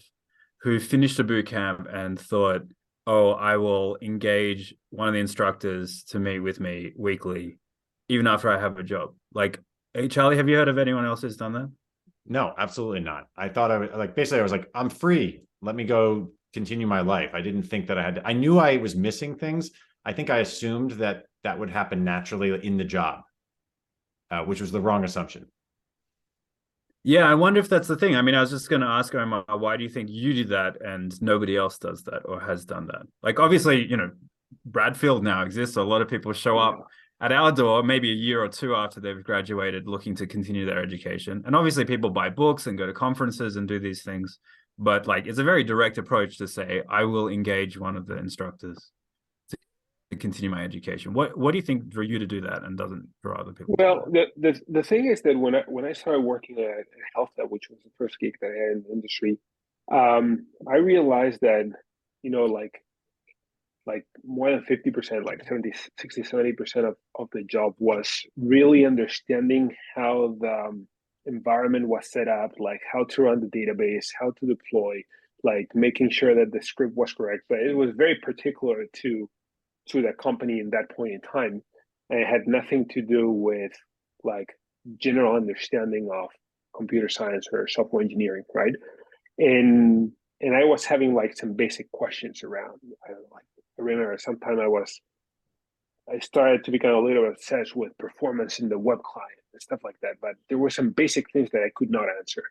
who 0.61 0.79
finished 0.79 1.19
a 1.19 1.25
boot 1.25 1.47
camp 1.47 1.87
and 1.91 2.17
thought, 2.17 2.61
"Oh, 3.09 3.31
I 3.31 3.57
will 3.57 3.97
engage 4.01 4.75
one 4.91 5.07
of 5.07 5.13
the 5.15 5.19
instructors 5.19 6.03
to 6.09 6.19
meet 6.19 6.39
with 6.39 6.59
me 6.59 6.93
weekly, 6.95 7.57
even 8.07 8.27
after 8.27 8.49
I 8.49 8.59
have 8.59 8.77
a 8.77 8.83
job." 8.83 9.15
Like, 9.33 9.59
hey, 9.93 10.07
Charlie, 10.07 10.37
have 10.37 10.47
you 10.47 10.55
heard 10.55 10.67
of 10.67 10.77
anyone 10.77 11.05
else 11.05 11.21
who's 11.21 11.37
done 11.37 11.53
that? 11.53 11.71
No, 12.27 12.53
absolutely 12.57 12.99
not. 12.99 13.27
I 13.35 13.49
thought 13.49 13.71
I 13.71 13.77
was 13.79 13.89
like 13.95 14.15
basically 14.15 14.39
I 14.39 14.43
was 14.43 14.51
like, 14.51 14.69
I'm 14.75 14.89
free. 14.89 15.41
Let 15.61 15.75
me 15.75 15.83
go 15.83 16.31
continue 16.53 16.87
my 16.87 17.01
life. 17.01 17.31
I 17.33 17.41
didn't 17.41 17.63
think 17.63 17.87
that 17.87 17.97
I 17.97 18.03
had 18.03 18.15
to, 18.15 18.27
I 18.27 18.33
knew 18.33 18.59
I 18.59 18.77
was 18.77 18.95
missing 18.95 19.35
things. 19.35 19.71
I 20.05 20.13
think 20.13 20.29
I 20.29 20.39
assumed 20.39 20.91
that 20.91 21.25
that 21.43 21.57
would 21.59 21.69
happen 21.69 22.03
naturally 22.03 22.65
in 22.65 22.77
the 22.77 22.83
job, 22.83 23.21
uh, 24.31 24.43
which 24.43 24.61
was 24.61 24.71
the 24.71 24.81
wrong 24.81 25.03
assumption. 25.03 25.47
Yeah, 27.03 27.29
I 27.29 27.35
wonder 27.35 27.59
if 27.59 27.69
that's 27.69 27.87
the 27.87 27.95
thing. 27.95 28.15
I 28.15 28.21
mean, 28.21 28.35
I 28.35 28.41
was 28.41 28.49
just 28.49 28.69
going 28.69 28.81
to 28.81 28.87
ask 28.87 29.15
Omar, 29.15 29.45
why 29.47 29.77
do 29.77 29.83
you 29.83 29.89
think 29.89 30.09
you 30.09 30.33
do 30.33 30.45
that 30.45 30.81
and 30.81 31.19
nobody 31.21 31.55
else 31.55 31.77
does 31.77 32.03
that 32.03 32.23
or 32.25 32.41
has 32.41 32.65
done 32.65 32.87
that? 32.87 33.03
Like, 33.23 33.39
obviously, 33.39 33.85
you 33.85 33.95
know, 33.95 34.11
Bradfield 34.65 35.23
now 35.23 35.43
exists. 35.43 35.75
So 35.75 35.81
a 35.81 35.83
lot 35.83 36.01
of 36.01 36.09
people 36.09 36.33
show 36.33 36.57
up 36.57 36.85
at 37.21 37.31
our 37.31 37.51
door 37.51 37.83
maybe 37.83 38.11
a 38.11 38.15
year 38.15 38.43
or 38.43 38.49
two 38.49 38.75
after 38.75 38.99
they've 38.99 39.23
graduated 39.23 39.87
looking 39.87 40.15
to 40.15 40.27
continue 40.27 40.65
their 40.65 40.81
education. 40.81 41.41
And 41.45 41.55
obviously, 41.55 41.85
people 41.85 42.09
buy 42.09 42.29
books 42.29 42.67
and 42.67 42.77
go 42.77 42.85
to 42.85 42.93
conferences 42.93 43.55
and 43.55 43.67
do 43.67 43.79
these 43.79 44.03
things. 44.03 44.39
But 44.77 45.07
like, 45.07 45.25
it's 45.25 45.39
a 45.39 45.43
very 45.43 45.63
direct 45.63 45.97
approach 45.97 46.37
to 46.39 46.47
say, 46.47 46.83
I 46.89 47.05
will 47.05 47.29
engage 47.29 47.79
one 47.79 47.95
of 47.95 48.07
the 48.07 48.17
instructors 48.17 48.77
to 48.77 48.98
continue 50.17 50.49
my 50.49 50.63
education. 50.63 51.13
What 51.13 51.37
What 51.37 51.51
do 51.51 51.57
you 51.57 51.61
think 51.61 51.89
drew 51.89 52.03
you 52.03 52.19
to 52.19 52.25
do 52.25 52.41
that 52.41 52.63
and 52.63 52.77
doesn't 52.77 53.07
draw 53.23 53.35
other 53.35 53.53
people? 53.53 53.75
Well, 53.77 54.05
the, 54.11 54.25
the 54.37 54.59
the 54.67 54.83
thing 54.83 55.05
is 55.05 55.21
that 55.21 55.37
when 55.37 55.55
I 55.55 55.63
when 55.67 55.85
I 55.85 55.93
started 55.93 56.21
working 56.21 56.59
at 56.59 56.85
HealthTap, 57.15 57.49
which 57.49 57.69
was 57.69 57.79
the 57.83 57.91
first 57.97 58.19
gig 58.19 58.35
that 58.41 58.47
I 58.47 58.59
had 58.59 58.71
in 58.77 58.83
the 58.87 58.93
industry, 58.93 59.37
um, 59.91 60.47
I 60.67 60.77
realized 60.77 61.41
that 61.41 61.71
you 62.23 62.31
know 62.31 62.45
like 62.45 62.83
like 63.85 64.05
more 64.23 64.51
than 64.51 64.63
50% 64.65 65.25
like 65.25 65.43
70 65.43 65.73
60 65.99 66.21
70% 66.21 66.87
of, 66.87 66.95
of 67.15 67.27
the 67.33 67.43
job 67.43 67.73
was 67.79 68.21
really 68.37 68.85
understanding 68.85 69.75
how 69.95 70.35
the 70.39 70.65
um, 70.67 70.87
environment 71.25 71.87
was 71.87 72.11
set 72.11 72.27
up 72.27 72.51
like 72.59 72.81
how 72.91 73.03
to 73.05 73.23
run 73.23 73.39
the 73.39 73.47
database 73.47 74.07
how 74.19 74.31
to 74.31 74.45
deploy 74.45 75.01
like 75.43 75.67
making 75.73 76.09
sure 76.09 76.35
that 76.35 76.51
the 76.51 76.61
script 76.61 76.95
was 76.95 77.13
correct 77.13 77.43
but 77.49 77.59
it 77.59 77.75
was 77.75 77.91
very 77.95 78.15
particular 78.21 78.85
to 78.93 79.29
to 79.89 80.01
the 80.01 80.13
company 80.13 80.59
in 80.59 80.69
that 80.71 80.95
point 80.95 81.13
in 81.13 81.21
time 81.21 81.61
and 82.09 82.19
it 82.19 82.27
had 82.27 82.47
nothing 82.47 82.87
to 82.89 83.01
do 83.01 83.29
with 83.29 83.71
like 84.23 84.49
general 84.97 85.35
understanding 85.35 86.09
of 86.13 86.29
computer 86.75 87.09
science 87.09 87.47
or 87.51 87.67
software 87.67 88.01
engineering 88.01 88.43
right? 88.53 88.73
And 89.37 90.11
and 90.41 90.55
i 90.55 90.63
was 90.63 90.85
having 90.85 91.13
like 91.13 91.35
some 91.35 91.53
basic 91.53 91.91
questions 91.91 92.43
around 92.43 92.79
i 93.05 93.11
like 93.11 93.43
i 93.77 93.81
remember 93.81 94.17
sometime 94.17 94.59
i 94.59 94.67
was 94.67 95.01
i 96.13 96.19
started 96.19 96.63
to 96.63 96.71
become 96.71 96.95
a 96.95 96.99
little 96.99 97.27
obsessed 97.27 97.75
with 97.75 97.97
performance 97.97 98.59
in 98.59 98.69
the 98.69 98.79
web 98.79 99.01
client 99.03 99.39
and 99.53 99.61
stuff 99.61 99.79
like 99.83 99.99
that 100.01 100.15
but 100.21 100.35
there 100.47 100.57
were 100.57 100.69
some 100.69 100.91
basic 100.91 101.29
things 101.31 101.49
that 101.51 101.63
i 101.63 101.71
could 101.75 101.89
not 101.89 102.05
answer. 102.17 102.43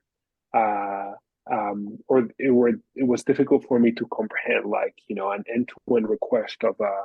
Uh, 0.55 1.12
um, 1.51 1.98
or 2.09 2.29
it 2.38 2.51
were 2.51 2.72
it 2.94 3.07
was 3.07 3.22
difficult 3.24 3.64
for 3.66 3.79
me 3.79 3.92
to 3.92 4.07
comprehend 4.12 4.66
like 4.66 4.94
you 5.09 5.16
know 5.16 5.31
an 5.31 5.44
end-to-end 5.55 6.09
request 6.09 6.62
of 6.64 6.77
a 6.81 7.03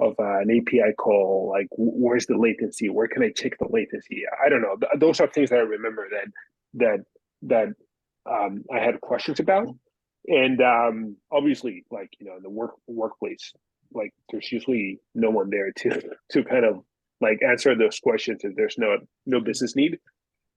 of 0.00 0.14
uh, 0.18 0.40
an 0.40 0.50
API 0.50 0.92
call, 0.96 1.50
like 1.52 1.68
where's 1.76 2.26
the 2.26 2.36
latency? 2.36 2.88
Where 2.88 3.06
can 3.06 3.22
I 3.22 3.30
check 3.30 3.58
the 3.58 3.66
latency? 3.68 4.22
I 4.44 4.48
don't 4.48 4.62
know. 4.62 4.76
Th- 4.76 4.92
those 4.98 5.20
are 5.20 5.26
things 5.26 5.50
that 5.50 5.58
I 5.58 5.62
remember 5.62 6.08
that 6.10 6.26
that 6.74 7.00
that 7.42 7.68
um, 8.30 8.64
I 8.74 8.80
had 8.80 9.00
questions 9.00 9.40
about, 9.40 9.68
and 10.26 10.60
um, 10.62 11.16
obviously, 11.30 11.84
like 11.90 12.10
you 12.18 12.26
know, 12.26 12.36
in 12.36 12.42
the 12.42 12.50
work 12.50 12.72
workplace, 12.86 13.52
like 13.92 14.12
there's 14.30 14.50
usually 14.50 14.98
no 15.14 15.30
one 15.30 15.50
there 15.50 15.70
to 15.78 16.02
to 16.30 16.44
kind 16.44 16.64
of 16.64 16.82
like 17.20 17.40
answer 17.46 17.76
those 17.76 17.98
questions 18.00 18.40
if 18.42 18.56
there's 18.56 18.76
no 18.78 18.96
no 19.26 19.40
business 19.40 19.76
need. 19.76 19.98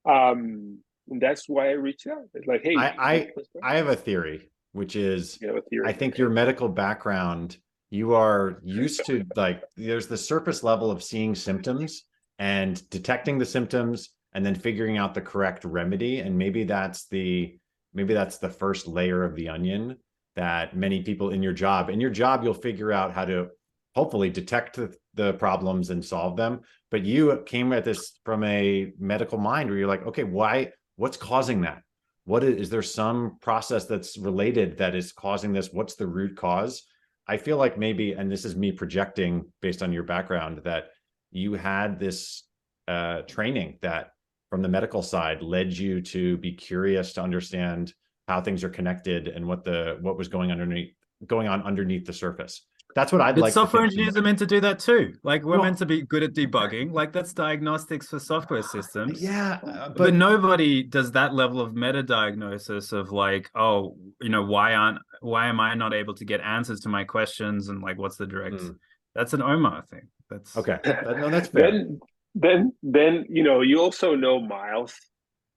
Um, 0.06 0.80
and 1.10 1.22
that's 1.22 1.50
why 1.50 1.70
I 1.70 1.74
reached 1.74 2.08
out. 2.08 2.24
It's 2.34 2.48
like, 2.48 2.62
hey, 2.64 2.76
I 2.78 2.94
I, 2.98 3.30
I 3.62 3.76
have 3.76 3.88
a 3.88 3.96
theory, 3.96 4.50
which 4.72 4.96
is 4.96 5.38
you 5.42 5.48
know, 5.48 5.60
theory. 5.70 5.88
I 5.88 5.92
think 5.92 6.18
your 6.18 6.30
medical 6.30 6.70
background 6.70 7.58
you 7.94 8.16
are 8.16 8.60
used 8.64 9.06
to 9.06 9.24
like 9.36 9.64
there's 9.78 10.08
the 10.08 10.18
surface 10.18 10.64
level 10.64 10.90
of 10.90 11.04
seeing 11.04 11.36
symptoms 11.36 12.06
and 12.40 12.90
detecting 12.90 13.38
the 13.38 13.46
symptoms 13.46 14.10
and 14.34 14.44
then 14.44 14.56
figuring 14.56 14.98
out 14.98 15.14
the 15.14 15.22
correct 15.22 15.64
remedy. 15.64 16.18
And 16.18 16.36
maybe 16.36 16.64
that's 16.64 17.06
the 17.10 17.56
maybe 17.94 18.16
that's 18.16 18.40
the 18.40 18.50
first 18.50 18.88
layer 18.88 19.24
of 19.24 19.36
the 19.36 19.48
onion 19.50 19.98
that 20.36 20.76
many 20.76 21.04
people 21.04 21.30
in 21.30 21.44
your 21.44 21.54
job 21.54 21.92
in 21.92 22.02
your 22.02 22.10
job 22.10 22.44
you'll 22.44 22.56
figure 22.56 22.92
out 22.92 23.14
how 23.14 23.26
to 23.26 23.50
hopefully 23.94 24.32
detect 24.32 24.76
the, 24.76 24.92
the 25.14 25.34
problems 25.34 25.92
and 25.92 26.04
solve 26.04 26.36
them. 26.36 26.62
But 26.90 27.06
you 27.06 27.44
came 27.46 27.72
at 27.74 27.86
this 27.86 28.18
from 28.26 28.44
a 28.44 28.92
medical 28.98 29.38
mind 29.38 29.70
where 29.70 29.78
you're 29.78 29.88
like 29.88 30.08
okay 30.08 30.24
why 30.24 30.72
what's 30.96 31.18
causing 31.18 31.62
that? 31.62 31.84
What 32.26 32.44
is, 32.44 32.56
is 32.58 32.70
there 32.72 32.82
some 32.82 33.38
process 33.40 33.86
that's 33.86 34.18
related 34.18 34.80
that 34.80 34.96
is 34.96 35.12
causing 35.12 35.54
this? 35.54 35.70
What's 35.72 35.94
the 35.94 36.08
root 36.08 36.36
cause 36.36 36.82
I 37.28 37.38
feel 37.38 37.58
like 37.58 37.78
maybe, 37.78 38.14
and 38.14 38.32
this 38.32 38.46
is 38.46 38.56
me 38.56 38.72
projecting 38.72 39.46
based 39.62 39.82
on 39.82 39.94
your 39.94 40.04
background, 40.04 40.62
that 40.66 40.86
you 41.32 41.54
had 41.54 42.00
this 42.00 42.44
uh, 42.88 43.22
training 43.22 43.80
that 43.82 44.12
from 44.50 44.62
the 44.62 44.70
medical 44.70 45.02
side 45.02 45.42
led 45.42 45.76
you 45.76 46.02
to 46.02 46.38
be 46.38 46.52
curious 46.52 47.14
to 47.14 47.22
understand 47.22 47.94
how 48.28 48.42
things 48.42 48.64
are 48.64 48.70
connected 48.70 49.28
and 49.28 49.46
what 49.46 49.64
the 49.64 49.98
what 50.02 50.18
was 50.18 50.28
going 50.28 50.52
underneath 50.52 50.94
going 51.26 51.48
on 51.48 51.62
underneath 51.64 52.06
the 52.06 52.14
surface. 52.14 52.62
That's 52.96 53.12
what 53.12 53.22
I'd 53.22 53.36
but 53.36 53.42
like. 53.42 53.54
Software 53.54 53.84
engineers 53.84 54.16
are 54.16 54.22
meant 54.22 54.40
to 54.40 54.46
do 54.46 54.62
that 54.62 54.80
too. 54.80 55.14
Like 55.24 55.44
we're 55.44 55.54
well, 55.54 55.64
meant 55.64 55.80
to 55.80 55.86
be 55.86 56.04
good 56.04 56.22
at 56.24 56.34
debugging. 56.34 56.92
Like 56.92 57.12
that's 57.12 57.34
diagnostics 57.34 58.08
for 58.10 58.20
software 58.20 58.62
systems. 58.62 59.22
Yeah, 59.22 59.60
uh, 59.64 59.88
but, 59.90 59.98
but, 59.98 60.14
nobody 60.14 60.84
does 60.84 61.12
that 61.14 61.34
level 61.34 61.60
of 61.60 61.74
meta 61.74 62.04
diagnosis 62.04 62.92
of 62.92 63.12
like, 63.12 63.50
oh, 63.56 63.98
you 64.22 64.30
know, 64.30 64.44
why 64.44 64.76
aren't 64.76 65.00
why 65.24 65.48
am 65.48 65.60
I 65.60 65.74
not 65.74 65.94
able 65.94 66.14
to 66.16 66.26
get 66.26 66.42
answers 66.42 66.82
to 66.82 66.90
my 66.90 67.04
questions 67.06 67.70
and 67.70 67.82
like 67.82 67.98
what's 67.98 68.18
the 68.18 68.28
direct? 68.28 68.58
Mm. 68.58 68.76
That's 69.16 69.34
an 69.34 69.42
Omar 69.42 69.84
thing. 69.90 70.08
That's 70.30 70.56
okay. 70.58 70.80
no, 70.86 71.30
that's 71.30 71.48
fair. 71.48 71.72
Then, 71.72 72.00
then, 72.36 72.74
then 72.84 73.26
you 73.30 73.44
know, 73.44 73.62
you 73.62 73.80
also 73.80 74.16
know 74.16 74.40
Miles, 74.40 74.94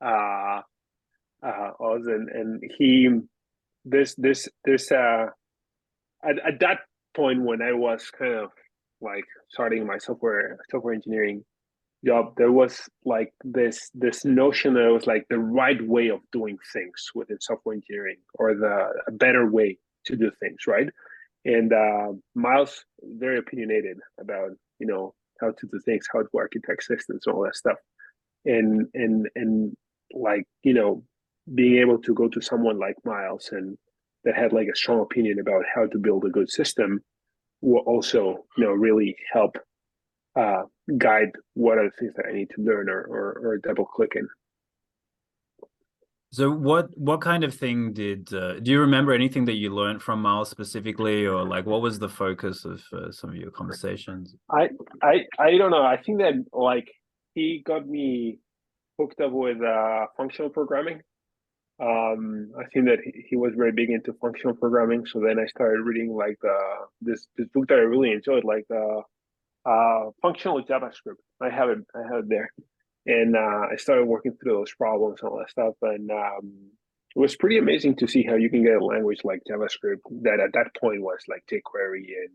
uh, 0.04 0.60
uh, 1.42 1.70
and 1.80 2.28
and 2.28 2.62
he, 2.78 3.08
this, 3.84 4.14
this, 4.16 4.48
this, 4.64 4.92
uh, 4.92 5.26
at, 6.22 6.38
at 6.46 6.60
that 6.60 6.80
point 7.16 7.42
when 7.42 7.62
I 7.62 7.72
was 7.72 8.10
kind 8.10 8.34
of 8.34 8.50
like 9.00 9.24
starting 9.50 9.86
my 9.86 9.98
software 9.98 10.58
software 10.70 10.94
engineering 10.94 11.44
job, 12.04 12.34
there 12.36 12.52
was 12.52 12.80
like 13.04 13.32
this 13.44 13.90
this 13.94 14.24
notion 14.24 14.74
that 14.74 14.86
it 14.86 14.92
was 14.92 15.06
like 15.06 15.26
the 15.28 15.38
right 15.38 15.80
way 15.86 16.08
of 16.08 16.20
doing 16.32 16.58
things 16.72 17.10
within 17.14 17.40
software 17.40 17.74
engineering 17.74 18.18
or 18.34 18.54
the 18.54 18.92
a 19.06 19.12
better 19.12 19.50
way 19.50 19.78
to 20.06 20.16
do 20.16 20.30
things, 20.40 20.66
right? 20.66 20.88
And 21.44 21.72
uh, 21.72 22.12
Miles 22.34 22.84
very 23.02 23.38
opinionated 23.38 23.98
about 24.20 24.50
you 24.78 24.86
know, 24.86 25.14
how 25.40 25.50
to 25.50 25.66
do 25.66 25.80
things, 25.84 26.06
how 26.12 26.22
to 26.22 26.28
architect 26.36 26.82
systems, 26.84 27.26
all 27.26 27.42
that 27.42 27.56
stuff. 27.56 27.78
And 28.44 28.86
and 28.94 29.28
and 29.34 29.76
like, 30.12 30.44
you 30.62 30.74
know, 30.74 31.02
being 31.54 31.78
able 31.78 31.98
to 31.98 32.14
go 32.14 32.28
to 32.28 32.40
someone 32.40 32.78
like 32.78 32.96
Miles 33.04 33.50
and 33.52 33.76
that 34.24 34.36
had 34.36 34.52
like 34.52 34.68
a 34.68 34.76
strong 34.76 35.00
opinion 35.00 35.38
about 35.38 35.64
how 35.72 35.86
to 35.86 35.98
build 35.98 36.24
a 36.24 36.30
good 36.30 36.50
system 36.50 37.00
will 37.60 37.82
also, 37.82 38.44
you 38.56 38.64
know, 38.64 38.72
really 38.72 39.16
help 39.32 39.56
uh, 40.36 40.62
guide 40.98 41.30
what 41.54 41.78
are 41.78 41.84
the 41.84 41.96
things 41.98 42.12
that 42.16 42.26
I 42.26 42.32
need 42.32 42.50
to 42.50 42.62
learn 42.62 42.88
or 42.88 43.02
or, 43.02 43.40
or 43.44 43.58
double 43.58 43.84
click 43.84 44.12
in. 44.14 44.28
So 46.32 46.50
what 46.50 46.88
what 46.98 47.20
kind 47.20 47.44
of 47.44 47.54
thing 47.54 47.92
did 47.92 48.32
uh, 48.34 48.60
do 48.60 48.70
you 48.70 48.80
remember 48.80 49.12
anything 49.12 49.44
that 49.46 49.54
you 49.54 49.74
learned 49.74 50.02
from 50.02 50.20
Miles 50.20 50.50
specifically, 50.50 51.26
or 51.26 51.44
like 51.44 51.66
what 51.66 51.80
was 51.80 51.98
the 51.98 52.08
focus 52.08 52.64
of 52.64 52.82
uh, 52.92 53.10
some 53.10 53.30
of 53.30 53.36
your 53.36 53.50
conversations? 53.50 54.34
I 54.50 54.70
I 55.02 55.24
I 55.38 55.56
don't 55.56 55.70
know. 55.70 55.82
I 55.82 55.96
think 55.96 56.18
that 56.18 56.34
like 56.52 56.88
he 57.34 57.62
got 57.64 57.86
me 57.86 58.38
hooked 58.98 59.20
up 59.20 59.32
with 59.32 59.62
uh, 59.62 60.06
functional 60.16 60.50
programming. 60.50 61.00
Um, 61.78 62.50
I 62.58 62.64
think 62.72 62.86
that 62.86 62.98
he, 63.04 63.24
he 63.30 63.36
was 63.36 63.52
very 63.54 63.72
big 63.72 63.90
into 63.90 64.14
functional 64.14 64.56
programming. 64.56 65.04
So 65.06 65.20
then 65.20 65.38
I 65.38 65.46
started 65.46 65.82
reading 65.82 66.12
like 66.14 66.38
the 66.42 66.58
this 67.00 67.28
this 67.36 67.48
book 67.54 67.68
that 67.68 67.78
I 67.78 67.82
really 67.82 68.12
enjoyed, 68.12 68.44
like 68.44 68.66
the 68.68 69.02
uh, 69.66 70.10
functional 70.22 70.62
JavaScript. 70.62 71.20
I 71.40 71.50
have 71.50 71.68
it 71.70 71.78
I 71.94 72.02
have 72.10 72.24
it 72.24 72.28
there, 72.28 72.50
and 73.06 73.36
uh, 73.36 73.72
I 73.72 73.76
started 73.76 74.06
working 74.06 74.32
through 74.32 74.54
those 74.54 74.72
problems 74.74 75.20
and 75.20 75.30
all 75.30 75.38
that 75.38 75.50
stuff. 75.50 75.74
And 75.82 76.10
um, 76.10 76.70
it 77.14 77.18
was 77.18 77.36
pretty 77.36 77.58
amazing 77.58 77.96
to 77.96 78.06
see 78.06 78.22
how 78.22 78.36
you 78.36 78.50
can 78.50 78.62
get 78.62 78.76
a 78.76 78.84
language 78.84 79.20
like 79.24 79.40
JavaScript 79.50 80.00
that 80.22 80.40
at 80.40 80.52
that 80.52 80.70
point 80.80 81.02
was 81.02 81.20
like 81.28 81.44
jQuery 81.50 82.04
and 82.22 82.30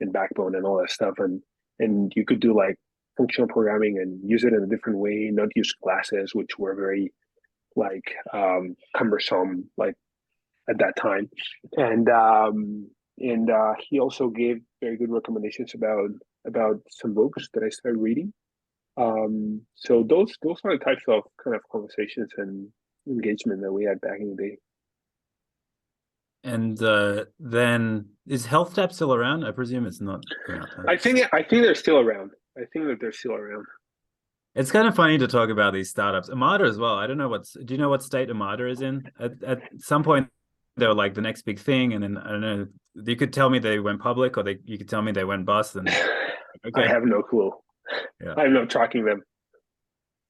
and 0.00 0.12
Backbone 0.12 0.54
and 0.54 0.64
all 0.64 0.80
that 0.80 0.90
stuff, 0.90 1.14
and 1.18 1.42
and 1.78 2.12
you 2.16 2.24
could 2.24 2.40
do 2.40 2.56
like 2.56 2.76
functional 3.16 3.48
programming 3.48 3.98
and 3.98 4.18
use 4.28 4.44
it 4.44 4.52
in 4.52 4.62
a 4.62 4.66
different 4.66 4.98
way, 4.98 5.30
not 5.32 5.48
use 5.54 5.74
classes, 5.82 6.34
which 6.34 6.58
were 6.58 6.74
very 6.74 7.12
like 7.76 8.14
um, 8.32 8.76
cumbersome, 8.96 9.68
like 9.76 9.94
at 10.68 10.78
that 10.78 10.94
time. 10.96 11.28
And 11.76 12.08
um, 12.08 12.88
and 13.18 13.50
uh, 13.50 13.74
he 13.88 14.00
also 14.00 14.28
gave 14.28 14.60
very 14.80 14.96
good 14.96 15.10
recommendations 15.10 15.74
about 15.74 16.10
about 16.46 16.80
some 16.90 17.14
books 17.14 17.48
that 17.54 17.62
I 17.62 17.68
started 17.68 17.98
reading. 17.98 18.32
Um, 18.96 19.62
so 19.74 20.04
those 20.06 20.36
those 20.42 20.58
are 20.64 20.76
the 20.76 20.84
types 20.84 21.02
of 21.08 21.22
kind 21.42 21.56
of 21.56 21.62
conversations 21.70 22.30
and 22.36 22.68
engagement 23.06 23.62
that 23.62 23.72
we 23.72 23.84
had 23.84 24.00
back 24.00 24.20
in 24.20 24.36
the 24.36 24.42
day. 24.42 24.58
And 26.44 26.82
uh, 26.82 27.26
then 27.38 28.06
is 28.26 28.46
HealthTap 28.46 28.92
still 28.92 29.14
around? 29.14 29.44
I 29.44 29.52
presume 29.52 29.86
it's 29.86 30.00
not. 30.00 30.22
around, 30.48 30.68
huh? 30.76 30.82
I 30.88 30.96
think 30.96 31.20
I 31.32 31.42
think 31.42 31.62
they're 31.62 31.74
still 31.74 31.98
around. 31.98 32.32
I 32.56 32.62
think 32.72 32.86
that 32.86 32.98
they're 33.00 33.12
still 33.12 33.34
around. 33.34 33.64
It's 34.54 34.70
kind 34.70 34.86
of 34.86 34.94
funny 34.94 35.16
to 35.16 35.28
talk 35.28 35.48
about 35.48 35.72
these 35.72 35.88
startups. 35.88 36.28
Omada 36.28 36.68
as 36.68 36.76
well. 36.76 36.94
I 36.96 37.06
don't 37.06 37.16
know 37.16 37.28
what's. 37.28 37.52
Do 37.52 37.72
you 37.72 37.78
know 37.78 37.88
what 37.88 38.02
state 38.02 38.28
Omada 38.28 38.70
is 38.70 38.82
in? 38.82 39.10
At 39.18 39.42
at 39.42 39.62
some 39.78 40.02
point, 40.02 40.28
they 40.76 40.86
were 40.86 40.94
like 40.94 41.14
the 41.14 41.22
next 41.22 41.42
big 41.42 41.58
thing, 41.58 41.94
and 41.94 42.02
then 42.02 42.18
I 42.18 42.30
don't 42.30 42.40
know. 42.40 42.66
You 42.94 43.16
could 43.16 43.32
tell 43.32 43.48
me 43.48 43.58
they 43.58 43.78
went 43.78 44.02
public, 44.02 44.36
or 44.36 44.42
they 44.42 44.58
you 44.64 44.76
could 44.76 44.88
tell 44.88 45.00
me 45.00 45.12
they 45.12 45.24
went 45.24 45.46
bust. 45.46 45.76
And 45.76 45.88
I 46.74 46.86
have 46.86 47.04
no 47.04 47.22
clue. 47.22 47.52
Yeah. 48.20 48.34
I'm 48.36 48.52
not 48.52 48.70
tracking 48.70 49.04
them. 49.04 49.22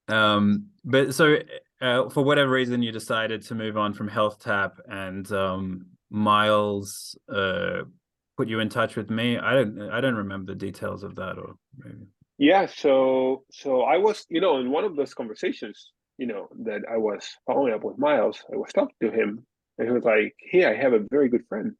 Um, 0.08 0.66
but 0.84 1.14
so 1.14 1.38
uh, 1.80 2.08
for 2.08 2.22
whatever 2.22 2.50
reason, 2.50 2.82
you 2.82 2.92
decided 2.92 3.42
to 3.42 3.54
move 3.54 3.76
on 3.76 3.92
from 3.92 4.08
HealthTap, 4.08 4.72
and 4.88 5.30
um, 5.32 5.86
Miles 6.10 7.18
uh, 7.32 7.82
put 8.36 8.48
you 8.48 8.60
in 8.60 8.68
touch 8.68 8.96
with 8.96 9.10
me. 9.10 9.38
I 9.38 9.52
don't, 9.54 9.90
I 9.90 10.00
don't 10.00 10.14
remember 10.14 10.52
the 10.52 10.58
details 10.58 11.02
of 11.02 11.14
that, 11.16 11.38
or 11.38 11.54
maybe. 11.76 12.06
Yeah, 12.38 12.66
so 12.66 13.44
so 13.52 13.82
I 13.82 13.98
was, 13.98 14.24
you 14.28 14.40
know, 14.40 14.58
in 14.58 14.70
one 14.70 14.84
of 14.84 14.96
those 14.96 15.14
conversations, 15.14 15.92
you 16.18 16.26
know, 16.26 16.48
that 16.64 16.82
I 16.90 16.96
was 16.96 17.28
following 17.46 17.74
up 17.74 17.84
with 17.84 17.98
Miles, 17.98 18.44
I 18.52 18.56
was 18.56 18.72
talking 18.72 18.96
to 19.02 19.10
him, 19.10 19.44
and 19.78 19.88
he 19.88 19.92
was 19.92 20.04
like, 20.04 20.34
"Hey, 20.38 20.64
I 20.64 20.74
have 20.74 20.92
a 20.92 21.06
very 21.10 21.28
good 21.28 21.44
friend 21.48 21.72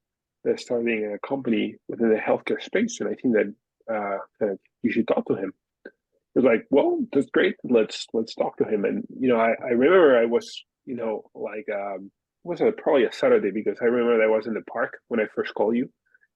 that's 0.45 0.63
starting 0.63 1.13
a 1.15 1.27
company 1.27 1.77
within 1.89 2.11
the 2.11 2.17
healthcare 2.17 2.63
space, 2.63 3.01
and 3.01 3.09
I 3.09 3.15
think 3.15 3.35
that 3.35 3.55
uh, 3.93 4.47
you 4.83 4.93
should 4.93 5.09
talk 5.09 5.27
to 5.27 5.35
him." 5.35 5.53
I 5.87 5.91
was 6.35 6.45
like, 6.45 6.67
"Well, 6.71 7.05
that's 7.13 7.31
great. 7.31 7.57
Let's 7.65 8.07
let's 8.13 8.35
talk 8.35 8.57
to 8.59 8.65
him." 8.65 8.85
And 8.85 9.05
you 9.19 9.29
know, 9.29 9.39
I 9.39 9.53
I 9.63 9.71
remember 9.71 10.19
I 10.19 10.27
was, 10.27 10.65
you 10.87 10.97
know, 10.97 11.25
like 11.35 11.67
um, 11.75 12.11
it 12.45 12.49
was 12.49 12.61
a, 12.61 12.73
probably 12.73 13.05
a 13.05 13.13
Saturday 13.13 13.51
because 13.51 13.79
I 13.81 13.85
remember 13.87 14.23
I 14.23 14.27
was 14.27 14.47
in 14.47 14.55
the 14.55 14.63
park 14.63 14.99
when 15.09 15.21
I 15.21 15.27
first 15.35 15.55
called 15.55 15.77
you, 15.77 15.91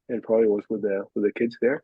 and 0.08 0.22
probably 0.22 0.48
was 0.48 0.64
with 0.68 0.82
the 0.82 1.04
with 1.14 1.24
the 1.24 1.32
kids 1.32 1.56
there. 1.60 1.82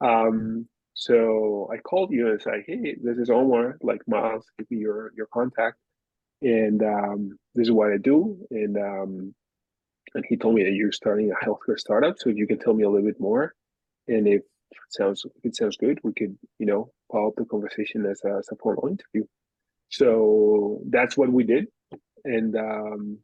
Um, 0.00 0.68
so 0.94 1.68
I 1.72 1.78
called 1.78 2.12
you 2.12 2.30
and 2.30 2.40
said, 2.40 2.64
"Hey, 2.66 2.96
this 3.02 3.18
is 3.18 3.30
Omar. 3.30 3.78
Like 3.82 4.02
Miles, 4.06 4.46
give 4.58 4.70
me 4.70 4.78
your 4.78 5.12
your 5.16 5.26
contact, 5.32 5.76
and 6.42 6.82
um, 6.82 7.38
this 7.54 7.68
is 7.68 7.72
what 7.72 7.92
I 7.92 7.98
do." 7.98 8.38
And 8.50 8.76
um, 8.76 9.34
and 10.14 10.24
he 10.28 10.36
told 10.36 10.54
me 10.54 10.64
that 10.64 10.72
you're 10.72 10.92
starting 10.92 11.32
a 11.32 11.44
healthcare 11.44 11.78
startup. 11.78 12.16
So 12.18 12.30
if 12.30 12.36
you 12.36 12.46
can 12.46 12.58
tell 12.58 12.74
me 12.74 12.84
a 12.84 12.90
little 12.90 13.06
bit 13.06 13.20
more, 13.20 13.54
and 14.08 14.28
if 14.28 14.42
it 14.74 14.92
sounds 14.92 15.24
if 15.24 15.44
it 15.44 15.56
sounds 15.56 15.76
good, 15.76 15.98
we 16.02 16.12
could 16.12 16.36
you 16.58 16.66
know 16.66 16.90
follow 17.10 17.28
up 17.28 17.34
the 17.36 17.44
conversation 17.44 18.04
as 18.06 18.20
a, 18.24 18.36
as 18.38 18.48
a 18.52 18.56
formal 18.56 18.88
interview. 18.88 19.24
So 19.90 20.80
that's 20.90 21.16
what 21.16 21.30
we 21.32 21.44
did, 21.44 21.66
and 22.24 22.56
um, 22.56 23.18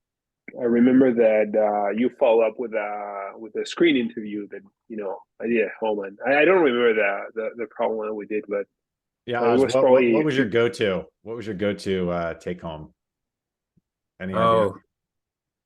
I 0.61 0.65
remember 0.65 1.13
that 1.15 1.49
uh, 1.57 1.91
you 1.97 2.11
follow 2.19 2.43
up 2.43 2.55
with 2.59 2.73
a 2.75 3.33
with 3.37 3.55
a 3.57 3.67
screen 3.67 3.97
interview 3.97 4.47
that 4.49 4.61
you 4.89 4.97
know 4.97 5.19
I 5.41 5.47
did 5.47 5.63
at 5.63 5.73
home, 5.81 6.01
and 6.05 6.19
I, 6.27 6.43
I 6.43 6.45
don't 6.45 6.63
remember 6.63 6.95
the, 6.95 7.19
the 7.35 7.51
the 7.57 7.67
problem 7.71 8.07
that 8.07 8.15
we 8.15 8.27
did, 8.27 8.45
but 8.49 8.67
Yeah, 9.27 9.41
Well, 9.41 9.51
it 9.51 9.53
was 9.53 9.61
what, 9.63 9.75
what- 9.75 9.83
probably- 9.83 10.13
what 10.15 10.25
was 10.25 10.37
your 10.37 10.47
go-to? 10.49 11.05
What 11.23 11.37
was 11.37 11.47
your 11.47 11.57
go-to 11.57 12.11
uh, 12.11 12.35
take 12.35 12.61
home? 12.61 12.93
Any 14.21 14.35
Oh, 14.35 14.77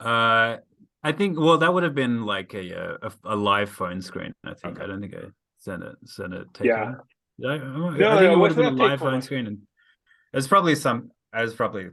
idea? 0.01 0.11
uh, 0.11 0.59
I 1.03 1.13
think. 1.13 1.39
Well, 1.39 1.59
that 1.59 1.73
would 1.75 1.83
have 1.83 1.95
been 1.95 2.25
like 2.25 2.55
a 2.55 2.97
a, 3.03 3.13
a 3.25 3.37
live 3.37 3.69
phone 3.71 4.01
screen. 4.01 4.33
I 4.45 4.55
think. 4.55 4.77
Okay. 4.77 4.85
I 4.85 4.87
don't 4.87 5.01
think 5.01 5.15
I 5.15 5.23
Senate 5.65 5.97
Sent 6.05 6.35
it. 6.35 6.47
Take 6.55 6.67
Yeah. 6.69 6.85
home. 6.85 6.97
I, 7.45 7.59
No, 7.59 8.33
it 8.33 8.39
would 8.39 8.53
have 8.53 8.57
been 8.57 8.77
live 8.77 9.01
phone 9.01 9.21
screen, 9.23 9.47
and 9.47 9.59
it's 10.33 10.47
probably 10.47 10.75
some. 10.75 11.11
I 11.33 11.43
was 11.43 11.55
probably. 11.55 11.89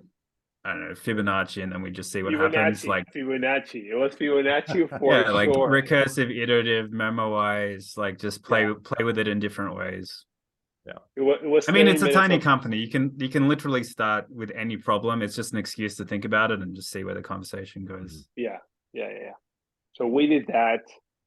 I 0.63 0.73
don't 0.73 0.81
know 0.89 0.93
Fibonacci, 0.93 1.63
and 1.63 1.71
then 1.71 1.81
we 1.81 1.89
just 1.89 2.11
see 2.11 2.21
what 2.21 2.33
happens. 2.33 2.83
Fibonacci, 2.83 2.87
Like 2.87 3.05
Fibonacci, 3.15 3.85
it 3.91 3.95
was 3.95 4.13
Fibonacci 4.13 4.87
for 4.99 5.11
yeah, 5.11 5.31
like 5.31 5.51
sure. 5.51 5.67
recursive, 5.71 6.29
iterative, 6.29 6.91
memoize, 6.91 7.97
like 7.97 8.19
just 8.19 8.43
play 8.43 8.71
play 8.83 9.03
with 9.03 9.17
it 9.17 9.27
in 9.27 9.39
different 9.39 9.75
ways. 9.75 10.25
It 11.15 11.21
was, 11.21 11.39
it 11.43 11.47
was 11.47 11.69
I 11.69 11.71
mean, 11.71 11.87
it's 11.87 12.01
a 12.03 12.11
tiny 12.11 12.35
of- 12.35 12.43
company. 12.43 12.77
You 12.77 12.89
can 12.89 13.13
you 13.17 13.29
can 13.29 13.47
literally 13.47 13.83
start 13.83 14.25
with 14.29 14.51
any 14.55 14.77
problem. 14.77 15.21
It's 15.23 15.35
just 15.35 15.53
an 15.53 15.57
excuse 15.59 15.95
to 15.95 16.05
think 16.05 16.25
about 16.25 16.51
it 16.51 16.59
and 16.59 16.75
just 16.75 16.91
see 16.91 17.03
where 17.03 17.15
the 17.15 17.21
conversation 17.23 17.85
goes. 17.85 18.11
Mm-hmm. 18.13 18.41
Yeah, 18.43 18.57
yeah, 18.93 19.09
yeah. 19.09 19.19
yeah. 19.23 19.31
So 19.93 20.05
we 20.05 20.27
did 20.27 20.45
that, 20.47 20.81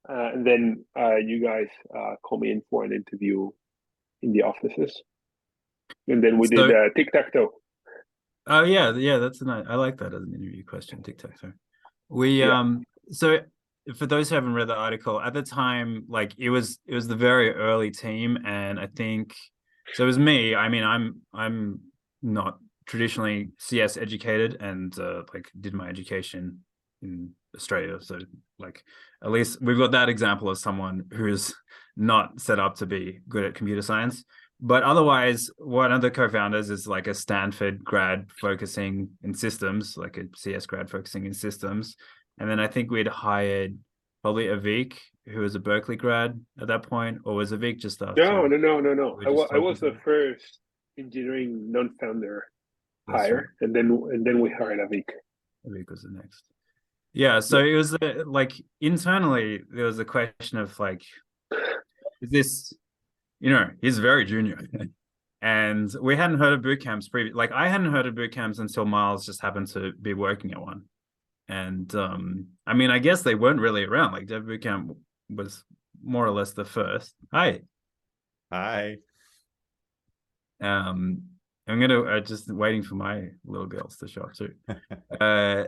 uh, 0.09 0.31
and 0.35 0.47
then 0.47 0.85
uh, 0.99 1.17
you 1.17 1.43
guys 1.43 1.69
uh, 1.97 2.15
called 2.23 2.41
me 2.43 2.51
in 2.51 2.63
for 2.71 2.85
an 2.85 2.93
interview 2.93 3.51
in 4.23 4.33
the 4.33 4.43
offices, 4.43 5.03
and 6.09 6.23
then 6.23 6.39
we 6.39 6.47
So- 6.49 6.67
did 6.67 6.77
uh, 6.77 6.89
tic 6.97 7.13
tac 7.13 7.33
toe. 7.33 7.53
Oh 8.47 8.63
yeah, 8.65 8.93
yeah, 8.95 9.19
that's 9.19 9.41
a 9.41 9.47
nice. 9.47 9.65
I 9.69 9.75
like 9.77 9.97
that 9.99 10.13
as 10.13 10.23
an 10.23 10.35
interview 10.35 10.65
question. 10.65 11.03
Tic 11.03 11.17
tac 11.19 11.41
toe. 11.41 11.53
We 12.11 12.41
Yeah. 12.41 12.59
um 12.61 12.85
so 13.11 13.39
for 13.97 14.07
those 14.07 14.29
who 14.29 14.35
haven't 14.35 14.55
read 14.55 14.69
the 14.69 14.75
article, 14.77 15.21
at 15.21 15.33
the 15.35 15.43
time, 15.43 16.05
like 16.09 16.33
it 16.39 16.51
was 16.51 16.79
it 16.87 16.95
was 16.95 17.09
the 17.09 17.17
very 17.17 17.51
early 17.55 17.91
team, 17.91 18.37
and 18.45 18.79
I 18.79 18.87
think 18.87 19.35
so. 19.95 20.05
It 20.05 20.07
was 20.07 20.19
me. 20.19 20.55
I 20.55 20.69
mean, 20.69 20.85
I'm 20.85 21.23
I'm 21.33 21.81
not 22.23 22.59
traditionally 22.87 23.51
CS 23.59 23.97
educated, 23.97 24.57
and 24.61 24.99
uh, 24.99 25.23
like 25.33 25.51
did 25.59 25.73
my 25.73 25.89
education 25.89 26.65
in 27.01 27.31
Australia. 27.55 27.99
So 28.01 28.19
like 28.59 28.85
at 29.23 29.31
least 29.31 29.61
we've 29.61 29.79
got 29.79 29.93
that 29.93 30.09
example 30.09 30.49
of 30.49 30.59
someone 30.59 31.05
who's 31.13 31.55
not 31.97 32.41
set 32.41 32.59
up 32.59 32.77
to 32.77 32.87
be 32.87 33.21
good 33.29 33.45
at 33.45 33.55
computer 33.55 33.83
science. 33.83 34.25
But 34.61 34.83
otherwise, 34.83 35.51
one 35.59 35.93
of 35.93 36.01
the 36.01 36.11
co-founders 36.11 36.71
is 36.71 36.87
like 36.87 37.07
a 37.07 37.15
Stanford 37.15 37.85
grad 37.85 38.31
focusing 38.41 39.11
in 39.23 39.35
systems, 39.35 39.97
like 39.97 40.17
a 40.17 40.25
CS 40.37 40.67
grad 40.67 40.89
focusing 40.89 41.27
in 41.27 41.35
systems. 41.35 41.97
And 42.39 42.49
then 42.49 42.61
I 42.61 42.67
think 42.69 42.91
we'd 42.91 43.09
hired 43.09 43.77
probably 44.23 44.47
Avik, 44.47 44.95
who 45.27 45.41
was 45.41 45.55
a 45.55 45.61
Berkeley 45.61 45.97
grad 45.97 46.41
at 46.61 46.69
that 46.69 46.83
point, 46.83 47.19
or 47.25 47.35
was 47.35 47.53
Avik 47.53 47.79
just 47.79 48.01
after? 48.01 48.25
No, 48.25 48.47
no, 48.47 48.57
no, 48.57 48.81
no, 48.81 48.95
no. 48.95 49.21
I, 49.21 49.25
just 49.25 49.53
I 49.53 49.59
was 49.59 49.81
the 49.81 49.97
first 50.05 50.61
engineering 50.99 51.71
non-founder 51.71 52.45
That's 53.07 53.19
right. 53.19 53.27
hire, 53.27 53.55
and 53.61 53.75
then 53.75 53.91
and 54.13 54.25
then 54.25 54.41
we 54.41 54.51
hired 54.51 54.79
Avik. 54.79 55.05
Avik 55.67 55.91
was 55.91 56.03
the 56.03 56.11
next. 56.11 56.54
Yeah, 57.15 57.39
so 57.41 57.59
it 57.59 57.75
was 57.75 57.95
uh, 57.95 58.25
like 58.27 58.53
internally 58.81 59.61
there 59.71 59.85
was 59.85 60.01
a 60.01 60.05
question 60.05 60.59
of 60.59 60.79
like, 60.81 61.03
is 62.21 62.31
this, 62.31 62.73
you 63.41 63.51
know, 63.51 63.71
he's 63.81 63.99
very 63.99 64.25
junior, 64.25 64.61
and 65.43 65.95
we 66.03 66.17
hadn't 66.17 66.41
heard 66.41 66.53
of 66.53 66.62
boot 66.62 66.83
camps 66.83 67.09
previous. 67.09 67.37
Like 67.37 67.53
I 67.53 67.69
hadn't 67.69 67.93
heard 67.93 68.07
of 68.07 68.17
boot 68.17 68.33
camps 68.33 68.59
until 68.59 68.85
Miles 68.85 69.25
just 69.25 69.41
happened 69.41 69.69
to 69.69 69.93
be 69.93 70.12
working 70.12 70.53
at 70.53 70.61
one, 70.61 70.83
and 71.49 71.95
um, 71.95 72.49
I 72.67 72.75
mean, 72.75 72.91
I 72.91 72.99
guess 72.99 73.23
they 73.23 73.37
weren't 73.37 73.61
really 73.61 73.85
around. 73.85 74.12
Like 74.12 74.27
Dev 74.27 74.43
Bootcamp 74.43 74.97
was 75.31 75.65
more 76.03 76.27
or 76.27 76.33
less 76.33 76.53
the 76.53 76.65
first. 76.65 77.15
Hi, 77.33 77.61
Hi. 78.55 78.99
Um, 80.61 81.23
I'm 81.67 81.81
gonna 81.81 82.03
uh, 82.03 82.21
just 82.21 82.51
waiting 82.53 82.83
for 82.83 82.95
my 82.95 83.29
little 83.45 83.67
girls 83.67 83.97
to 83.99 84.09
show 84.09 84.23
up 84.23 84.35
too. 84.35 84.53
uh, 85.21 85.65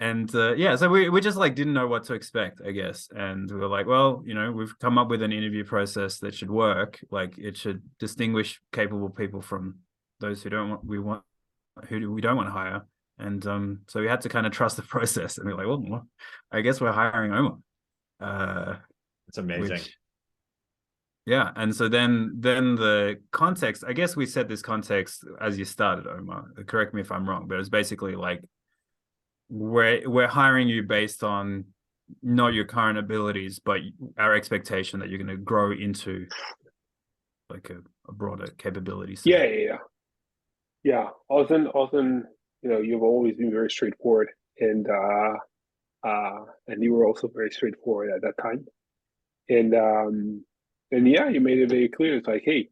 and 0.00 0.32
uh, 0.34 0.54
yeah, 0.54 0.76
so 0.76 0.88
we 0.88 1.08
we 1.08 1.20
just 1.20 1.36
like 1.36 1.54
didn't 1.54 1.72
know 1.72 1.88
what 1.88 2.04
to 2.04 2.14
expect, 2.14 2.60
I 2.64 2.70
guess, 2.70 3.08
and 3.14 3.50
we 3.50 3.56
were 3.58 3.66
like, 3.68 3.86
well, 3.86 4.22
you 4.24 4.34
know, 4.34 4.52
we've 4.52 4.78
come 4.78 4.96
up 4.98 5.08
with 5.08 5.22
an 5.22 5.32
interview 5.32 5.64
process 5.64 6.18
that 6.20 6.34
should 6.34 6.50
work. 6.50 7.00
Like 7.10 7.36
it 7.38 7.56
should 7.56 7.82
distinguish 7.98 8.60
capable 8.72 9.10
people 9.10 9.42
from 9.42 9.78
those 10.20 10.42
who 10.42 10.50
don't 10.50 10.70
want 10.70 10.84
we 10.84 10.98
want 10.98 11.22
who 11.88 12.12
we 12.12 12.20
don't 12.20 12.36
want 12.36 12.48
to 12.48 12.52
hire. 12.52 12.86
And 13.18 13.44
um, 13.48 13.80
so 13.88 14.00
we 14.00 14.06
had 14.06 14.20
to 14.20 14.28
kind 14.28 14.46
of 14.46 14.52
trust 14.52 14.76
the 14.76 14.82
process, 14.94 15.38
and 15.38 15.46
we 15.46 15.52
are 15.52 15.56
like, 15.56 15.66
well, 15.66 15.84
well, 15.84 16.06
I 16.52 16.60
guess 16.60 16.80
we're 16.80 16.92
hiring 16.92 17.32
Omar. 17.32 17.58
Uh, 18.20 18.76
It's 19.28 19.38
amazing. 19.38 19.70
which- 19.70 19.96
yeah, 21.26 21.50
and 21.56 21.74
so 21.76 21.88
then 21.90 22.36
then 22.38 22.74
the 22.76 23.20
context, 23.32 23.84
I 23.86 23.92
guess 23.92 24.16
we 24.16 24.24
set 24.24 24.48
this 24.48 24.62
context 24.62 25.24
as 25.40 25.58
you 25.58 25.66
started, 25.66 26.06
Omar. 26.06 26.46
Correct 26.66 26.94
me 26.94 27.02
if 27.02 27.12
I'm 27.12 27.28
wrong, 27.28 27.46
but 27.48 27.58
it's 27.60 27.68
basically 27.68 28.14
like 28.14 28.42
we're 29.48 30.08
we're 30.08 30.28
hiring 30.28 30.68
you 30.68 30.82
based 30.82 31.22
on 31.24 31.64
not 32.22 32.54
your 32.54 32.64
current 32.64 32.98
abilities, 32.98 33.58
but 33.58 33.80
our 34.16 34.34
expectation 34.34 35.00
that 35.00 35.08
you're 35.08 35.18
going 35.18 35.36
to 35.36 35.42
grow 35.42 35.72
into 35.72 36.26
like 37.50 37.70
a, 37.70 37.78
a 38.08 38.12
broader 38.12 38.46
capability. 38.58 39.16
set. 39.16 39.26
Yeah, 39.26 39.44
yeah, 39.44 39.64
yeah. 39.64 39.76
Yeah, 40.84 41.08
Often, 41.28 41.66
often, 41.68 42.24
you 42.62 42.70
know, 42.70 42.78
you've 42.78 43.02
always 43.02 43.36
been 43.36 43.50
very 43.50 43.70
straightforward, 43.70 44.28
and 44.58 44.86
uh, 44.88 45.34
uh, 46.06 46.44
and 46.68 46.82
you 46.82 46.94
were 46.94 47.06
also 47.06 47.28
very 47.34 47.50
straightforward 47.50 48.10
at 48.14 48.22
that 48.22 48.40
time, 48.40 48.64
and 49.48 49.74
um, 49.74 50.44
and 50.90 51.08
yeah, 51.08 51.28
you 51.28 51.40
made 51.40 51.58
it 51.58 51.68
very 51.68 51.88
clear. 51.88 52.16
It's 52.16 52.28
like, 52.28 52.42
hey, 52.44 52.68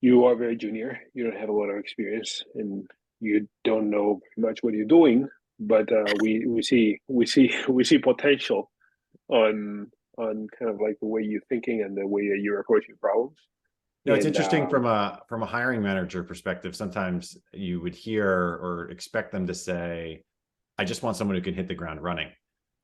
you 0.00 0.24
are 0.24 0.36
very 0.36 0.56
junior. 0.56 1.00
You 1.12 1.24
don't 1.24 1.40
have 1.40 1.48
a 1.48 1.52
lot 1.52 1.68
of 1.68 1.78
experience, 1.78 2.42
and 2.54 2.88
you 3.20 3.48
don't 3.64 3.90
know 3.90 4.20
much 4.36 4.60
what 4.62 4.74
you're 4.74 4.86
doing. 4.86 5.28
But 5.58 5.90
uh, 5.92 6.04
we 6.20 6.46
we 6.46 6.62
see 6.62 7.00
we 7.08 7.26
see 7.26 7.52
we 7.68 7.84
see 7.84 7.98
potential 7.98 8.70
on 9.28 9.90
on 10.18 10.48
kind 10.58 10.70
of 10.70 10.80
like 10.80 10.98
the 11.00 11.06
way 11.06 11.22
you're 11.22 11.42
thinking 11.48 11.82
and 11.82 11.96
the 11.96 12.06
way 12.06 12.28
that 12.28 12.38
you're 12.40 12.60
approaching 12.60 12.94
problems. 13.00 13.36
No, 14.04 14.14
it's 14.14 14.24
And, 14.24 14.34
interesting 14.34 14.64
uh, 14.64 14.68
from 14.68 14.86
a 14.86 15.20
from 15.28 15.42
a 15.42 15.46
hiring 15.46 15.82
manager 15.82 16.22
perspective. 16.22 16.76
Sometimes 16.76 17.36
you 17.52 17.80
would 17.80 17.94
hear 17.94 18.28
or 18.28 18.88
expect 18.90 19.32
them 19.32 19.46
to 19.46 19.54
say, 19.54 20.22
"I 20.78 20.84
just 20.84 21.02
want 21.02 21.16
someone 21.16 21.36
who 21.36 21.42
can 21.42 21.54
hit 21.54 21.68
the 21.68 21.74
ground 21.74 22.02
running," 22.02 22.28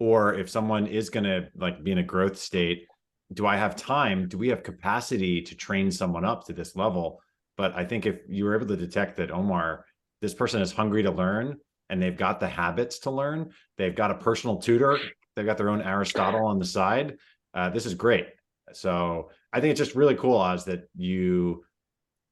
or 0.01 0.35
if 0.35 0.51
someone 0.51 0.87
is 0.87 1.11
going 1.11 1.25
to 1.25 1.49
like 1.55 1.85
be 1.85 1.93
in 1.93 1.99
a 1.99 2.03
growth 2.03 2.37
state, 2.37 2.87
do 3.33 3.47
I 3.47 3.57
have 3.57 3.77
time? 3.77 4.29
Do 4.29 4.37
we 4.37 4.49
have 4.49 4.63
capacity 4.63 5.43
to 5.43 5.55
train 5.55 5.91
someone 5.91 6.25
up 6.25 6.45
to 6.47 6.53
this 6.53 6.75
level? 6.75 7.21
But 7.57 7.75
I 7.77 7.85
think 7.85 8.07
if 8.07 8.21
you 8.29 8.45
were 8.45 8.57
able 8.57 8.67
to 8.67 8.77
detect 8.77 9.17
that 9.19 9.31
Omar, 9.31 9.85
this 10.21 10.35
person 10.35 10.61
is 10.61 10.73
hungry 10.73 11.03
to 11.03 11.11
learn 11.11 11.59
and 11.91 12.03
they've 12.03 12.17
got 12.17 12.41
the 12.41 12.49
habits 12.49 13.01
to 13.01 13.11
learn, 13.11 13.51
they've 13.79 13.95
got 13.95 14.11
a 14.11 14.17
personal 14.17 14.57
tutor, 14.57 14.99
they've 15.37 15.47
got 15.47 15.59
their 15.59 15.69
own 15.69 15.83
Aristotle 15.83 16.47
on 16.47 16.59
the 16.59 16.65
side. 16.65 17.17
Uh, 17.55 17.69
this 17.71 17.87
is 17.87 17.95
great. 17.95 18.29
So 18.73 19.31
I 19.53 19.61
think 19.61 19.73
it's 19.73 19.79
just 19.79 19.95
really 19.95 20.15
cool, 20.15 20.37
Oz, 20.37 20.65
that 20.65 20.89
you 20.97 21.65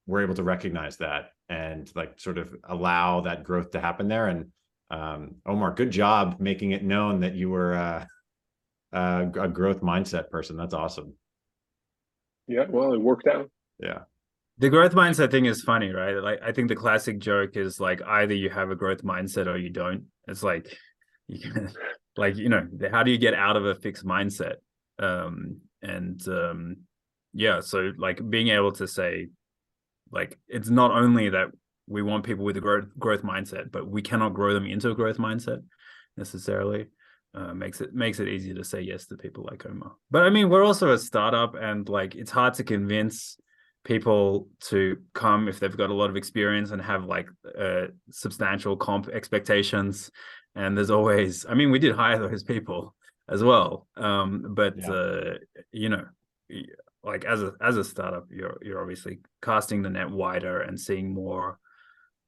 were 0.06 0.22
able 0.22 0.34
to 0.34 0.42
recognize 0.42 0.96
that 0.96 1.32
and 1.48 1.90
like 1.94 2.18
sort 2.18 2.38
of 2.38 2.54
allow 2.64 3.20
that 3.22 3.44
growth 3.44 3.72
to 3.72 3.80
happen 3.80 4.08
there. 4.08 4.28
And 4.28 4.52
um, 4.90 5.36
Omar, 5.46 5.72
good 5.72 5.90
job 5.90 6.36
making 6.40 6.72
it 6.72 6.82
known 6.82 7.20
that 7.20 7.34
you 7.34 7.50
were 7.50 7.74
uh, 7.74 8.04
uh, 8.92 9.26
a 9.38 9.48
growth 9.48 9.82
mindset 9.82 10.30
person. 10.30 10.56
That's 10.56 10.74
awesome. 10.74 11.14
Yeah, 12.46 12.64
well, 12.68 12.92
it 12.92 13.00
worked 13.00 13.28
out. 13.28 13.50
Yeah. 13.78 14.00
The 14.60 14.68
growth 14.68 14.92
mindset 14.92 15.30
thing 15.30 15.46
is 15.46 15.62
funny, 15.62 15.88
right? 15.88 16.16
Like 16.16 16.40
I 16.42 16.52
think 16.52 16.68
the 16.68 16.76
classic 16.76 17.18
joke 17.18 17.56
is 17.56 17.80
like 17.80 18.02
either 18.02 18.34
you 18.34 18.50
have 18.50 18.70
a 18.70 18.76
growth 18.76 19.02
mindset 19.02 19.46
or 19.46 19.56
you 19.56 19.70
don't. 19.70 20.04
It's 20.28 20.42
like 20.42 20.76
you 21.28 21.50
can 21.50 21.72
like, 22.18 22.36
you 22.36 22.50
know, 22.50 22.68
how 22.92 23.02
do 23.02 23.10
you 23.10 23.16
get 23.16 23.32
out 23.32 23.56
of 23.56 23.64
a 23.64 23.74
fixed 23.74 24.04
mindset? 24.04 24.56
Um 24.98 25.62
and 25.80 26.20
um 26.28 26.76
yeah, 27.32 27.60
so 27.60 27.92
like 27.96 28.20
being 28.28 28.48
able 28.48 28.72
to 28.72 28.86
say 28.86 29.28
like 30.12 30.38
it's 30.46 30.68
not 30.68 30.90
only 30.90 31.30
that 31.30 31.48
we 31.86 32.02
want 32.02 32.26
people 32.26 32.44
with 32.44 32.58
a 32.58 32.60
growth 32.60 32.88
growth 32.98 33.22
mindset, 33.22 33.72
but 33.72 33.88
we 33.88 34.02
cannot 34.02 34.34
grow 34.34 34.52
them 34.52 34.66
into 34.66 34.90
a 34.90 34.94
growth 34.94 35.16
mindset 35.16 35.62
necessarily. 36.18 36.86
Uh, 37.32 37.54
makes 37.54 37.80
it 37.80 37.94
makes 37.94 38.20
it 38.20 38.28
easier 38.28 38.54
to 38.54 38.64
say 38.64 38.82
yes 38.82 39.06
to 39.06 39.16
people 39.16 39.46
like 39.50 39.64
Omar. 39.64 39.92
But 40.10 40.24
I 40.24 40.30
mean, 40.30 40.50
we're 40.50 40.64
also 40.64 40.92
a 40.92 40.98
startup, 40.98 41.54
and 41.54 41.88
like 41.88 42.14
it's 42.14 42.30
hard 42.30 42.54
to 42.54 42.64
convince 42.64 43.38
people 43.84 44.48
to 44.60 44.98
come 45.14 45.48
if 45.48 45.58
they've 45.58 45.76
got 45.76 45.90
a 45.90 45.94
lot 45.94 46.10
of 46.10 46.16
experience 46.16 46.70
and 46.70 46.82
have 46.82 47.04
like 47.04 47.28
uh, 47.58 47.86
substantial 48.10 48.76
comp 48.76 49.08
expectations. 49.08 50.10
And 50.54 50.76
there's 50.76 50.90
always, 50.90 51.46
I 51.48 51.54
mean, 51.54 51.70
we 51.70 51.78
did 51.78 51.94
hire 51.94 52.18
those 52.18 52.42
people 52.42 52.94
as 53.28 53.42
well, 53.42 53.86
um, 53.96 54.54
but 54.54 54.76
Yeah. 54.76 54.90
uh, 54.90 55.34
you 55.72 55.88
know, 55.88 56.04
like 57.02 57.24
as 57.24 57.42
a 57.42 57.54
as 57.60 57.76
a 57.76 57.84
startup, 57.84 58.26
you're 58.30 58.58
you're 58.60 58.80
obviously 58.80 59.20
casting 59.40 59.82
the 59.82 59.90
net 59.90 60.10
wider 60.10 60.60
and 60.60 60.78
seeing 60.78 61.14
more, 61.14 61.58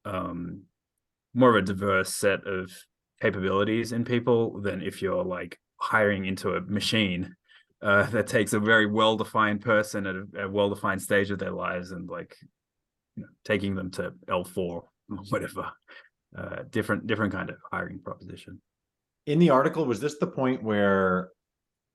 um, 0.05 0.63
more 1.35 1.51
of 1.51 1.57
a 1.57 1.67
diverse 1.67 2.15
set 2.15 2.47
of 2.47 2.71
capabilities 3.21 3.93
in 3.93 4.05
people 4.05 4.61
than 4.61 4.81
if 4.81 5.03
you're 5.03 5.25
like 5.25 5.59
hiring 5.77 6.25
into 6.25 6.55
a 6.55 6.61
machine 6.61 7.37
uh, 7.83 8.05
that 8.11 8.27
takes 8.27 8.53
a 8.53 8.61
very 8.61 8.87
well-defined 8.87 9.61
person 9.61 10.07
at 10.07 10.15
a, 10.15 10.45
a 10.45 10.49
well-defined 10.49 11.03
stage 11.03 11.31
of 11.31 11.39
their 11.39 11.51
lives 11.51 11.91
and 11.91 12.09
like 12.09 12.37
you 13.17 13.23
know, 13.23 13.29
taking 13.45 13.75
them 13.75 13.91
to 13.91 14.13
L4 14.29 14.57
or 14.59 14.85
whatever. 15.31 15.71
Uh, 16.37 16.63
different 16.71 17.07
different 17.07 17.33
kind 17.33 17.51
of 17.51 17.57
hiring 17.71 17.99
proposition. 18.01 18.59
In 19.27 19.39
the 19.39 19.51
article, 19.51 19.85
was 19.85 20.01
this 20.01 20.17
the 20.19 20.27
point 20.27 20.63
where 20.63 21.31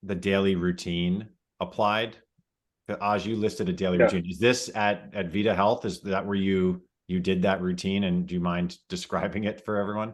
the 0.03 0.13
daily 0.13 0.55
routine 0.55 1.27
applied? 1.59 2.17
Oz, 3.01 3.25
you 3.25 3.35
listed 3.35 3.67
a 3.67 3.73
daily 3.73 3.97
Yeah. 3.97 4.03
routine. 4.05 4.29
Is 4.29 4.38
this 4.38 4.69
at 4.75 5.09
at 5.13 5.29
Vida 5.31 5.55
Health? 5.55 5.85
Is 5.85 6.01
that 6.01 6.25
where 6.25 6.35
you 6.35 6.83
you 7.07 7.19
did 7.19 7.41
that 7.41 7.61
routine? 7.61 8.03
And 8.03 8.27
do 8.27 8.35
you 8.35 8.41
mind 8.41 8.77
describing 8.89 9.45
it 9.45 9.65
for 9.65 9.77
everyone? 9.77 10.13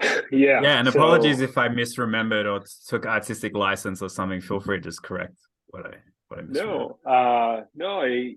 yeah. 0.30 0.60
Yeah, 0.62 0.78
and 0.78 0.88
so- 0.88 0.98
apologies 0.98 1.40
if 1.40 1.56
I 1.56 1.68
misremembered 1.68 2.46
or 2.50 2.64
took 2.88 3.06
artistic 3.06 3.56
license 3.56 4.02
or 4.02 4.08
something. 4.08 4.40
Feel 4.40 4.60
free 4.60 4.78
to 4.78 4.82
just 4.82 5.02
correct 5.02 5.36
what 5.68 5.86
I 5.86 5.96
what 6.28 6.40
I. 6.40 6.42
No, 6.48 6.98
uh, 7.06 7.62
no, 7.74 8.02
I, 8.02 8.36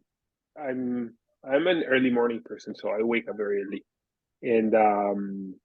I'm, 0.60 1.14
I'm 1.44 1.68
an 1.68 1.84
early 1.88 2.12
morning 2.12 2.42
person, 2.44 2.76
so 2.76 2.90
I 2.90 3.02
wake 3.02 3.30
up 3.30 3.38
very 3.38 3.64
early. 3.64 3.86
And 4.42 4.74
um, 4.76 5.56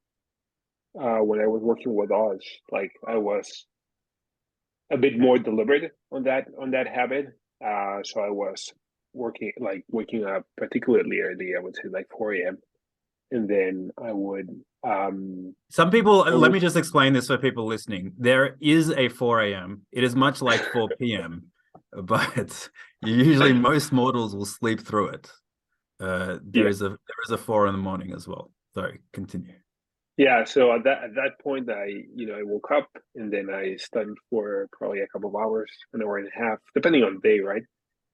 uh, 1.00 1.18
when 1.18 1.40
I 1.40 1.46
was 1.46 1.62
working 1.62 1.94
with 1.94 2.10
Oz, 2.10 2.44
like 2.70 2.92
I 3.06 3.16
was 3.16 3.66
a 4.92 4.96
bit 4.96 5.18
more 5.18 5.38
deliberate 5.38 5.92
on 6.10 6.24
that 6.24 6.46
on 6.60 6.72
that 6.72 6.88
habit. 6.88 7.26
Uh, 7.64 8.00
so 8.04 8.20
I 8.20 8.30
was 8.30 8.72
working 9.12 9.52
like 9.58 9.84
waking 9.90 10.24
up 10.24 10.44
particularly 10.56 11.20
early. 11.20 11.52
I 11.56 11.60
would 11.60 11.76
say 11.76 11.88
like 11.88 12.08
four 12.16 12.34
a.m. 12.34 12.58
And 13.30 13.48
then 13.48 13.90
I 14.02 14.12
would 14.12 14.48
um 14.84 15.54
Some 15.70 15.90
people, 15.90 16.22
uh, 16.22 16.32
let 16.32 16.52
me 16.52 16.60
just 16.60 16.76
explain 16.76 17.12
this 17.12 17.26
for 17.26 17.38
people 17.38 17.66
listening. 17.66 18.12
There 18.18 18.56
is 18.60 18.90
a 18.90 19.08
4 19.08 19.42
a.m. 19.42 19.82
It 19.92 20.04
is 20.04 20.14
much 20.14 20.42
like 20.42 20.60
4 20.72 20.88
p.m., 21.00 21.46
but 21.92 22.68
usually 23.02 23.52
most 23.52 23.92
mortals 23.92 24.34
will 24.34 24.46
sleep 24.46 24.80
through 24.80 25.08
it. 25.08 25.30
Uh, 26.00 26.38
there 26.42 26.64
Yeah. 26.64 26.70
is 26.70 26.82
a 26.82 26.88
there 26.88 27.22
is 27.24 27.30
a 27.30 27.38
four 27.38 27.66
in 27.66 27.72
the 27.72 27.78
morning 27.78 28.12
as 28.12 28.26
well. 28.26 28.50
Sorry, 28.74 29.00
continue. 29.12 29.54
Yeah, 30.16 30.44
so 30.44 30.72
at 30.72 30.84
that 30.84 31.04
at 31.04 31.14
that 31.14 31.40
point, 31.42 31.70
I 31.70 31.86
you 32.14 32.26
know 32.26 32.34
I 32.34 32.42
woke 32.42 32.70
up 32.70 32.88
and 33.14 33.32
then 33.32 33.48
I 33.50 33.76
studied 33.76 34.16
for 34.30 34.68
probably 34.72 35.00
a 35.00 35.08
couple 35.08 35.30
of 35.30 35.36
hours, 35.36 35.70
an 35.92 36.02
hour 36.02 36.18
and 36.18 36.28
a 36.28 36.38
half, 36.38 36.58
depending 36.74 37.04
on 37.04 37.14
the 37.14 37.28
day, 37.28 37.40
right? 37.40 37.62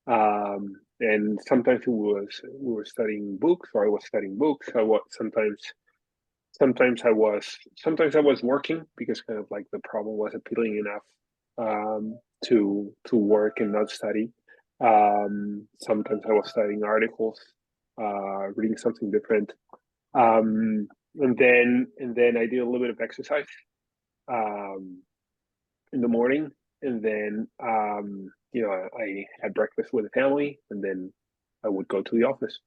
Um, 0.07 0.77
and 1.01 1.39
sometimes 1.47 1.83
it 1.83 1.89
was 1.89 2.29
we 2.53 2.73
were 2.73 2.85
studying 2.85 3.37
books, 3.39 3.71
or 3.75 3.87
I 3.87 3.89
was 3.89 4.05
studying 4.07 4.37
books. 4.37 4.69
I 4.75 4.83
was 4.83 5.03
sometimes 5.11 5.59
sometimes 6.61 7.03
I 7.05 7.11
was 7.11 7.47
sometimes 7.77 8.15
I 8.17 8.21
was 8.21 8.43
working 8.43 8.85
because 8.97 9.23
kind 9.23 9.39
of 9.39 9.47
like 9.51 9.67
the 9.73 9.81
problem 9.85 10.17
was 10.17 10.35
appealing 10.35 10.77
enough 10.85 11.03
um, 11.59 12.19
to 12.47 12.93
to 13.09 13.17
work 13.17 13.59
and 13.61 13.73
not 13.73 13.91
study. 13.91 14.31
Um, 14.83 15.67
sometimes 15.81 16.23
I 16.29 16.33
was 16.33 16.51
studying 16.51 16.85
articles, 16.85 17.41
uh, 18.01 18.49
reading 18.57 18.77
something 18.79 19.11
different. 19.11 19.53
Um, 20.15 20.89
and 21.19 21.37
then 21.39 21.89
and 21.99 22.15
then 22.15 22.37
I 22.37 22.47
did 22.47 22.61
a 22.61 22.65
little 22.65 22.81
bit 22.81 22.91
of 22.91 23.01
exercise 23.01 23.47
um, 24.33 25.03
in 25.93 26.01
the 26.01 26.09
morning, 26.09 26.51
and 26.83 27.03
then 27.03 27.49
um, 27.63 28.31
you 28.53 28.63
know 28.63 28.71
I, 28.71 29.03
I 29.03 29.27
had 29.43 29.55
breakfast 29.55 29.93
with 29.93 30.05
the 30.05 30.11
family, 30.11 30.59
and 30.71 30.83
then 30.85 31.13
I 31.65 31.69
would 31.69 31.89
go 31.89 32.03
to 32.03 32.17
the 32.17 32.25
office. 32.25 32.59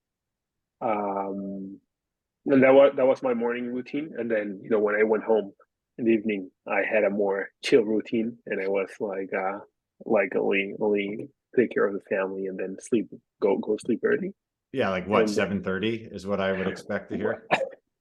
And 2.46 2.62
that 2.64 2.74
was 2.74 2.94
that 2.98 3.06
was 3.08 3.24
my 3.24 3.34
morning 3.34 3.74
routine. 3.74 4.14
And 4.18 4.30
then 4.30 4.60
you 4.64 4.70
know 4.70 4.80
when 4.80 4.96
I 4.96 5.04
went 5.04 5.24
home 5.24 5.54
in 5.98 6.06
the 6.06 6.12
evening, 6.12 6.50
I 6.68 6.82
had 6.84 7.04
a 7.04 7.10
more 7.10 7.50
chill 7.64 7.84
routine, 7.84 8.38
and 8.48 8.62
I 8.62 8.68
was 8.68 8.90
like 9.00 9.30
uh, 9.34 9.60
like 10.06 10.36
only 10.36 10.74
only 10.80 11.30
take 11.56 11.72
care 11.72 11.86
of 11.86 11.94
the 11.94 12.02
family, 12.10 12.48
and 12.48 12.58
then 12.60 12.78
sleep, 12.82 13.08
go 13.42 13.58
go 13.58 13.78
sleep 13.86 14.02
early. 14.04 14.34
Yeah, 14.72 14.90
like 14.90 15.08
what, 15.08 15.22
And- 15.22 15.30
seven 15.30 15.64
thirty 15.64 16.08
is 16.12 16.26
what 16.28 16.40
I 16.42 16.52
would 16.52 16.68
expect 16.74 17.12
to 17.12 17.18
hear? 17.18 17.46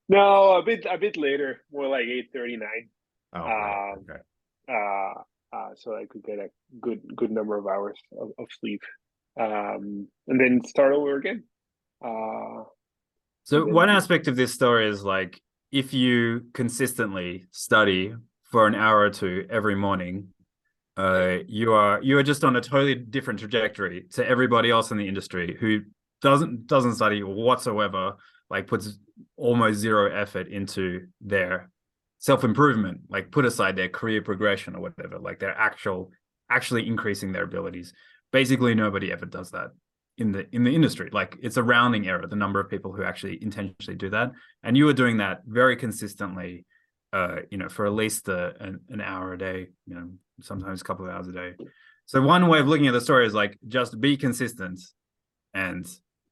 No, 0.08 0.56
a 0.58 0.62
bit 0.62 0.84
a 0.90 0.98
bit 0.98 1.16
later, 1.16 1.62
more 1.72 1.86
like 1.86 2.04
eight 2.04 2.30
thirty 2.34 2.56
nine. 2.56 2.88
Oh, 3.34 3.40
right, 3.40 3.92
Um, 3.92 3.98
okay. 4.00 4.20
uh, 4.68 5.56
uh, 5.56 5.70
so 5.76 5.94
I 5.96 6.04
could 6.06 6.22
get 6.24 6.38
a 6.38 6.48
good 6.80 7.00
good 7.16 7.30
number 7.30 7.56
of 7.56 7.66
hours 7.66 7.98
of, 8.20 8.30
of 8.38 8.46
sleep, 8.60 8.82
um, 9.40 10.08
and 10.26 10.40
then 10.40 10.60
start 10.66 10.92
over 10.92 11.16
again. 11.16 11.44
Uh, 12.04 12.64
So 13.44 13.64
one 13.66 13.90
aspect 13.90 14.28
of 14.28 14.36
this 14.36 14.54
story 14.54 14.88
is 14.88 15.02
like 15.02 15.40
if 15.72 15.92
you 15.92 16.46
consistently 16.54 17.46
study 17.50 18.14
for 18.44 18.66
an 18.66 18.74
hour 18.74 19.00
or 19.00 19.10
two 19.10 19.46
every 19.50 19.74
morning, 19.74 20.28
uh, 20.96 21.38
you 21.48 21.72
are 21.72 22.00
you 22.02 22.18
are 22.18 22.22
just 22.22 22.44
on 22.44 22.54
a 22.56 22.60
totally 22.60 22.94
different 22.94 23.40
trajectory 23.40 24.04
to 24.12 24.26
everybody 24.26 24.70
else 24.70 24.90
in 24.90 24.98
the 24.98 25.08
industry 25.08 25.56
who 25.58 25.80
doesn't 26.20 26.66
doesn't 26.66 26.94
study 26.94 27.22
whatsoever, 27.22 28.14
like 28.48 28.66
puts 28.68 28.98
almost 29.36 29.80
zero 29.80 30.12
effort 30.12 30.48
into 30.48 31.06
their 31.20 31.70
self 32.18 32.44
improvement, 32.44 33.00
like 33.08 33.32
put 33.32 33.44
aside 33.44 33.74
their 33.74 33.88
career 33.88 34.22
progression 34.22 34.76
or 34.76 34.82
whatever, 34.82 35.18
like 35.18 35.40
their 35.40 35.56
actual 35.58 36.12
actually 36.48 36.86
increasing 36.86 37.32
their 37.32 37.44
abilities. 37.44 37.92
Basically, 38.30 38.74
nobody 38.74 39.10
ever 39.10 39.26
does 39.26 39.50
that 39.50 39.70
in 40.22 40.32
the 40.32 40.46
in 40.54 40.62
the 40.64 40.74
industry. 40.74 41.10
Like 41.12 41.36
it's 41.42 41.58
a 41.58 41.62
rounding 41.62 42.08
error 42.08 42.26
the 42.26 42.36
number 42.36 42.60
of 42.60 42.70
people 42.70 42.92
who 42.92 43.02
actually 43.02 43.42
intentionally 43.42 43.96
do 43.96 44.08
that. 44.10 44.30
And 44.62 44.76
you 44.76 44.84
were 44.86 44.92
doing 45.02 45.18
that 45.18 45.42
very 45.46 45.76
consistently 45.76 46.64
uh 47.12 47.40
you 47.50 47.58
know 47.58 47.68
for 47.68 47.84
at 47.84 47.92
least 47.92 48.28
uh, 48.28 48.52
an, 48.60 48.80
an 48.88 49.00
hour 49.02 49.34
a 49.34 49.38
day 49.38 49.66
you 49.86 49.94
know 49.94 50.08
sometimes 50.40 50.80
a 50.80 50.84
couple 50.84 51.04
of 51.04 51.12
hours 51.12 51.28
a 51.28 51.32
day. 51.32 51.50
So 52.06 52.22
one 52.22 52.48
way 52.48 52.60
of 52.60 52.68
looking 52.68 52.86
at 52.86 52.94
the 52.94 53.00
story 53.08 53.26
is 53.26 53.34
like 53.34 53.58
just 53.68 54.00
be 54.00 54.16
consistent 54.16 54.80
and 55.52 55.84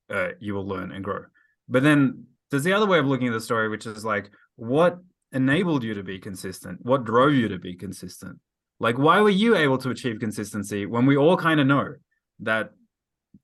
uh 0.08 0.30
you 0.38 0.54
will 0.54 0.66
learn 0.66 0.92
and 0.92 1.04
grow. 1.04 1.24
But 1.68 1.82
then 1.82 2.24
there's 2.50 2.64
the 2.64 2.72
other 2.72 2.86
way 2.86 2.98
of 2.98 3.06
looking 3.06 3.28
at 3.28 3.34
the 3.34 3.48
story 3.50 3.68
which 3.68 3.86
is 3.86 4.04
like 4.04 4.30
what 4.56 4.98
enabled 5.32 5.82
you 5.84 5.94
to 5.94 6.02
be 6.02 6.18
consistent? 6.18 6.78
What 6.82 7.04
drove 7.04 7.34
you 7.34 7.48
to 7.48 7.58
be 7.58 7.74
consistent? 7.74 8.38
Like 8.78 8.98
why 8.98 9.20
were 9.20 9.36
you 9.44 9.56
able 9.56 9.78
to 9.78 9.90
achieve 9.90 10.20
consistency 10.20 10.86
when 10.86 11.06
we 11.06 11.16
all 11.16 11.36
kind 11.36 11.60
of 11.60 11.66
know 11.66 11.94
that 12.40 12.70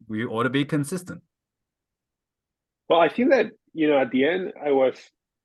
we 0.08 0.24
ought 0.24 0.44
to 0.44 0.50
be 0.50 0.64
consistent. 0.64 1.22
well, 2.88 3.00
I 3.00 3.08
think 3.08 3.30
that 3.30 3.46
you 3.72 3.88
know 3.88 3.98
at 3.98 4.10
the 4.10 4.24
end 4.24 4.52
I 4.64 4.72
was 4.72 4.94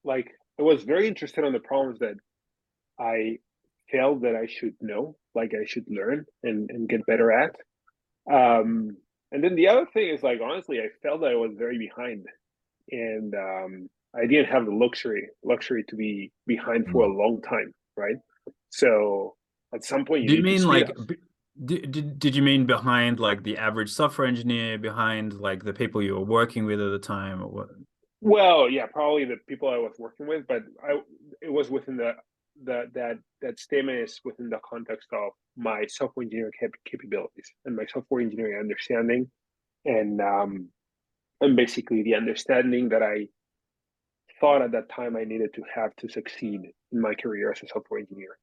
like 0.03 0.31
I 0.59 0.63
was 0.63 0.83
very 0.83 1.07
interested 1.07 1.43
on 1.43 1.53
the 1.53 1.59
problems 1.59 1.99
that 1.99 2.15
I 2.99 3.39
felt 3.91 4.21
that 4.21 4.35
I 4.35 4.47
should 4.47 4.75
know, 4.79 5.15
like 5.35 5.53
I 5.53 5.65
should 5.65 5.85
learn 5.89 6.25
and 6.43 6.69
and 6.69 6.89
get 6.89 7.05
better 7.05 7.31
at. 7.31 7.55
Um, 8.31 8.97
and 9.31 9.43
then 9.43 9.55
the 9.55 9.67
other 9.67 9.85
thing 9.93 10.09
is 10.09 10.23
like 10.23 10.39
honestly, 10.43 10.79
I 10.79 10.89
felt 11.01 11.21
that 11.21 11.31
I 11.31 11.35
was 11.35 11.51
very 11.57 11.77
behind, 11.77 12.25
and 12.91 13.33
um, 13.33 13.89
I 14.15 14.25
didn't 14.27 14.51
have 14.51 14.65
the 14.65 14.73
luxury 14.73 15.29
luxury 15.43 15.83
to 15.89 15.95
be 15.95 16.31
behind 16.47 16.87
for 16.91 17.03
a 17.03 17.13
long 17.13 17.41
time, 17.41 17.73
right? 17.97 18.17
So 18.69 19.35
at 19.73 19.83
some 19.83 20.05
point, 20.05 20.23
you 20.23 20.35
you 20.35 20.43
need 20.43 20.59
to 20.59 20.67
mean 20.67 20.67
like 20.67 20.89
up. 20.89 21.11
Did 21.63 22.17
did 22.17 22.35
you 22.35 22.41
mean 22.41 22.65
behind 22.65 23.19
like 23.19 23.43
the 23.43 23.57
average 23.57 23.91
software 23.91 24.27
engineer 24.27 24.77
behind 24.77 25.39
like 25.39 25.63
the 25.63 25.73
people 25.73 26.01
you 26.01 26.15
were 26.15 26.25
working 26.25 26.65
with 26.65 26.81
at 26.81 26.89
the 26.89 26.99
time 26.99 27.41
or 27.41 27.47
what? 27.47 27.67
Well, 28.21 28.69
yeah, 28.69 28.85
probably 28.85 29.25
the 29.25 29.37
people 29.47 29.69
I 29.69 29.77
was 29.77 29.93
working 29.99 30.27
with, 30.27 30.47
but 30.47 30.63
I 30.83 30.99
it 31.41 31.51
was 31.51 31.69
within 31.69 31.97
the 31.97 32.13
the 32.63 32.89
that 32.93 33.17
that 33.41 33.59
statement 33.59 33.99
is 33.99 34.19
within 34.23 34.49
the 34.49 34.59
context 34.67 35.07
of 35.13 35.31
my 35.57 35.85
software 35.87 36.23
engineering 36.23 36.51
cap- 36.59 36.71
capabilities 36.85 37.51
and 37.65 37.75
my 37.75 37.85
software 37.85 38.21
engineering 38.21 38.59
understanding, 38.59 39.29
and 39.85 40.21
um, 40.21 40.69
and 41.41 41.55
basically 41.55 42.03
the 42.03 42.15
understanding 42.15 42.89
that 42.89 43.03
I 43.03 43.27
thought 44.39 44.61
at 44.61 44.71
that 44.71 44.89
time 44.89 45.15
I 45.15 45.23
needed 45.23 45.53
to 45.55 45.63
have 45.73 45.95
to 45.97 46.09
succeed 46.09 46.61
in 46.91 47.01
my 47.01 47.13
career 47.13 47.51
as 47.51 47.61
a 47.63 47.67
software 47.67 47.99
engineer. 47.99 48.37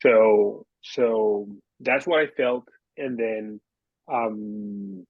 So 0.00 0.66
so 0.82 1.48
that's 1.80 2.06
what 2.06 2.20
I 2.20 2.26
felt, 2.28 2.68
and 2.96 3.18
then 3.18 3.60
um, 4.12 5.06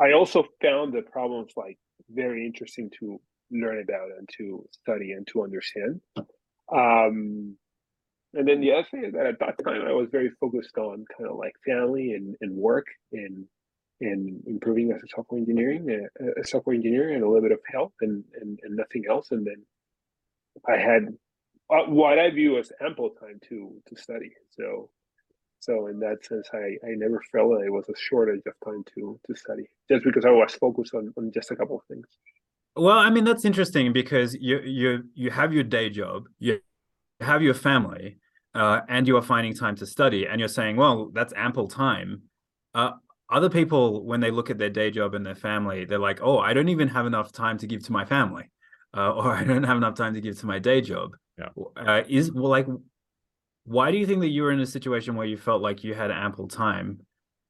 I 0.00 0.12
also 0.12 0.44
found 0.62 0.92
the 0.92 1.02
problems 1.02 1.52
like 1.56 1.78
very 2.10 2.46
interesting 2.46 2.90
to 3.00 3.20
learn 3.50 3.82
about 3.82 4.10
and 4.18 4.28
to 4.38 4.66
study 4.70 5.12
and 5.12 5.26
to 5.28 5.42
understand. 5.42 6.00
Um, 6.72 7.56
and 8.34 8.46
then 8.46 8.60
the 8.60 8.72
other 8.72 8.86
thing 8.90 9.04
is 9.04 9.14
that 9.14 9.26
at 9.26 9.38
that 9.40 9.64
time 9.64 9.82
I 9.86 9.92
was 9.92 10.08
very 10.12 10.30
focused 10.40 10.76
on 10.76 11.04
kind 11.16 11.30
of 11.30 11.36
like 11.36 11.54
family 11.66 12.12
and, 12.12 12.36
and 12.40 12.54
work 12.54 12.86
and 13.12 13.46
and 14.00 14.44
improving 14.46 14.92
as 14.92 15.02
a 15.02 15.08
software 15.12 15.40
engineering 15.40 15.88
a, 16.20 16.40
a 16.40 16.46
software 16.46 16.76
engineer 16.76 17.12
and 17.12 17.24
a 17.24 17.26
little 17.26 17.42
bit 17.42 17.52
of 17.52 17.58
health 17.66 17.94
and, 18.00 18.22
and 18.40 18.58
and 18.62 18.76
nothing 18.76 19.04
else. 19.10 19.28
And 19.30 19.46
then 19.46 19.64
I 20.68 20.78
had 20.78 21.08
uh, 21.70 21.90
what 21.90 22.18
I 22.18 22.30
view 22.30 22.58
as 22.58 22.70
ample 22.80 23.10
time 23.10 23.40
to 23.48 23.72
to 23.88 23.96
study. 23.96 24.32
So 24.50 24.90
so 25.60 25.88
in 25.88 25.98
that 26.00 26.24
sense, 26.24 26.48
I, 26.52 26.76
I 26.86 26.94
never 26.96 27.22
felt 27.32 27.50
that 27.50 27.64
it 27.64 27.72
was 27.72 27.88
a 27.88 27.96
shortage 27.96 28.42
of 28.46 28.54
time 28.64 28.84
to 28.94 29.18
to 29.26 29.36
study 29.36 29.64
just 29.90 30.04
because 30.04 30.24
I 30.24 30.30
was 30.30 30.54
focused 30.54 30.94
on, 30.94 31.12
on 31.16 31.32
just 31.32 31.50
a 31.50 31.56
couple 31.56 31.76
of 31.76 31.82
things. 31.88 32.06
Well, 32.76 32.98
I 32.98 33.10
mean 33.10 33.24
that's 33.24 33.44
interesting 33.44 33.92
because 33.92 34.34
you 34.40 34.60
you 34.60 35.04
you 35.14 35.30
have 35.30 35.52
your 35.52 35.64
day 35.64 35.90
job, 35.90 36.24
you 36.38 36.60
have 37.20 37.42
your 37.42 37.54
family, 37.54 38.18
uh, 38.54 38.80
and 38.88 39.06
you 39.06 39.16
are 39.16 39.22
finding 39.22 39.54
time 39.54 39.76
to 39.76 39.86
study, 39.86 40.26
and 40.26 40.38
you're 40.38 40.48
saying, 40.48 40.76
well, 40.76 41.10
that's 41.12 41.32
ample 41.36 41.68
time. 41.68 42.22
Uh, 42.74 42.92
other 43.30 43.50
people, 43.50 44.04
when 44.06 44.20
they 44.20 44.30
look 44.30 44.50
at 44.50 44.58
their 44.58 44.70
day 44.70 44.90
job 44.90 45.14
and 45.14 45.24
their 45.24 45.34
family, 45.34 45.84
they're 45.84 45.98
like, 45.98 46.20
oh, 46.22 46.38
I 46.38 46.54
don't 46.54 46.68
even 46.70 46.88
have 46.88 47.06
enough 47.06 47.30
time 47.30 47.58
to 47.58 47.66
give 47.66 47.84
to 47.84 47.92
my 47.92 48.04
family, 48.04 48.50
uh, 48.96 49.12
or 49.16 49.34
I 49.34 49.44
don't 49.44 49.64
have 49.64 49.76
enough 49.76 49.96
time 49.96 50.14
to 50.14 50.20
give 50.20 50.38
to 50.40 50.46
my 50.46 50.58
day 50.58 50.80
job. 50.80 51.16
Yeah. 51.38 51.48
Uh, 51.76 52.02
is 52.08 52.32
well, 52.32 52.48
like, 52.48 52.66
why 53.68 53.90
do 53.90 53.98
you 53.98 54.06
think 54.06 54.20
that 54.20 54.28
you 54.28 54.42
were 54.42 54.52
in 54.52 54.60
a 54.60 54.66
situation 54.66 55.14
where 55.14 55.26
you 55.26 55.36
felt 55.36 55.62
like 55.62 55.84
you 55.84 55.94
had 55.94 56.10
ample 56.10 56.48
time? 56.48 57.00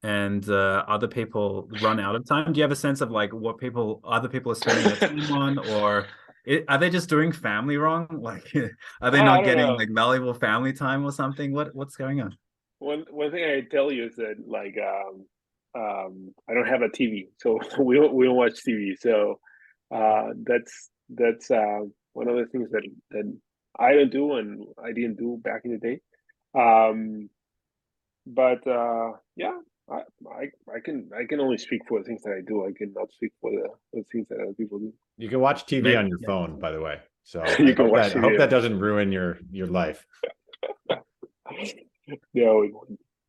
and 0.03 0.49
uh, 0.49 0.83
other 0.87 1.07
people 1.07 1.67
run 1.81 1.99
out 1.99 2.15
of 2.15 2.25
time? 2.27 2.53
Do 2.53 2.57
you 2.57 2.63
have 2.63 2.71
a 2.71 2.75
sense 2.75 3.01
of 3.01 3.11
like 3.11 3.33
what 3.33 3.57
people, 3.57 4.01
other 4.03 4.29
people 4.29 4.51
are 4.51 4.55
spending 4.55 4.85
their 4.85 4.95
time 4.95 5.31
on, 5.33 5.57
or 5.57 6.07
it, 6.45 6.65
are 6.67 6.77
they 6.77 6.89
just 6.89 7.09
doing 7.09 7.31
family 7.31 7.77
wrong? 7.77 8.07
Like, 8.21 8.53
are 9.01 9.11
they 9.11 9.23
not 9.23 9.43
getting 9.43 9.67
know. 9.67 9.75
like 9.75 9.89
valuable 9.91 10.33
family 10.33 10.73
time 10.73 11.05
or 11.05 11.11
something? 11.11 11.51
What 11.51 11.75
what's 11.75 11.95
going 11.95 12.21
on? 12.21 12.37
One 12.79 13.05
one 13.09 13.31
thing 13.31 13.43
I 13.43 13.61
tell 13.69 13.91
you 13.91 14.05
is 14.05 14.15
that 14.15 14.35
like 14.45 14.77
um 14.77 15.25
um 15.75 16.33
I 16.49 16.53
don't 16.53 16.67
have 16.67 16.81
a 16.81 16.89
TV, 16.89 17.27
so 17.37 17.59
we 17.79 17.95
don't 17.95 18.13
we 18.13 18.25
don't 18.25 18.35
watch 18.35 18.63
TV. 18.65 18.97
So 18.99 19.39
uh 19.93 20.29
that's 20.43 20.89
that's 21.09 21.51
uh 21.51 21.81
one 22.13 22.27
of 22.27 22.37
the 22.37 22.45
things 22.45 22.71
that 22.71 22.83
that 23.11 23.37
I 23.77 23.93
don't 23.93 24.11
do 24.11 24.35
and 24.35 24.65
I 24.83 24.91
didn't 24.93 25.17
do 25.17 25.39
back 25.43 25.61
in 25.65 25.71
the 25.71 25.77
day. 25.77 26.01
Um 26.53 27.29
but 28.25 28.65
uh 28.67 29.13
yeah, 29.35 29.57
I, 29.89 30.01
I 30.27 30.43
I 30.75 30.79
can 30.83 31.09
I 31.17 31.25
can 31.25 31.39
only 31.39 31.57
speak 31.57 31.81
for 31.87 31.99
the 31.99 32.05
things 32.05 32.21
that 32.23 32.33
I 32.33 32.41
do. 32.45 32.65
I 32.65 32.71
cannot 32.77 33.11
speak 33.11 33.31
for 33.41 33.51
the, 33.51 33.69
the 33.93 34.03
things 34.11 34.27
that 34.29 34.39
other 34.39 34.53
people 34.53 34.79
do. 34.79 34.93
You 35.17 35.29
can 35.29 35.39
watch 35.39 35.65
TV 35.65 35.97
on 35.97 36.07
your 36.07 36.19
yeah. 36.21 36.27
phone, 36.27 36.59
by 36.59 36.71
the 36.71 36.81
way. 36.81 36.99
So 37.23 37.43
You 37.59 37.69
I 37.69 37.73
can 37.73 37.85
hope, 37.85 37.91
watch 37.91 38.13
that, 38.13 38.17
I 38.17 38.21
hope 38.21 38.37
that 38.37 38.49
doesn't 38.49 38.79
ruin 38.79 39.11
your 39.11 39.39
your 39.51 39.67
life. 39.67 40.05
no, 42.33 42.63
it 42.63 42.71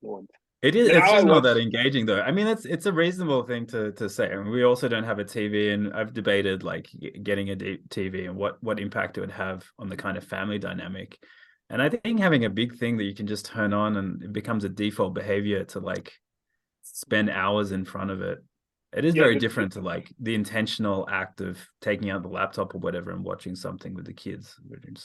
won't. 0.00 0.30
It 0.62 0.76
is. 0.76 0.90
Yeah, 0.90 0.98
It's 0.98 1.12
just 1.12 1.26
not 1.26 1.42
that 1.44 1.56
engaging, 1.56 2.04
though. 2.04 2.20
I 2.20 2.32
mean, 2.32 2.46
it's 2.46 2.66
it's 2.66 2.84
a 2.84 2.92
reasonable 2.92 3.44
thing 3.44 3.66
to 3.68 3.92
to 3.92 4.10
say. 4.10 4.30
I 4.30 4.36
mean, 4.36 4.50
we 4.50 4.62
also 4.62 4.88
don't 4.88 5.04
have 5.04 5.18
a 5.18 5.24
TV, 5.24 5.72
and 5.72 5.92
I've 5.94 6.12
debated 6.12 6.62
like 6.62 6.88
getting 7.22 7.48
a 7.48 7.56
d- 7.56 7.78
TV 7.88 8.26
and 8.26 8.36
what 8.36 8.62
what 8.62 8.78
impact 8.78 9.16
it 9.16 9.22
would 9.22 9.30
have 9.30 9.64
on 9.78 9.88
the 9.88 9.96
kind 9.96 10.18
of 10.18 10.24
family 10.24 10.58
dynamic. 10.58 11.18
And 11.70 11.80
I 11.80 11.88
think 11.88 12.18
having 12.18 12.44
a 12.44 12.50
big 12.50 12.76
thing 12.76 12.96
that 12.98 13.04
you 13.04 13.14
can 13.14 13.26
just 13.28 13.46
turn 13.46 13.72
on 13.72 13.96
and 13.96 14.22
it 14.22 14.32
becomes 14.32 14.64
a 14.64 14.68
default 14.68 15.14
behavior 15.14 15.64
to 15.66 15.78
like 15.78 16.12
spend 16.82 17.30
hours 17.30 17.70
in 17.70 17.84
front 17.84 18.10
of 18.10 18.20
it. 18.20 18.42
It 18.92 19.04
is 19.04 19.14
Yeah, 19.14 19.22
very 19.22 19.36
different 19.36 19.72
to 19.74 19.80
like 19.80 20.10
the 20.18 20.34
intentional 20.34 21.08
act 21.08 21.40
of 21.40 21.58
taking 21.80 22.10
out 22.10 22.22
the 22.22 22.28
laptop 22.28 22.74
or 22.74 22.78
whatever 22.78 23.12
and 23.12 23.24
watching 23.24 23.54
something 23.54 23.94
with 23.94 24.04
the 24.04 24.12
kids. 24.12 24.56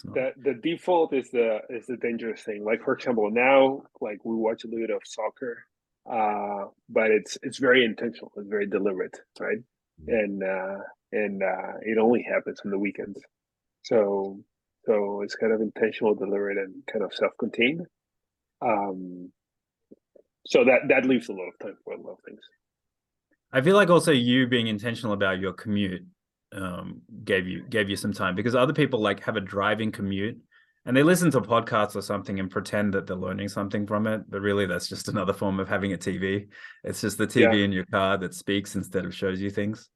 not- 0.04 0.16
the 0.16 0.32
the 0.38 0.54
default 0.56 1.14
is 1.14 1.30
the 1.30 1.60
is 1.70 1.86
the 1.86 1.98
dangerous 1.98 2.42
thing. 2.42 2.64
Like 2.64 2.84
for 2.84 2.94
example, 2.94 3.30
now 3.30 3.84
like 4.02 4.26
we 4.26 4.36
watch 4.36 4.64
a 4.64 4.68
little 4.68 4.88
bit 4.88 4.96
of 4.96 5.04
soccer, 5.06 5.64
uh, 6.10 6.66
but 6.90 7.12
it's 7.12 7.38
it's 7.44 7.60
very 7.60 7.86
intentional. 7.86 8.32
It's 8.38 8.50
very 8.50 8.66
deliberate, 8.66 9.16
right? 9.40 9.60
And 10.08 10.44
uh, 10.44 10.78
and 11.12 11.44
uh, 11.44 11.74
it 11.84 12.00
only 12.00 12.24
happens 12.24 12.62
on 12.66 12.72
the 12.72 12.80
weekends. 12.80 13.22
So 13.84 14.40
so 14.86 15.22
it's 15.22 15.36
kind 15.36 15.54
of 15.54 15.62
intentional, 15.62 16.16
deliberate, 16.16 16.58
and 16.58 16.84
kind 16.92 17.04
of 17.04 17.14
self-contained. 17.14 17.82
Um, 18.62 19.32
so 20.46 20.64
that 20.64 20.88
that 20.90 21.06
leaves 21.06 21.30
a 21.30 21.34
lot 21.34 21.48
of 21.48 21.60
time 21.60 21.78
for 21.84 21.94
a 21.94 22.02
lot 22.02 22.14
of 22.14 22.20
things. 22.26 22.42
I 23.52 23.62
feel 23.62 23.76
like 23.76 23.90
also 23.90 24.12
you 24.12 24.48
being 24.48 24.68
intentional 24.68 25.14
about 25.14 25.40
your 25.40 25.54
commute 25.54 26.06
um, 26.54 27.02
gave 27.24 27.48
you 27.48 27.64
gave 27.70 27.90
you 27.90 27.96
some 27.96 28.14
time 28.14 28.36
because 28.36 28.56
other 28.56 28.74
people 28.74 29.00
like 29.00 29.24
have 29.24 29.36
a 29.36 29.42
driving 29.42 29.92
commute 29.92 30.38
and 30.86 30.96
they 30.96 31.04
listen 31.04 31.32
to 31.32 31.42
podcasts 31.42 31.96
or 31.96 32.02
something 32.02 32.40
and 32.40 32.50
pretend 32.50 32.94
that 32.94 33.08
they're 33.08 33.16
learning 33.16 33.50
something 33.50 33.88
from 33.88 34.06
it, 34.06 34.22
but 34.30 34.42
really 34.42 34.68
that's 34.68 34.88
just 34.88 35.08
another 35.10 35.34
form 35.34 35.60
of 35.60 35.68
having 35.68 35.94
a 35.94 35.98
TV. 35.98 36.48
It's 36.84 37.02
just 37.02 37.18
the 37.18 37.28
TV 37.28 37.64
in 37.64 37.72
your 37.72 37.86
car 37.86 38.18
that 38.18 38.36
speaks 38.36 38.76
instead 38.76 39.06
of 39.06 39.16
shows 39.16 39.42
you 39.42 39.50
things. 39.50 39.90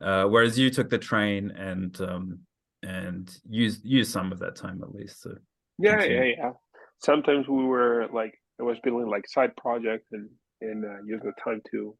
Uh, 0.00 0.24
whereas 0.24 0.56
you 0.56 0.70
took 0.70 0.88
the 0.88 0.98
train 0.98 1.50
and 1.50 2.00
um, 2.00 2.38
and 2.82 3.36
use 3.48 3.80
use 3.84 4.08
some 4.08 4.30
of 4.32 4.38
that 4.38 4.54
time 4.56 4.80
at 4.82 4.94
least 4.94 5.22
to 5.22 5.36
yeah 5.78 5.96
continue. 5.96 6.16
yeah 6.22 6.34
yeah 6.38 6.50
sometimes 7.02 7.48
we 7.48 7.64
were 7.64 8.06
like 8.12 8.34
i 8.60 8.62
was 8.62 8.78
building 8.84 9.08
like 9.08 9.26
side 9.28 9.50
projects 9.56 10.06
and 10.12 10.28
and 10.60 10.84
uh, 10.84 11.02
use 11.04 11.20
the 11.24 11.32
time 11.42 11.60
to 11.70 11.96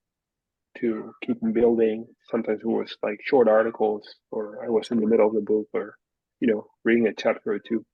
to 0.78 1.12
keep 1.24 1.42
on 1.42 1.52
building 1.52 2.06
sometimes 2.30 2.60
it 2.60 2.66
was 2.66 2.96
like 3.02 3.18
short 3.24 3.48
articles 3.48 4.06
or 4.30 4.64
i 4.64 4.68
was 4.68 4.90
in 4.90 5.00
the 5.00 5.06
middle 5.06 5.26
of 5.26 5.34
the 5.34 5.40
book 5.40 5.66
or 5.74 5.96
you 6.40 6.46
know 6.48 6.64
reading 6.84 7.06
a 7.08 7.12
chapter 7.14 7.52
or 7.52 7.58
two 7.58 7.84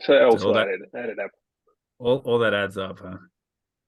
so 0.00 0.14
i 0.14 0.24
also 0.24 0.48
all 0.48 0.54
that- 0.54 0.68
added 0.68 0.80
added 0.96 1.18
up 1.18 1.30
all 1.98 2.18
all 2.24 2.38
that 2.38 2.54
adds 2.54 2.78
up, 2.78 2.98
huh? 3.00 3.18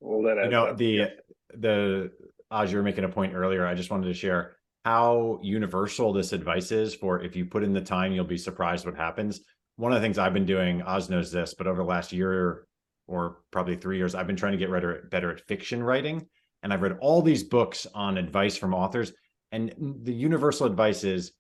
all 0.03 0.23
that 0.25 0.37
You 0.45 0.51
know, 0.51 0.67
up, 0.67 0.77
the, 0.77 0.85
yeah. 0.87 1.07
the, 1.55 2.11
as 2.51 2.71
you 2.71 2.77
were 2.77 2.85
making 2.85 3.05
a 3.05 3.09
point 3.09 3.33
earlier. 3.35 3.67
I 3.67 3.73
just 3.75 3.91
wanted 3.91 4.09
to 4.09 4.13
share 4.13 4.59
how 4.85 5.39
universal 5.43 6.13
this 6.13 6.33
advice 6.33 6.73
is 6.73 6.95
for 6.95 7.23
if 7.23 7.37
you 7.37 7.45
put 7.45 7.63
in 7.63 7.73
the 7.73 7.81
time, 7.81 8.13
you'll 8.13 8.25
be 8.25 8.39
surprised 8.39 8.85
what 8.85 8.97
happens. 8.97 9.41
One 9.77 9.93
of 9.93 10.01
the 10.01 10.05
things 10.05 10.19
I've 10.19 10.35
been 10.35 10.47
doing, 10.47 10.83
Oz 10.83 11.09
knows 11.09 11.31
this, 11.31 11.55
but 11.55 11.67
over 11.67 11.83
the 11.83 11.89
last 11.89 12.13
year 12.13 12.67
or 13.07 13.43
probably 13.51 13.77
three 13.77 13.97
years, 13.97 14.15
I've 14.15 14.27
been 14.27 14.37
trying 14.37 14.53
to 14.53 14.59
get 14.59 14.71
better, 14.71 15.09
better 15.11 15.33
at 15.33 15.47
fiction 15.47 15.83
writing. 15.83 16.27
And 16.63 16.73
I've 16.73 16.83
read 16.83 16.99
all 17.01 17.23
these 17.23 17.43
books 17.43 17.87
on 17.95 18.19
advice 18.19 18.57
from 18.57 18.75
authors. 18.75 19.13
And 19.51 19.73
the 20.03 20.13
universal 20.13 20.67
advice 20.67 21.05
is 21.05 21.33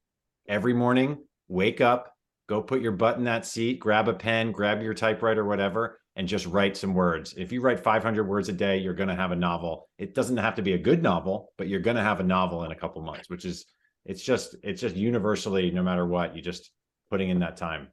every 0.49 0.74
morning, 0.74 1.18
wake 1.49 1.80
up, 1.80 2.12
go 2.49 2.61
put 2.61 2.82
your 2.82 2.93
butt 2.93 3.18
in 3.18 3.24
that 3.24 3.47
seat, 3.47 3.78
grab 3.78 4.09
a 4.09 4.12
pen, 4.12 4.53
grab 4.53 4.82
your 4.82 4.95
typewriter, 4.95 5.45
whatever, 5.45 6.01
and 6.17 6.29
just 6.29 6.47
write 6.47 6.77
some 6.77 6.95
words. 6.95 7.35
If 7.37 7.53
you 7.53 7.61
write 7.61 7.81
500 7.81 8.25
words 8.29 8.49
a 8.49 8.53
day, 8.53 8.77
you're 8.79 8.95
going 8.95 9.09
to 9.09 9.15
have 9.15 9.33
a 9.33 9.37
novel. 9.37 9.89
It 9.99 10.15
doesn't 10.15 10.37
have 10.37 10.55
to 10.57 10.63
be 10.63 10.75
a 10.75 10.79
good 10.79 11.03
novel, 11.03 11.53
but 11.57 11.69
you're 11.69 11.81
going 11.81 11.97
to 11.97 12.03
have 12.03 12.21
a 12.21 12.25
novel 12.25 12.65
in 12.65 12.73
a 12.73 12.75
couple 12.77 13.01
months, 13.03 13.31
which 13.31 13.45
is 13.45 13.65
it's 14.05 14.23
just 14.23 14.57
it's 14.63 14.81
just 14.81 14.97
universally 14.97 15.71
no 15.71 15.83
matter 15.83 16.05
what, 16.07 16.35
you 16.37 16.43
just 16.43 16.71
putting 17.11 17.31
in 17.31 17.39
that 17.41 17.57
time. 17.57 17.89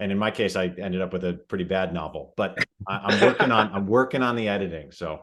And 0.00 0.12
in 0.12 0.18
my 0.18 0.30
case, 0.30 0.54
I 0.54 0.66
ended 0.78 1.00
up 1.00 1.12
with 1.12 1.24
a 1.24 1.32
pretty 1.48 1.64
bad 1.64 1.92
novel, 1.92 2.32
but 2.36 2.64
I, 2.86 2.98
I'm 2.98 3.20
working 3.20 3.50
on 3.50 3.72
I'm 3.72 3.86
working 3.86 4.22
on 4.22 4.36
the 4.36 4.46
editing. 4.48 4.92
So 4.92 5.20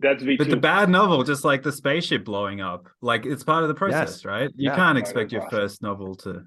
that's 0.00 0.22
v2 0.22 0.36
But 0.38 0.50
the 0.50 0.56
bad 0.58 0.90
novel, 0.90 1.24
just 1.24 1.44
like 1.44 1.62
the 1.62 1.72
spaceship 1.72 2.22
blowing 2.24 2.60
up, 2.60 2.88
like 3.00 3.24
it's 3.24 3.44
part 3.44 3.62
of 3.62 3.68
the 3.68 3.74
process, 3.74 4.16
Yes. 4.16 4.24
right? 4.26 4.50
You 4.56 4.68
Yeah. 4.68 4.76
can't 4.76 4.98
expect 4.98 5.32
your 5.32 5.48
first 5.48 5.80
novel 5.80 6.14
to 6.16 6.42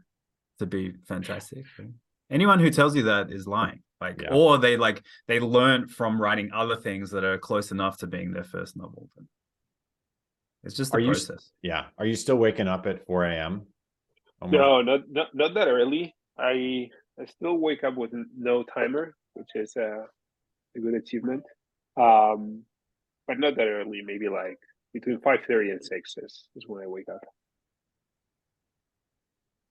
to 0.60 0.66
be 0.68 0.94
fantastic. 1.08 1.66
right? 1.80 1.90
Anyone 2.30 2.60
who 2.60 2.70
tells 2.70 2.96
you 2.96 3.04
that 3.04 3.32
is 3.32 3.48
lying. 3.48 3.82
Like, 4.02 4.22
Yeah. 4.22 4.34
or 4.34 4.58
they 4.58 4.78
like 4.78 5.04
they 5.28 5.40
learned 5.40 5.90
from 5.92 6.22
writing 6.22 6.52
other 6.54 6.76
things 6.76 7.12
that 7.12 7.24
are 7.24 7.38
close 7.38 7.72
enough 7.72 7.98
to 8.00 8.08
being 8.08 8.34
their 8.34 8.44
first 8.44 8.76
novel. 8.76 9.10
It's 10.64 10.76
just 10.76 10.92
the 10.92 10.98
Are 10.98 11.02
you 11.02 11.14
yeah, 11.62 11.86
are 11.98 12.06
you 12.06 12.16
still 12.16 12.36
waking 12.38 12.68
up 12.68 12.88
at 12.88 13.06
4 13.06 13.26
a.m.? 13.26 13.68
No, 14.46 14.82
not, 14.82 15.02
not 15.10 15.34
not 15.34 15.54
that 15.54 15.68
early. 15.68 16.14
I 16.38 16.90
I 17.20 17.26
still 17.26 17.58
wake 17.58 17.84
up 17.84 17.96
with 17.96 18.12
no 18.38 18.64
timer, 18.64 19.16
which 19.34 19.50
is 19.56 19.74
uh, 19.78 20.04
a 20.76 20.80
good 20.80 20.94
achievement. 20.96 21.44
Um, 21.96 22.64
but 23.28 23.40
not 23.40 23.56
that 23.56 23.68
early. 23.68 24.02
Maybe 24.04 24.28
like 24.28 24.60
between 24.94 25.20
five 25.22 25.40
thirty 25.48 25.70
and 25.70 25.84
six 25.84 26.16
is, 26.18 26.50
is 26.56 26.66
when 26.68 26.84
I 26.84 26.88
wake 26.88 27.10
up. 27.10 27.22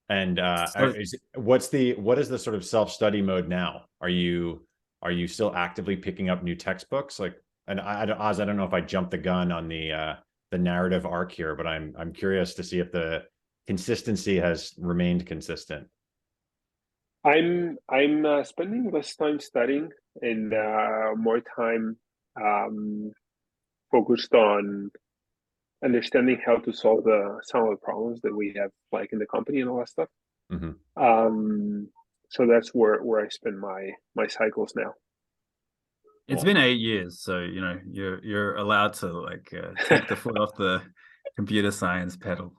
And 0.09 0.39
uh, 0.39 0.67
So- 0.67 0.89
is, 0.89 1.15
what's 1.35 1.69
the 1.69 1.93
what 1.95 2.19
is 2.19 2.29
the 2.29 2.37
sort 2.39 2.55
of 2.55 2.63
self 2.63 2.91
study 2.91 3.21
mode 3.21 3.47
now? 3.47 3.85
Are 4.01 4.09
you 4.09 4.65
are 5.01 5.11
you 5.11 5.27
still 5.27 5.55
actively 5.55 5.95
picking 5.95 6.29
up 6.29 6.43
new 6.43 6.55
textbooks? 6.55 7.19
Like, 7.19 7.35
and 7.67 7.79
I, 7.79 8.03
I 8.03 8.29
Oz, 8.29 8.39
I 8.39 8.45
don't 8.45 8.57
know 8.57 8.65
if 8.65 8.73
I 8.73 8.81
jumped 8.81 9.11
the 9.11 9.17
gun 9.17 9.51
on 9.51 9.67
the 9.67 9.91
uh, 9.91 10.15
the 10.51 10.57
narrative 10.57 11.05
arc 11.05 11.31
here, 11.31 11.55
but 11.55 11.65
I'm 11.65 11.93
I'm 11.97 12.13
curious 12.13 12.53
to 12.55 12.63
see 12.63 12.79
if 12.79 12.91
the 12.91 13.23
consistency 13.67 14.39
has 14.39 14.73
remained 14.77 15.25
consistent. 15.25 15.87
I'm 17.23 17.77
I'm 17.89 18.25
uh, 18.25 18.43
spending 18.43 18.91
less 18.91 19.15
time 19.15 19.39
studying 19.39 19.89
and 20.21 20.53
uh, 20.53 21.15
more 21.17 21.41
time 21.55 21.97
um, 22.39 23.11
focused 23.91 24.33
on 24.33 24.91
understanding 25.85 26.41
how 26.45 26.57
to 26.57 26.73
solve 26.73 27.03
the 27.05 27.39
some 27.43 27.63
of 27.63 27.69
the 27.69 27.77
problems 27.77 28.19
that 28.21 28.35
we 28.35 28.53
have, 28.57 28.71
like 28.91 29.13
in 29.13 29.19
the 29.19 29.25
company 29.27 29.61
and 29.61 29.69
all 29.69 29.79
that 29.79 29.89
stuff. 29.89 30.09
Mhm. 30.51 30.75
Um, 30.97 31.87
so 32.29 32.45
that's 32.47 32.69
where 32.73 32.97
where 33.03 33.23
I 33.23 33.29
spend 33.29 33.59
my 33.59 33.91
my 34.15 34.27
cycles 34.27 34.73
now. 34.75 34.93
It's 36.27 36.43
Cool. 36.43 36.53
been 36.53 36.57
eight 36.57 36.79
years, 36.79 37.21
so 37.21 37.39
you 37.39 37.61
know 37.61 37.79
you're 37.89 38.23
you're 38.25 38.55
allowed 38.57 38.93
to 38.93 39.07
like 39.07 39.53
uh, 39.53 39.73
take 39.85 40.07
the 40.07 40.15
foot 40.15 40.37
off 40.37 40.55
the 40.57 40.81
computer 41.35 41.71
science 41.71 42.17
pedal. 42.17 42.53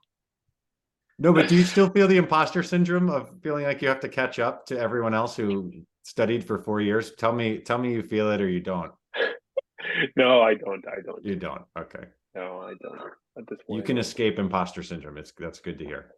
No, 1.18 1.32
but 1.32 1.48
do 1.48 1.56
you 1.56 1.64
still 1.64 1.88
feel 1.88 2.06
the 2.06 2.18
imposter 2.18 2.62
syndrome 2.62 3.08
of 3.08 3.30
feeling 3.42 3.64
like 3.64 3.80
you 3.80 3.88
have 3.88 4.00
to 4.00 4.08
catch 4.08 4.38
up 4.38 4.66
to 4.66 4.78
everyone 4.78 5.14
else 5.14 5.34
who 5.34 5.72
studied 6.02 6.44
for 6.44 6.58
four 6.58 6.82
years? 6.82 7.12
Tell 7.12 7.32
me, 7.32 7.58
tell 7.58 7.78
me 7.78 7.90
you 7.94 8.02
feel 8.02 8.30
it 8.32 8.40
or 8.42 8.48
you 8.48 8.60
don't. 8.60 8.92
no, 10.16 10.42
I 10.42 10.54
don't. 10.54 10.84
I 10.86 11.00
don't. 11.00 11.24
You 11.24 11.36
don't. 11.36 11.62
Okay. 11.78 12.04
No, 12.36 12.60
I 12.60 12.74
don't. 12.82 13.00
At 13.38 13.46
this 13.48 13.58
point, 13.66 13.78
You 13.78 13.82
can 13.82 13.96
escape 13.96 14.38
imposter 14.38 14.82
syndrome. 14.82 15.16
It's 15.16 15.32
that's 15.38 15.58
good 15.58 15.78
to 15.78 15.84
hear. 15.84 16.12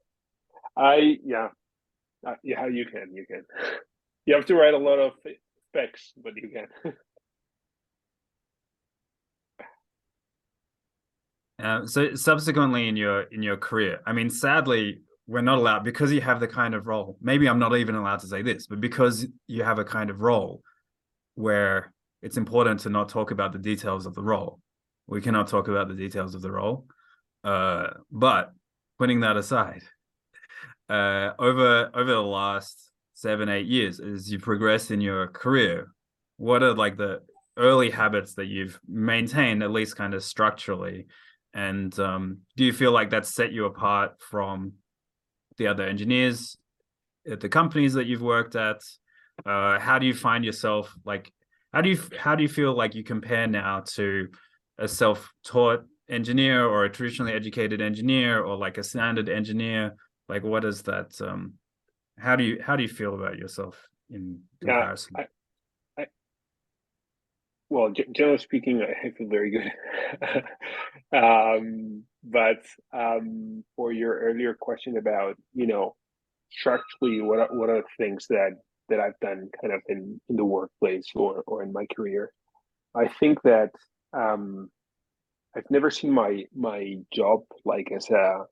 I 0.76 1.18
yeah, 1.24 1.48
uh, 2.26 2.34
yeah. 2.42 2.66
You 2.66 2.84
can. 2.86 3.14
You 3.14 3.24
can. 3.26 3.44
You 4.26 4.34
have 4.34 4.44
to 4.44 4.54
write 4.56 4.74
a 4.74 4.78
lot 4.78 4.98
of 4.98 5.12
specs, 5.70 6.12
but 6.22 6.34
you 6.36 6.50
can. 6.50 6.92
Uh, 11.60 11.84
so 11.84 12.14
subsequently 12.14 12.86
in 12.86 12.94
your 12.94 13.22
in 13.32 13.42
your 13.42 13.56
career, 13.56 13.98
I 14.06 14.12
mean, 14.12 14.30
sadly, 14.30 15.00
we're 15.26 15.40
not 15.40 15.58
allowed 15.58 15.82
because 15.82 16.12
you 16.12 16.20
have 16.20 16.38
the 16.38 16.46
kind 16.46 16.72
of 16.72 16.86
role. 16.86 17.18
Maybe 17.20 17.48
I'm 17.48 17.58
not 17.58 17.76
even 17.76 17.96
allowed 17.96 18.20
to 18.20 18.28
say 18.28 18.42
this, 18.42 18.68
but 18.68 18.80
because 18.80 19.26
you 19.48 19.64
have 19.64 19.80
a 19.80 19.84
kind 19.84 20.08
of 20.08 20.20
role 20.20 20.62
where 21.34 21.92
it's 22.22 22.36
important 22.36 22.78
to 22.80 22.90
not 22.90 23.08
talk 23.08 23.32
about 23.32 23.52
the 23.52 23.58
details 23.58 24.06
of 24.06 24.14
the 24.14 24.22
role, 24.22 24.60
we 25.08 25.20
cannot 25.22 25.48
talk 25.48 25.68
about 25.68 25.88
the 25.88 25.94
details 25.94 26.34
of 26.34 26.42
the 26.42 26.52
role. 26.52 26.86
Uh, 27.42 27.88
but 28.10 28.52
putting 28.98 29.20
that 29.20 29.36
aside, 29.36 29.82
uh, 30.88 31.32
over 31.38 31.90
over 31.94 32.12
the 32.12 32.22
last 32.22 32.90
seven 33.14 33.48
eight 33.48 33.66
years, 33.66 34.00
as 34.00 34.30
you 34.30 34.38
progress 34.38 34.90
in 34.90 35.00
your 35.00 35.26
career, 35.28 35.88
what 36.36 36.62
are 36.62 36.74
like 36.74 36.96
the 36.96 37.22
early 37.56 37.90
habits 37.90 38.34
that 38.34 38.46
you've 38.46 38.78
maintained, 38.86 39.62
at 39.62 39.70
least 39.70 39.96
kind 39.96 40.14
of 40.14 40.22
structurally? 40.22 41.06
And 41.54 41.98
um, 41.98 42.38
do 42.56 42.64
you 42.64 42.72
feel 42.72 42.92
like 42.92 43.10
that's 43.10 43.34
set 43.34 43.52
you 43.52 43.64
apart 43.64 44.20
from 44.20 44.74
the 45.56 45.66
other 45.66 45.84
engineers 45.84 46.56
at 47.28 47.40
the 47.40 47.48
companies 47.48 47.94
that 47.94 48.06
you've 48.06 48.22
worked 48.22 48.54
at? 48.54 48.80
Uh, 49.44 49.78
how 49.78 49.98
do 49.98 50.06
you 50.06 50.14
find 50.14 50.44
yourself 50.44 50.94
like? 51.04 51.32
How 51.72 51.82
do 51.82 51.90
you 51.90 52.00
how 52.18 52.34
do 52.34 52.42
you 52.42 52.48
feel 52.48 52.74
like 52.74 52.94
you 52.94 53.04
compare 53.04 53.46
now 53.46 53.80
to 53.94 54.28
a 54.78 54.88
self-taught 54.88 55.84
engineer 56.08 56.64
or 56.64 56.84
a 56.84 56.90
traditionally 56.90 57.32
educated 57.32 57.80
engineer 57.80 58.42
or 58.42 58.56
like 58.56 58.78
a 58.78 58.82
standard 58.82 59.28
engineer? 59.28 59.96
Like, 60.28 60.44
what 60.44 60.64
is 60.64 60.82
that? 60.82 61.20
Um, 61.20 61.54
how 62.18 62.36
do 62.36 62.44
you 62.44 62.60
how 62.62 62.76
do 62.76 62.82
you 62.82 62.88
feel 62.88 63.14
about 63.14 63.38
yourself 63.38 63.88
in 64.10 64.42
Yeah, 64.62 64.72
comparison? 64.72 65.16
I- 65.16 65.28
well, 67.70 67.92
generally 68.12 68.38
speaking, 68.38 68.82
I 68.82 69.10
feel 69.10 69.28
very 69.28 69.50
good. 69.50 69.70
um, 71.16 72.04
but 72.24 72.64
um, 72.94 73.62
for 73.76 73.92
your 73.92 74.18
earlier 74.20 74.54
question 74.54 74.96
about, 74.96 75.36
you 75.52 75.66
know, 75.66 75.94
structurally, 76.50 77.20
what 77.20 77.40
are, 77.40 77.48
what 77.50 77.68
are 77.68 77.82
the 77.82 78.04
things 78.04 78.26
that 78.30 78.52
that 78.88 79.00
I've 79.00 79.20
done 79.20 79.50
kind 79.60 79.74
of 79.74 79.82
in 79.88 80.18
in 80.30 80.36
the 80.36 80.44
workplace 80.46 81.08
or 81.14 81.42
or 81.46 81.62
in 81.62 81.72
my 81.72 81.86
career? 81.94 82.32
I 82.94 83.08
think 83.08 83.42
that 83.42 83.70
um, 84.12 84.70
I've 85.56 85.70
never 85.70 85.90
seen 85.90 86.12
my 86.12 86.44
my 86.54 86.96
job 87.12 87.40
like 87.64 87.90
as 87.92 88.08
a 88.10 88.44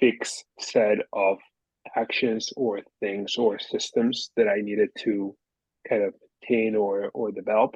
fixed 0.00 0.44
set 0.60 0.98
of 1.12 1.38
actions 1.96 2.50
or 2.56 2.80
things 3.00 3.36
or 3.36 3.58
systems 3.58 4.30
that 4.36 4.46
I 4.48 4.60
needed 4.60 4.90
to 5.00 5.34
kind 5.88 6.02
of 6.02 6.14
attain 6.42 6.76
or 6.76 7.10
or 7.14 7.32
develop. 7.32 7.74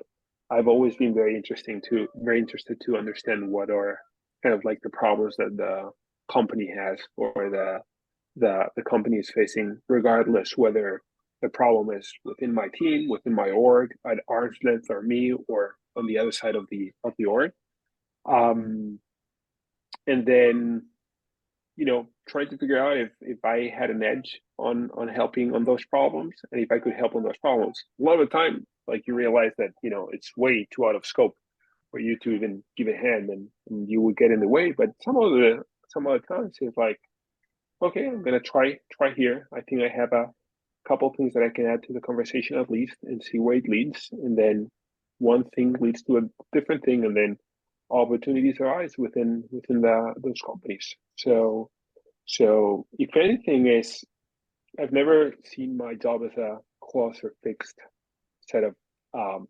I've 0.51 0.69
always 0.69 0.97
been 0.97 1.15
very 1.15 1.35
interesting 1.35 1.81
to 1.89 2.09
very 2.17 2.39
interested 2.39 2.81
to 2.83 2.97
understand 2.97 3.49
what 3.49 3.71
are 3.71 3.99
kind 4.43 4.55
of 4.55 4.65
like 4.65 4.81
the 4.83 4.91
problems 4.91 5.37
that 5.37 5.57
the 5.57 5.91
company 6.31 6.71
has 6.75 6.99
or 7.17 7.33
the 7.51 7.79
the 8.37 8.65
the 8.77 8.83
company 8.83 9.17
is 9.17 9.31
facing, 9.35 9.81
regardless 9.89 10.57
whether 10.57 11.03
the 11.43 11.49
problem 11.49 11.97
is 11.97 12.13
within 12.25 12.55
my 12.55 12.69
team, 12.79 13.09
within 13.09 13.35
my 13.35 13.51
org, 13.51 13.91
at 14.07 14.19
arm's 14.29 14.57
length 14.63 14.87
or 14.91 15.03
me, 15.03 15.33
or 15.49 15.75
on 15.97 16.07
the 16.07 16.19
other 16.19 16.33
side 16.33 16.57
of 16.57 16.67
the 16.71 16.93
of 17.05 17.13
the 17.19 17.27
org. 17.27 17.53
Um, 18.29 18.99
and 20.07 20.27
then 20.27 20.83
you 21.77 21.87
know, 21.87 22.07
trying 22.29 22.49
to 22.51 22.59
figure 22.59 22.79
out 22.79 22.97
if 22.97 23.11
if 23.21 23.45
I 23.45 23.73
had 23.77 23.91
an 23.91 24.03
edge 24.03 24.41
on 24.59 24.91
on 24.95 25.09
helping 25.09 25.55
on 25.55 25.65
those 25.65 25.85
problems 25.87 26.35
and 26.51 26.63
if 26.63 26.71
I 26.71 26.79
could 26.79 26.95
help 26.95 27.15
on 27.15 27.23
those 27.23 27.39
problems. 27.39 27.83
A 28.01 28.05
lot 28.05 28.21
of 28.21 28.29
the 28.29 28.37
time, 28.37 28.67
like 28.87 29.03
you 29.07 29.15
realize 29.15 29.53
that 29.59 29.71
you 29.83 29.91
know 29.91 30.09
it's 30.13 30.31
way 30.37 30.67
too 30.75 30.87
out 30.87 30.97
of 30.97 31.07
scope 31.07 31.35
for 31.91 31.99
you 31.99 32.19
to 32.23 32.31
even 32.31 32.63
give 32.77 32.89
a 32.89 32.97
hand, 32.97 33.31
and, 33.31 33.49
and 33.71 33.89
you 33.89 34.01
would 34.01 34.17
get 34.17 34.31
in 34.31 34.41
the 34.41 34.49
way. 34.49 34.73
But 34.73 34.91
some 35.03 35.17
of 35.17 35.31
the 35.33 35.63
some 35.89 36.07
other 36.07 36.21
times 36.21 36.57
it's 36.61 36.77
like, 36.77 37.01
okay, 37.83 38.07
I'm 38.07 38.23
gonna 38.23 38.41
try 38.41 38.79
try 38.93 39.15
here. 39.15 39.49
I 39.55 39.63
think 39.63 39.83
I 39.83 39.89
have 39.89 40.13
a 40.13 40.27
couple 40.87 41.13
things 41.17 41.33
that 41.35 41.43
I 41.43 41.49
can 41.49 41.67
add 41.67 41.85
to 41.85 41.93
the 41.93 42.01
conversation 42.01 42.59
at 42.59 42.71
least, 42.71 42.97
and 43.03 43.23
see 43.23 43.39
where 43.39 43.57
it 43.57 43.69
leads, 43.69 44.09
and 44.13 44.37
then 44.37 44.71
one 45.23 45.45
thing 45.55 45.75
leads 45.81 46.03
to 46.05 46.19
a 46.19 46.23
different 46.53 46.85
thing, 46.85 47.05
and 47.05 47.17
then 47.17 47.37
opportunities 47.91 48.59
arise 48.61 48.95
within 48.99 49.45
within 49.51 49.81
the 49.81 50.15
those 50.23 50.41
companies. 50.45 50.95
So 51.17 51.71
so 52.27 52.87
if 52.99 53.17
anything 53.17 53.67
is 53.67 54.05
I've 54.81 54.93
never 54.93 55.35
seen 55.45 55.77
my 55.77 55.95
job 55.95 56.23
as 56.25 56.37
a 56.39 56.59
close 56.83 57.21
or 57.23 57.33
fixed 57.43 57.77
set 58.51 58.65
of 58.65 58.75
um, 59.15 59.47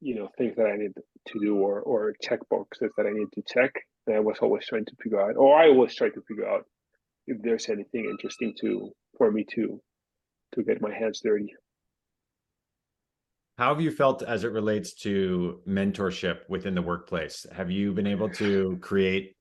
you 0.00 0.14
know 0.16 0.28
things 0.36 0.56
that 0.56 0.66
I 0.66 0.76
need 0.76 0.94
to 1.28 1.40
do 1.40 1.56
or 1.56 1.80
or 1.80 2.14
check 2.22 2.40
boxes 2.50 2.90
that 2.96 3.06
I 3.06 3.12
need 3.12 3.30
to 3.34 3.42
check. 3.46 3.72
And 4.06 4.16
I 4.16 4.20
was 4.20 4.38
always 4.40 4.66
trying 4.66 4.86
to 4.86 4.96
figure 5.02 5.20
out, 5.20 5.36
or 5.36 5.56
I 5.56 5.68
always 5.68 5.94
try 5.94 6.08
to 6.08 6.22
figure 6.26 6.48
out 6.48 6.64
if 7.26 7.36
there's 7.42 7.68
anything 7.68 8.04
interesting 8.10 8.54
to 8.60 8.90
for 9.16 9.30
me 9.30 9.44
to 9.54 9.80
to 10.54 10.62
get 10.62 10.82
my 10.82 10.94
hands 10.94 11.20
dirty. 11.22 11.54
How 13.58 13.74
have 13.74 13.80
you 13.80 13.90
felt 13.90 14.22
as 14.22 14.44
it 14.44 14.52
relates 14.52 14.94
to 15.02 15.60
mentorship 15.66 16.48
within 16.48 16.76
the 16.76 16.82
workplace? 16.82 17.44
Have 17.52 17.72
you 17.72 17.92
been 17.92 18.06
able 18.06 18.28
to 18.30 18.78
create 18.80 19.34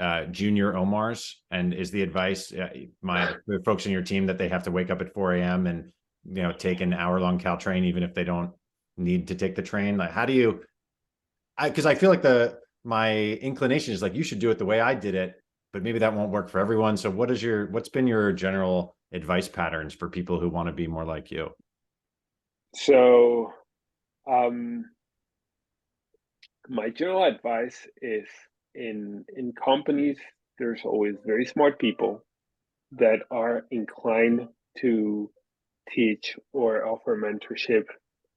uh, 0.00 0.24
junior 0.24 0.72
Omars? 0.72 1.34
And 1.52 1.72
is 1.72 1.92
the 1.92 2.02
advice 2.02 2.52
uh, 2.52 2.70
my 3.02 3.36
the 3.46 3.62
folks 3.64 3.86
in 3.86 3.92
your 3.92 4.02
team 4.02 4.26
that 4.26 4.36
they 4.36 4.48
have 4.48 4.64
to 4.64 4.72
wake 4.72 4.90
up 4.90 5.00
at 5.00 5.14
4 5.14 5.34
a.m. 5.34 5.68
and 5.68 5.92
you 6.24 6.42
know 6.42 6.50
take 6.50 6.80
an 6.80 6.92
hour 6.92 7.20
long 7.20 7.38
Caltrain 7.38 7.84
even 7.84 8.02
if 8.02 8.14
they 8.14 8.24
don't 8.24 8.50
need 8.96 9.28
to 9.28 9.36
take 9.36 9.54
the 9.54 9.62
train? 9.62 9.96
Like, 9.96 10.10
how 10.10 10.26
do 10.26 10.32
you? 10.32 10.64
I 11.56 11.68
because 11.68 11.86
I 11.86 11.94
feel 11.94 12.10
like 12.10 12.22
the 12.22 12.58
my 12.82 13.14
inclination 13.14 13.94
is 13.94 14.02
like 14.02 14.16
you 14.16 14.24
should 14.24 14.40
do 14.40 14.50
it 14.50 14.58
the 14.58 14.66
way 14.66 14.80
I 14.80 14.92
did 14.92 15.14
it, 15.14 15.36
but 15.72 15.84
maybe 15.84 16.00
that 16.00 16.12
won't 16.12 16.32
work 16.32 16.48
for 16.48 16.58
everyone. 16.58 16.96
So, 16.96 17.10
what 17.10 17.30
is 17.30 17.40
your 17.40 17.66
what's 17.70 17.88
been 17.88 18.08
your 18.08 18.32
general 18.32 18.96
advice 19.12 19.46
patterns 19.46 19.94
for 19.94 20.10
people 20.10 20.40
who 20.40 20.48
want 20.48 20.66
to 20.66 20.72
be 20.72 20.88
more 20.88 21.04
like 21.04 21.30
you? 21.30 21.52
So, 22.74 23.52
um, 24.28 24.84
my 26.68 26.90
general 26.90 27.24
advice 27.24 27.86
is 28.02 28.26
in 28.74 29.24
in 29.36 29.52
companies, 29.52 30.18
there's 30.58 30.80
always 30.84 31.14
very 31.24 31.44
smart 31.46 31.78
people 31.78 32.24
that 32.92 33.20
are 33.30 33.66
inclined 33.70 34.48
to 34.80 35.30
teach 35.94 36.36
or 36.52 36.84
offer 36.86 37.16
mentorship 37.16 37.84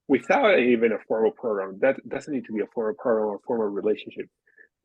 without 0.07 0.59
even 0.59 0.91
a 0.91 0.99
formal 1.07 1.31
program. 1.31 1.79
That 1.81 1.95
doesn't 2.07 2.33
need 2.33 2.45
to 2.45 2.53
be 2.53 2.61
a 2.61 2.67
formal 2.73 2.95
program 2.99 3.27
or 3.27 3.39
formal 3.45 3.67
relationship. 3.67 4.27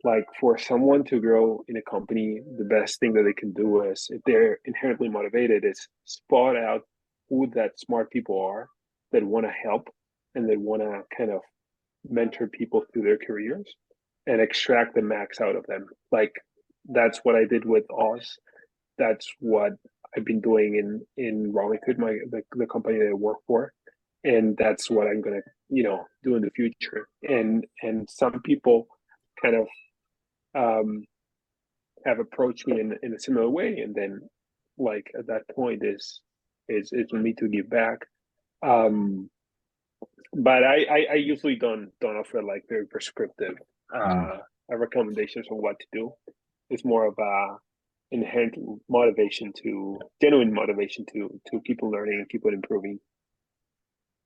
Like 0.03 0.25
for 0.41 0.57
someone 0.57 1.05
to 1.05 1.21
grow 1.21 1.63
in 1.69 1.77
a 1.77 1.83
company, 1.83 2.41
the 2.59 2.65
best 2.65 2.99
thing 3.01 3.13
that 3.13 3.25
they 3.25 3.35
can 3.35 3.53
do 3.53 3.83
is 3.83 4.09
if 4.11 4.23
they're 4.25 4.59
inherently 4.65 5.09
motivated 5.09 5.65
is 5.65 5.89
spot 6.05 6.57
out 6.57 6.83
who 7.29 7.51
that 7.55 7.79
smart 7.79 8.11
people 8.11 8.41
are 8.41 8.69
that 9.13 9.25
want 9.25 9.47
to 9.47 9.53
help 9.53 9.89
and 10.35 10.49
that 10.49 10.61
want 10.61 10.83
to 10.83 11.03
kind 11.17 11.31
of 11.31 11.41
mentor 12.09 12.49
people 12.49 12.85
through 12.93 13.03
their 13.03 13.19
careers 13.19 13.75
and 14.27 14.41
extract 14.41 14.95
the 14.95 15.03
max 15.03 15.41
out 15.41 15.57
of 15.57 15.67
them. 15.67 15.87
Like 16.13 16.33
that's 16.89 17.21
what 17.23 17.37
I 17.37 17.45
did 17.45 17.65
with 17.65 17.85
Oz. 17.93 18.39
That's 18.99 19.29
what 19.41 19.73
I've 20.17 20.25
been 20.25 20.41
doing 20.41 20.77
in 20.77 21.25
in 21.25 21.53
Robinhood, 21.53 21.99
my 21.99 22.19
the, 22.31 22.43
the 22.57 22.67
company 22.67 22.99
that 22.99 23.11
I 23.11 23.15
work 23.15 23.39
for, 23.47 23.73
and 24.25 24.57
that's 24.59 24.91
what 24.91 25.07
I'm 25.07 25.23
gonna 25.23 25.43
you 25.69 25.83
know 25.83 26.05
do 26.25 26.37
in 26.37 26.43
the 26.43 26.51
future. 26.51 27.09
And 27.23 27.65
and 27.83 28.09
some 28.11 28.41
people 28.43 28.87
kind 29.43 29.57
of 29.57 29.67
um, 30.55 31.05
have 32.07 32.21
approached 32.21 32.67
me 32.69 32.81
in 32.81 32.97
in 33.03 33.15
a 33.15 33.21
similar 33.21 33.49
way, 33.49 33.79
and 33.79 33.95
then 33.95 34.21
like 34.79 35.11
at 35.19 35.27
that 35.29 35.43
point 35.55 35.83
is 35.85 36.21
is 36.69 36.91
is 36.93 37.11
for 37.11 37.19
me 37.19 37.35
to 37.39 37.49
give 37.49 37.71
back. 37.71 37.99
Um, 38.63 39.31
but 40.35 40.65
I, 40.65 40.87
I, 40.91 41.07
I 41.13 41.15
usually 41.15 41.57
don't 41.57 41.91
don't 42.01 42.17
offer 42.17 42.43
like 42.43 42.65
very 42.69 42.87
prescriptive 42.87 43.57
uh, 43.95 44.39
recommendations 44.69 45.47
on 45.51 45.59
what 45.59 45.79
to 45.81 45.87
do. 45.93 46.13
It's 46.71 46.85
more 46.85 47.07
of 47.07 47.15
a 47.19 47.57
inherent 48.13 48.55
motivation 48.89 49.53
to 49.63 49.99
genuine 50.21 50.53
motivation 50.53 51.05
to 51.13 51.41
to 51.51 51.61
keep 51.67 51.83
on 51.83 51.91
learning 51.91 52.15
and 52.15 52.29
keep 52.29 52.47
on 52.47 52.55
improving. 52.55 52.99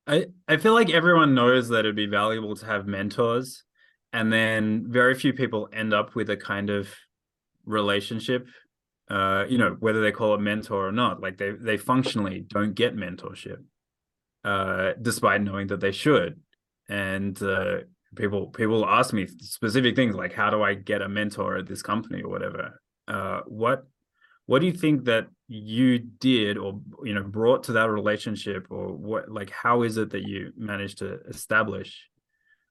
I, 0.07 0.27
I 0.47 0.57
feel 0.59 0.75
like 0.75 0.91
everyone 0.91 1.35
knows 1.35 1.69
that 1.69 1.81
it'd 1.81 1.97
be 1.97 2.07
valuable 2.07 2.55
to 2.57 2.67
have 2.67 2.87
mentors, 2.87 3.65
and 4.13 4.33
then 4.33 4.87
very 4.89 5.15
few 5.15 5.33
people 5.33 5.69
end 5.73 5.93
up 5.93 6.15
with 6.15 6.31
a 6.31 6.37
kind 6.37 6.71
of 6.71 6.89
relationship. 7.65 8.47
Uh, 9.09 9.45
you 9.49 9.59
know, 9.59 9.77
whether 9.81 10.01
they 10.01 10.13
call 10.13 10.35
it 10.35 10.41
mentor 10.41 10.87
or 10.89 10.93
not, 10.93 11.21
like 11.21 11.39
they 11.39 11.53
they 11.53 11.77
functionally 11.77 12.45
don't 12.47 12.75
get 12.75 12.95
mentorship, 12.95 13.59
uh, 14.47 14.93
despite 15.03 15.43
knowing 15.43 15.67
that 15.67 15.81
they 15.81 15.91
should. 15.91 16.41
And 16.89 17.41
uh, 17.43 17.79
people 18.15 18.47
people 18.47 18.87
ask 18.87 19.13
me 19.13 19.27
specific 19.27 19.97
things 19.97 20.15
like 20.15 20.33
how 20.33 20.49
do 20.51 20.63
i 20.63 20.73
get 20.73 21.03
a 21.03 21.09
mentor 21.09 21.57
at 21.57 21.67
this 21.67 21.83
company 21.83 22.23
or 22.23 22.31
whatever? 22.31 22.81
Uh, 23.09 23.41
what 23.47 23.87
what 24.47 24.61
do 24.61 24.67
you 24.67 24.73
think 24.73 25.05
that 25.05 25.27
you 25.49 25.99
did 25.99 26.57
or 26.57 26.81
you 27.03 27.13
know 27.13 27.25
brought 27.25 27.65
to 27.65 27.73
that 27.73 27.91
relationship 27.91 28.69
or 28.71 28.93
what 28.93 29.29
like 29.29 29.51
how 29.51 29.83
is 29.83 29.97
it 29.97 30.11
that 30.11 30.23
you 30.23 30.53
managed 30.57 30.99
to 30.99 31.19
establish? 31.29 32.09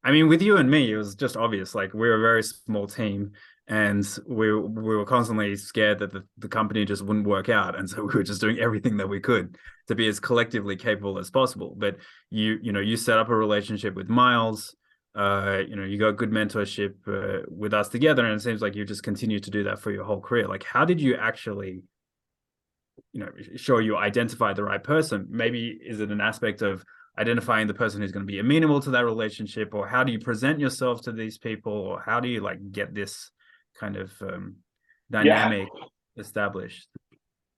I 0.01 0.11
mean 0.11 0.29
with 0.29 0.41
you 0.41 0.55
and 0.55 0.71
me 0.71 0.93
it 0.93 0.97
was 0.97 1.13
just 1.15 1.35
obvious 1.35 1.75
like 1.75 1.93
we're 1.93 2.15
a 2.15 2.21
very 2.21 2.43
small 2.43 2.87
team 2.87 3.33
and 3.67 4.05
we 4.27 4.53
we 4.53 4.95
were 4.95 5.05
constantly 5.05 5.55
scared 5.55 5.99
that 5.99 6.11
the, 6.11 6.23
the 6.37 6.47
company 6.47 6.85
just 6.85 7.01
wouldn't 7.01 7.27
work 7.27 7.49
out 7.49 7.77
and 7.77 7.89
so 7.89 8.03
we 8.05 8.13
were 8.13 8.23
just 8.23 8.41
doing 8.41 8.59
everything 8.59 8.97
that 8.97 9.09
we 9.09 9.19
could 9.19 9.57
to 9.87 9.95
be 9.95 10.07
as 10.07 10.19
collectively 10.19 10.75
capable 10.75 11.17
as 11.17 11.31
possible 11.31 11.75
but 11.77 11.97
you 12.29 12.57
you 12.61 12.71
know 12.71 12.79
you 12.79 12.95
set 12.95 13.17
up 13.17 13.29
a 13.29 13.35
relationship 13.35 13.95
with 13.95 14.07
miles 14.07 14.75
uh, 15.15 15.61
you 15.67 15.77
know, 15.77 15.85
you 15.85 15.97
got 15.97 16.17
good 16.17 16.31
mentorship 16.31 16.95
uh, 17.07 17.43
with 17.47 17.73
us 17.73 17.87
together, 17.87 18.25
and 18.25 18.35
it 18.35 18.43
seems 18.43 18.61
like 18.61 18.75
you 18.75 18.83
just 18.83 19.03
continue 19.03 19.39
to 19.39 19.49
do 19.49 19.63
that 19.63 19.79
for 19.79 19.91
your 19.91 20.03
whole 20.03 20.19
career. 20.19 20.47
Like, 20.47 20.63
how 20.63 20.83
did 20.83 20.99
you 20.99 21.15
actually, 21.15 21.83
you 23.13 23.21
know, 23.21 23.29
sure 23.55 23.79
you 23.79 23.95
identify 23.95 24.51
the 24.51 24.65
right 24.65 24.83
person? 24.83 25.27
Maybe 25.29 25.79
is 25.85 26.01
it 26.01 26.11
an 26.11 26.19
aspect 26.19 26.61
of 26.61 26.83
identifying 27.17 27.67
the 27.67 27.73
person 27.73 28.01
who's 28.01 28.11
going 28.11 28.25
to 28.25 28.31
be 28.31 28.39
amenable 28.39 28.81
to 28.81 28.89
that 28.91 29.05
relationship, 29.05 29.73
or 29.73 29.87
how 29.87 30.03
do 30.03 30.11
you 30.11 30.19
present 30.19 30.59
yourself 30.59 31.01
to 31.03 31.13
these 31.13 31.37
people, 31.37 31.71
or 31.71 32.01
how 32.05 32.19
do 32.19 32.27
you 32.27 32.41
like 32.41 32.73
get 32.73 32.93
this 32.93 33.31
kind 33.79 33.97
of 33.97 34.11
um, 34.21 34.57
dynamic 35.11 35.67
yeah. 35.73 36.21
established? 36.21 36.87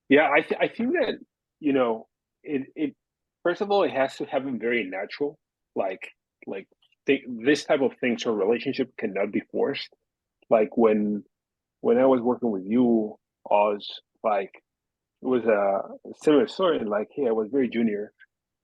Yeah, 0.10 0.30
I 0.30 0.42
th- 0.42 0.60
I 0.62 0.68
think 0.68 0.94
that 0.94 1.16
you 1.60 1.74
know 1.74 2.08
it 2.44 2.68
it 2.76 2.96
first 3.44 3.62
of 3.62 3.72
all 3.72 3.84
it 3.84 3.92
has 3.92 4.16
to 4.18 4.26
happen 4.26 4.60
very 4.60 4.84
natural, 4.84 5.38
like 5.76 6.08
like 6.46 6.68
th- 7.06 7.26
this 7.46 7.66
type 7.66 7.82
of 7.82 7.94
things 8.00 8.26
or 8.26 8.34
relationship 8.34 8.90
cannot 8.98 9.32
be 9.32 9.42
forced. 9.52 9.90
Like 10.50 10.78
when 10.78 11.24
when 11.82 11.98
I 11.98 12.06
was 12.06 12.22
working 12.22 12.52
with 12.52 12.64
you, 12.66 13.16
Oz, 13.50 13.88
like 14.24 14.52
it 15.22 15.28
was 15.28 15.46
a 15.46 15.82
similar 16.24 16.48
story. 16.48 16.80
Like, 16.80 17.10
hey, 17.16 17.28
I 17.28 17.32
was 17.32 17.50
very 17.52 17.70
junior, 17.70 18.14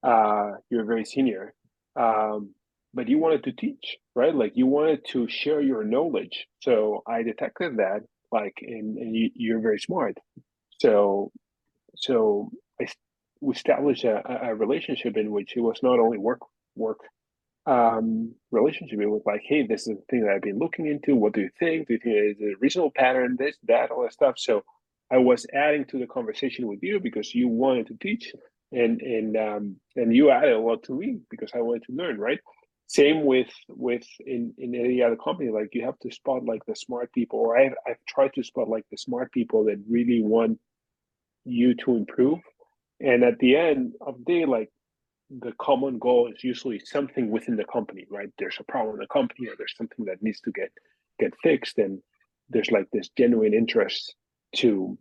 uh, 0.03 0.51
you're 0.69 0.85
very 0.85 1.05
senior, 1.05 1.53
um, 1.99 2.53
but 2.93 3.07
you 3.09 3.17
wanted 3.19 3.43
to 3.45 3.51
teach, 3.51 3.97
right? 4.15 4.35
Like 4.35 4.53
you 4.55 4.67
wanted 4.67 5.05
to 5.09 5.27
share 5.29 5.61
your 5.61 5.83
knowledge. 5.83 6.47
So 6.61 7.03
I 7.07 7.23
detected 7.23 7.77
that, 7.77 8.01
like, 8.31 8.55
and, 8.61 8.97
and 8.97 9.15
you, 9.15 9.29
you're 9.35 9.61
very 9.61 9.79
smart. 9.79 10.17
So, 10.79 11.31
so 11.95 12.51
I 12.81 12.87
established 13.49 14.03
a, 14.03 14.47
a 14.49 14.55
relationship 14.55 15.17
in 15.17 15.31
which 15.31 15.55
it 15.55 15.61
was 15.61 15.79
not 15.83 15.99
only 15.99 16.17
work 16.17 16.39
work 16.75 16.99
um, 17.65 18.33
relationship. 18.51 18.99
It 18.99 19.07
was 19.07 19.23
like, 19.25 19.41
hey, 19.47 19.65
this 19.65 19.87
is 19.87 19.97
the 19.97 20.03
thing 20.09 20.21
that 20.21 20.33
I've 20.33 20.41
been 20.41 20.59
looking 20.59 20.87
into. 20.87 21.15
What 21.15 21.33
do 21.33 21.41
you 21.41 21.49
think? 21.59 21.87
Do 21.87 21.93
you 21.93 21.99
think 21.99 22.15
it's 22.15 22.41
a 22.41 22.59
reasonable 22.59 22.91
pattern? 22.95 23.35
This, 23.39 23.55
that, 23.67 23.91
all 23.91 24.03
that 24.03 24.13
stuff. 24.13 24.35
So 24.37 24.63
I 25.11 25.17
was 25.17 25.45
adding 25.53 25.85
to 25.85 25.99
the 25.99 26.07
conversation 26.07 26.67
with 26.67 26.79
you 26.81 26.99
because 26.99 27.33
you 27.33 27.47
wanted 27.47 27.87
to 27.87 27.97
teach, 28.01 28.33
and 28.71 29.01
and 29.01 29.37
um, 29.37 29.75
and 29.95 30.15
you 30.15 30.31
added 30.31 30.53
a 30.53 30.59
lot 30.59 30.83
to 30.83 30.93
me 30.93 31.19
because 31.29 31.51
I 31.53 31.61
wanted 31.61 31.83
to 31.83 31.93
learn. 31.93 32.17
Right. 32.17 32.39
Same 32.93 33.25
with 33.25 33.51
with 33.69 34.05
in 34.19 34.53
in 34.59 34.75
any 34.75 35.01
other 35.01 35.15
company. 35.15 35.49
Like 35.49 35.69
you 35.73 35.83
have 35.83 35.97
to 35.99 36.11
spot 36.11 36.45
like 36.45 36.63
the 36.67 36.75
smart 36.75 37.11
people, 37.11 37.39
or 37.39 37.57
I've 37.57 37.73
I've 37.87 38.05
tried 38.07 38.33
to 38.35 38.43
spot 38.43 38.69
like 38.69 38.85
the 38.91 38.97
smart 38.97 39.31
people 39.31 39.65
that 39.65 39.79
really 39.89 40.21
want 40.21 40.59
you 41.43 41.73
to 41.75 41.95
improve. 41.95 42.39
And 42.99 43.23
at 43.23 43.39
the 43.39 43.55
end 43.55 43.93
of 43.99 44.19
the 44.19 44.23
day, 44.31 44.45
like 44.45 44.69
the 45.31 45.53
common 45.59 45.97
goal 45.97 46.31
is 46.31 46.43
usually 46.43 46.79
something 46.85 47.31
within 47.31 47.55
the 47.55 47.65
company, 47.65 48.05
right? 48.11 48.29
There's 48.37 48.57
a 48.59 48.71
problem 48.71 48.95
in 48.95 49.01
the 49.01 49.07
company, 49.07 49.47
or 49.47 49.55
there's 49.57 49.75
something 49.75 50.05
that 50.05 50.21
needs 50.21 50.41
to 50.41 50.51
get 50.51 50.71
get 51.19 51.33
fixed, 51.41 51.79
and 51.79 51.99
there's 52.49 52.69
like 52.69 52.89
this 52.93 53.09
genuine 53.17 53.55
interest 53.55 54.13
to 54.57 54.99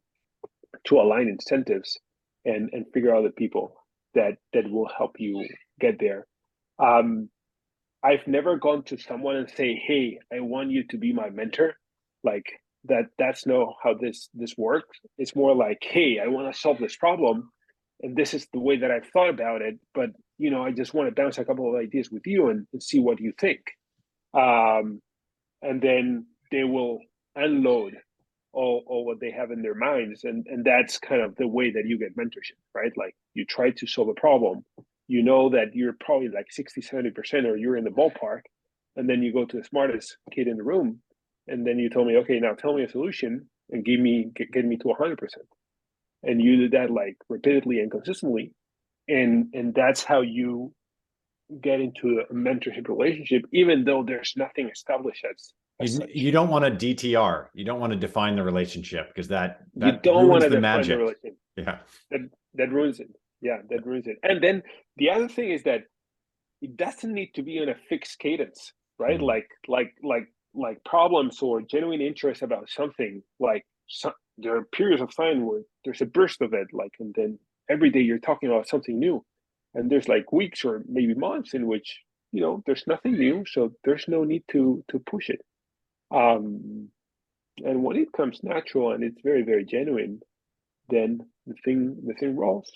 to 0.84 0.98
align 0.98 1.28
incentives 1.28 1.98
and 2.46 2.70
and 2.72 2.86
figure 2.94 3.14
out 3.14 3.24
the 3.24 3.30
people 3.30 3.74
that 4.14 4.38
that 4.54 4.70
will 4.70 4.88
help 4.96 5.16
you 5.18 5.46
get 5.78 6.00
there. 6.00 6.26
Um, 6.78 7.28
I've 8.04 8.26
never 8.26 8.56
gone 8.56 8.82
to 8.84 8.98
someone 8.98 9.36
and 9.36 9.50
say, 9.50 9.74
"Hey, 9.74 10.18
I 10.32 10.40
want 10.40 10.70
you 10.70 10.84
to 10.88 10.98
be 10.98 11.12
my 11.12 11.30
mentor." 11.30 11.74
Like 12.24 12.46
that. 12.84 13.06
That's 13.18 13.46
no 13.46 13.74
how 13.82 13.94
this 13.94 14.28
this 14.34 14.56
works. 14.56 14.98
It's 15.18 15.36
more 15.36 15.54
like, 15.54 15.78
"Hey, 15.82 16.18
I 16.18 16.28
want 16.28 16.52
to 16.52 16.60
solve 16.60 16.78
this 16.78 16.96
problem, 16.96 17.50
and 18.00 18.16
this 18.16 18.34
is 18.34 18.46
the 18.52 18.60
way 18.60 18.78
that 18.78 18.90
I've 18.90 19.06
thought 19.06 19.30
about 19.30 19.62
it." 19.62 19.78
But 19.94 20.10
you 20.38 20.50
know, 20.50 20.64
I 20.64 20.72
just 20.72 20.94
want 20.94 21.08
to 21.08 21.14
bounce 21.14 21.38
a 21.38 21.44
couple 21.44 21.68
of 21.68 21.80
ideas 21.80 22.10
with 22.10 22.26
you 22.26 22.48
and, 22.48 22.66
and 22.72 22.82
see 22.82 22.98
what 22.98 23.20
you 23.20 23.32
think. 23.38 23.60
Um, 24.34 25.00
and 25.62 25.80
then 25.80 26.26
they 26.50 26.64
will 26.64 26.98
unload 27.36 27.96
all, 28.52 28.82
all 28.86 29.04
what 29.04 29.20
they 29.20 29.30
have 29.30 29.50
in 29.50 29.62
their 29.62 29.74
minds 29.74 30.24
and 30.24 30.46
and 30.46 30.64
that's 30.64 30.98
kind 30.98 31.22
of 31.22 31.34
the 31.36 31.48
way 31.48 31.70
that 31.70 31.86
you 31.86 31.98
get 31.98 32.16
mentorship 32.16 32.58
right 32.74 32.92
like 32.96 33.14
you 33.34 33.46
try 33.46 33.70
to 33.70 33.86
solve 33.86 34.08
a 34.08 34.14
problem 34.14 34.64
you 35.08 35.22
know 35.22 35.50
that 35.50 35.74
you're 35.74 35.94
probably 36.00 36.28
like 36.28 36.46
60 36.50 36.80
70% 36.80 37.44
or 37.46 37.56
you're 37.56 37.76
in 37.76 37.84
the 37.84 37.90
ballpark 37.90 38.42
and 38.96 39.08
then 39.08 39.22
you 39.22 39.32
go 39.32 39.44
to 39.44 39.56
the 39.58 39.64
smartest 39.64 40.16
kid 40.32 40.46
in 40.48 40.56
the 40.56 40.62
room 40.62 41.00
and 41.48 41.66
then 41.66 41.78
you 41.78 41.88
tell 41.90 42.04
me 42.04 42.16
okay 42.18 42.38
now 42.40 42.54
tell 42.54 42.74
me 42.74 42.84
a 42.84 42.88
solution 42.88 43.46
and 43.70 43.84
give 43.84 44.00
me 44.00 44.30
get, 44.34 44.50
get 44.52 44.64
me 44.64 44.76
to 44.76 44.84
100% 44.84 45.16
and 46.22 46.40
you 46.40 46.56
do 46.56 46.68
that 46.70 46.90
like 46.90 47.16
repeatedly 47.28 47.80
and 47.80 47.90
consistently 47.90 48.52
and 49.08 49.46
and 49.54 49.74
that's 49.74 50.04
how 50.04 50.20
you 50.20 50.72
get 51.60 51.80
into 51.80 52.20
a 52.30 52.32
mentorship 52.32 52.88
relationship 52.88 53.42
even 53.52 53.84
though 53.84 54.02
there's 54.06 54.32
nothing 54.36 54.68
established 54.70 55.24
as, 55.30 55.52
as 55.80 55.98
You, 55.98 56.06
you 56.26 56.30
don't 56.30 56.48
want 56.48 56.64
to 56.64 56.70
DTR. 56.94 57.46
You 57.54 57.64
don't 57.64 57.80
want 57.80 57.92
to 57.92 57.98
define 57.98 58.36
the 58.36 58.42
relationship 58.44 59.08
because 59.08 59.28
that 59.28 59.58
you 59.74 59.92
don't 60.02 60.28
want 60.28 60.44
to 60.44 60.48
the 60.48 60.56
define 60.56 60.62
magic. 60.78 60.90
the 60.96 60.98
relationship 60.98 61.36
Yeah. 61.56 61.78
that 62.10 62.20
that 62.54 62.70
ruins 62.72 63.00
it 63.00 63.08
yeah 63.42 63.58
that 63.70 63.86
ruins 63.86 64.08
it. 64.08 64.18
And 64.24 64.42
then 64.42 64.62
the 64.98 65.10
other 65.10 65.28
thing 65.28 65.50
is 65.52 65.64
that 65.64 65.82
it 66.62 66.76
doesn't 66.76 67.12
need 67.12 67.32
to 67.34 67.42
be 67.42 67.60
on 67.60 67.68
a 67.70 67.76
fixed 67.88 68.18
cadence 68.20 68.72
right? 68.98 69.20
Mhm. 69.20 69.24
like 69.34 69.48
like 69.68 69.92
like 70.02 70.28
like 70.54 70.84
problems 70.84 71.42
or 71.42 71.62
genuine 71.62 72.00
interest 72.02 72.42
about 72.42 72.70
something 72.70 73.22
like 73.40 73.64
some, 73.88 74.14
there 74.38 74.56
are 74.56 74.64
periods 74.66 75.02
of 75.02 75.14
time 75.16 75.46
where 75.46 75.62
there's 75.84 76.02
a 76.02 76.06
burst 76.06 76.40
of 76.42 76.54
it 76.54 76.68
like 76.72 76.94
and 77.00 77.14
then 77.16 77.38
every 77.70 77.90
day 77.90 78.00
you're 78.00 78.18
talking 78.30 78.50
about 78.50 78.68
something 78.68 78.98
new. 78.98 79.24
And 79.74 79.90
there's 79.90 80.08
like 80.08 80.32
weeks 80.32 80.64
or 80.64 80.84
maybe 80.88 81.14
months 81.14 81.54
in 81.54 81.66
which 81.66 82.00
you 82.32 82.40
know 82.42 82.62
there's 82.66 82.84
nothing 82.86 83.14
new 83.18 83.44
so 83.46 83.72
there's 83.84 84.06
no 84.08 84.24
need 84.24 84.44
to 84.52 84.84
to 84.90 84.98
push 85.00 85.30
it. 85.30 85.42
Um 86.14 86.90
and 87.64 87.84
when 87.84 87.96
it 87.96 88.12
comes 88.12 88.40
natural 88.42 88.92
and 88.92 89.04
it's 89.04 89.20
very 89.22 89.42
very 89.42 89.64
genuine 89.64 90.20
then 90.90 91.20
the 91.46 91.54
thing 91.64 91.96
the 92.06 92.14
thing 92.14 92.36
rolls 92.36 92.70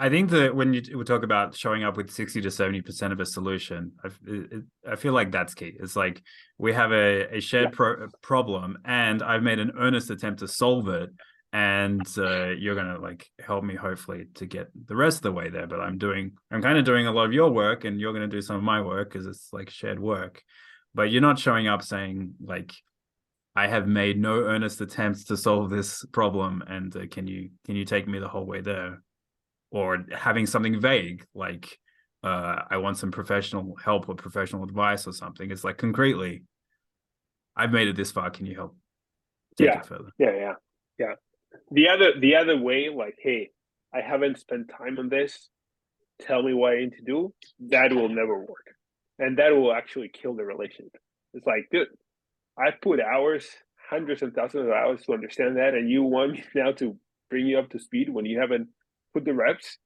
I 0.00 0.08
think 0.08 0.30
that 0.30 0.56
when 0.56 0.72
you 0.72 0.80
we 0.96 1.04
talk 1.04 1.22
about 1.24 1.54
showing 1.54 1.84
up 1.84 1.98
with 1.98 2.10
60 2.10 2.40
to 2.40 2.48
70% 2.48 3.12
of 3.12 3.20
a 3.20 3.26
solution, 3.26 3.92
I, 4.02 4.08
it- 4.26 4.62
I 4.90 4.96
feel 4.96 5.12
like 5.12 5.30
that's 5.30 5.52
key. 5.52 5.74
It's 5.78 5.94
like 5.94 6.22
we 6.56 6.72
have 6.72 6.90
a, 6.90 7.36
a 7.36 7.40
shared 7.40 7.72
pro- 7.72 8.08
problem 8.22 8.78
and 8.86 9.22
I've 9.22 9.42
made 9.42 9.58
an 9.58 9.72
earnest 9.78 10.08
attempt 10.10 10.40
to 10.40 10.48
solve 10.48 10.88
it. 10.88 11.10
And 11.52 12.06
uh, 12.16 12.50
you're 12.50 12.76
going 12.76 12.94
to 12.94 12.98
like 12.98 13.26
help 13.44 13.62
me 13.62 13.74
hopefully 13.74 14.26
to 14.36 14.46
get 14.46 14.68
the 14.86 14.96
rest 14.96 15.18
of 15.18 15.22
the 15.24 15.32
way 15.32 15.50
there. 15.50 15.66
But 15.66 15.80
I'm 15.80 15.98
doing, 15.98 16.32
I'm 16.50 16.62
kind 16.62 16.78
of 16.78 16.84
doing 16.86 17.06
a 17.06 17.12
lot 17.12 17.26
of 17.26 17.34
your 17.34 17.50
work 17.50 17.84
and 17.84 18.00
you're 18.00 18.14
going 18.14 18.28
to 18.30 18.36
do 18.36 18.40
some 18.40 18.56
of 18.56 18.62
my 18.62 18.80
work 18.80 19.12
because 19.12 19.26
it's 19.26 19.48
like 19.52 19.68
shared 19.68 20.00
work. 20.00 20.42
But 20.94 21.10
you're 21.10 21.20
not 21.20 21.38
showing 21.38 21.68
up 21.68 21.82
saying 21.82 22.34
like, 22.42 22.72
I 23.54 23.66
have 23.66 23.86
made 23.86 24.18
no 24.18 24.36
earnest 24.44 24.80
attempts 24.80 25.24
to 25.24 25.36
solve 25.36 25.68
this 25.68 26.06
problem. 26.06 26.62
And 26.66 26.96
uh, 26.96 27.00
can 27.10 27.26
you, 27.26 27.50
can 27.66 27.76
you 27.76 27.84
take 27.84 28.08
me 28.08 28.18
the 28.18 28.28
whole 28.28 28.46
way 28.46 28.62
there? 28.62 29.02
Or 29.70 30.04
having 30.16 30.46
something 30.46 30.80
vague 30.80 31.24
like 31.34 31.78
uh, 32.22 32.62
I 32.70 32.76
want 32.78 32.98
some 32.98 33.10
professional 33.10 33.76
help 33.82 34.08
or 34.08 34.14
professional 34.14 34.62
advice 34.64 35.06
or 35.06 35.12
something. 35.12 35.50
It's 35.50 35.64
like 35.64 35.78
concretely, 35.78 36.42
I've 37.56 37.72
made 37.72 37.88
it 37.88 37.96
this 37.96 38.10
far. 38.10 38.28
Can 38.30 38.44
you 38.46 38.54
help 38.56 38.76
take 39.56 39.68
Yeah. 39.68 39.78
it 39.80 39.86
further? 39.86 40.10
yeah 40.18 40.34
yeah 40.36 40.52
yeah 40.98 41.14
the 41.72 41.88
other 41.88 42.12
the 42.20 42.36
other 42.36 42.56
way 42.56 42.88
like 42.88 43.16
hey 43.20 43.50
i 43.92 44.00
haven't 44.00 44.38
spent 44.38 44.70
time 44.76 44.98
on 44.98 45.08
this 45.08 45.48
tell 46.20 46.42
me 46.42 46.54
what 46.54 46.72
i 46.74 46.76
need 46.78 46.92
to 46.92 47.02
do 47.02 47.32
that 47.70 47.92
will 47.92 48.08
never 48.08 48.38
work 48.38 48.66
and 49.18 49.36
that 49.38 49.50
will 49.50 49.72
actually 49.74 50.08
kill 50.08 50.34
the 50.34 50.44
relationship 50.44 50.96
it's 51.34 51.46
like 51.46 51.66
dude 51.72 51.88
i 52.56 52.70
put 52.70 53.00
hours 53.00 53.48
hundreds 53.90 54.22
and 54.22 54.32
thousands 54.34 54.66
of 54.66 54.72
hours 54.72 55.02
to 55.02 55.12
understand 55.12 55.56
that 55.56 55.74
and 55.74 55.90
you 55.90 56.02
want 56.04 56.32
me 56.34 56.44
now 56.54 56.70
to 56.70 56.96
bring 57.30 57.46
you 57.46 57.58
up 57.58 57.68
to 57.70 57.80
speed 57.80 58.08
when 58.08 58.24
you 58.24 58.38
haven't 58.38 58.68
put 59.14 59.24
the 59.24 59.34
reps 59.34 59.78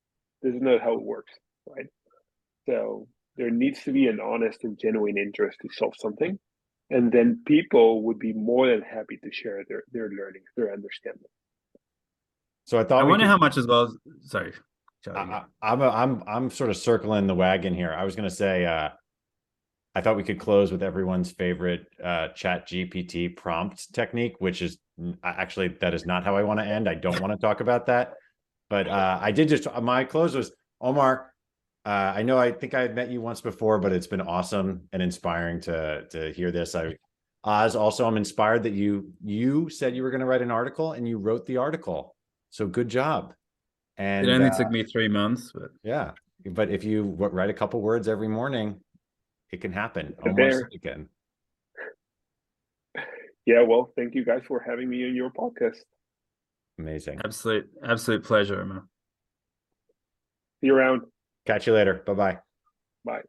this 0.42 0.54
is 0.54 0.60
not 0.62 0.80
how 0.80 0.94
it 0.94 1.02
works 1.02 1.32
right 1.66 1.86
so 2.68 3.06
there 3.36 3.50
needs 3.50 3.82
to 3.82 3.92
be 3.92 4.06
an 4.06 4.20
honest 4.20 4.64
and 4.64 4.78
genuine 4.80 5.16
interest 5.18 5.56
to 5.62 5.68
solve 5.72 5.94
something 5.98 6.38
and 6.90 7.10
then 7.10 7.42
people 7.46 8.02
would 8.04 8.18
be 8.18 8.32
more 8.32 8.68
than 8.68 8.82
happy 8.82 9.16
to 9.22 9.30
share 9.32 9.64
their 9.68 9.82
their 9.92 10.08
learning 10.10 10.42
their 10.56 10.72
understanding 10.72 11.22
So 12.66 12.78
I 12.78 12.84
thought 12.84 13.00
I 13.02 13.04
wonder 13.04 13.24
could- 13.24 13.30
how 13.30 13.38
much 13.38 13.56
as 13.56 13.66
well. 13.66 13.94
Sorry. 14.22 14.52
I, 15.06 15.10
go. 15.12 15.12
I- 15.20 15.44
I'm 15.62 15.80
a, 15.82 15.88
I'm 15.88 16.22
I'm 16.26 16.50
sort 16.50 16.70
of 16.70 16.76
circling 16.76 17.26
the 17.26 17.34
wagon 17.34 17.74
here. 17.74 17.92
I 17.92 18.04
was 18.04 18.14
gonna 18.16 18.30
say 18.30 18.64
uh 18.66 18.88
I 19.96 20.00
thought 20.00 20.16
we 20.16 20.22
could 20.24 20.40
close 20.40 20.72
with 20.72 20.82
everyone's 20.82 21.30
favorite 21.30 21.86
uh 22.02 22.28
ChatGPT 22.40 23.36
prompt 23.36 23.92
technique, 23.92 24.34
which 24.38 24.62
is 24.62 24.78
actually 25.22 25.68
that 25.82 25.92
is 25.94 26.04
not 26.06 26.24
how 26.24 26.36
I 26.36 26.42
want 26.42 26.60
to 26.60 26.66
end. 26.66 26.88
I 26.88 26.94
don't 26.94 27.20
want 27.20 27.32
to 27.32 27.38
talk 27.38 27.60
about 27.60 27.86
that. 27.86 28.14
But 28.70 28.88
uh 28.88 29.18
I 29.20 29.32
did 29.32 29.48
just 29.48 29.68
my 29.82 30.04
close 30.04 30.34
was 30.34 30.52
Omar. 30.80 31.30
Uh, 31.86 32.14
I 32.16 32.22
know 32.22 32.38
I 32.38 32.50
think 32.50 32.72
I 32.72 32.80
had 32.80 32.94
met 32.94 33.10
you 33.10 33.20
once 33.20 33.42
before, 33.42 33.78
but 33.78 33.92
it's 33.92 34.06
been 34.06 34.22
awesome 34.22 34.88
and 34.92 35.02
inspiring 35.02 35.60
to 35.62 36.06
to 36.08 36.32
hear 36.32 36.50
this. 36.50 36.74
I 36.74 36.96
Oz, 37.44 37.76
also 37.76 38.06
I'm 38.06 38.16
inspired 38.16 38.62
that 38.62 38.72
you 38.72 39.12
you 39.22 39.68
said 39.68 39.94
you 39.94 40.02
were 40.02 40.10
gonna 40.10 40.24
write 40.24 40.40
an 40.40 40.50
article 40.50 40.92
and 40.92 41.06
you 41.06 41.18
wrote 41.18 41.44
the 41.44 41.58
article. 41.58 42.16
So 42.50 42.66
good 42.66 42.88
job. 42.88 43.34
And 43.98 44.26
it 44.26 44.32
only 44.32 44.48
uh, 44.48 44.56
took 44.56 44.70
me 44.70 44.82
three 44.82 45.08
months, 45.08 45.52
but 45.54 45.70
yeah, 45.82 46.12
but 46.46 46.70
if 46.70 46.84
you 46.84 47.04
w- 47.04 47.30
write 47.30 47.50
a 47.50 47.54
couple 47.54 47.80
words 47.82 48.08
every 48.08 48.28
morning, 48.28 48.80
it 49.52 49.60
can 49.60 49.72
happen. 49.72 50.14
There. 50.24 50.32
Almost 50.32 50.74
again. 50.74 51.08
yeah 53.46 53.62
well 53.62 53.92
thank 53.96 54.14
you 54.14 54.24
guys 54.24 54.40
for 54.48 54.64
having 54.66 54.88
me 54.88 55.04
on 55.04 55.14
your 55.14 55.30
podcast 55.30 55.82
Amazing. 56.78 57.20
absolute, 57.24 57.68
absolute 57.84 58.24
pleasure, 58.24 58.60
Omar. 58.60 58.84
see 60.60 60.66
you 60.68 60.74
around 60.74 61.02
Catch 61.46 61.66
you 61.66 61.74
later. 61.74 62.02
Bye 62.06 62.14
bye. 62.14 62.38
bye 63.04 63.22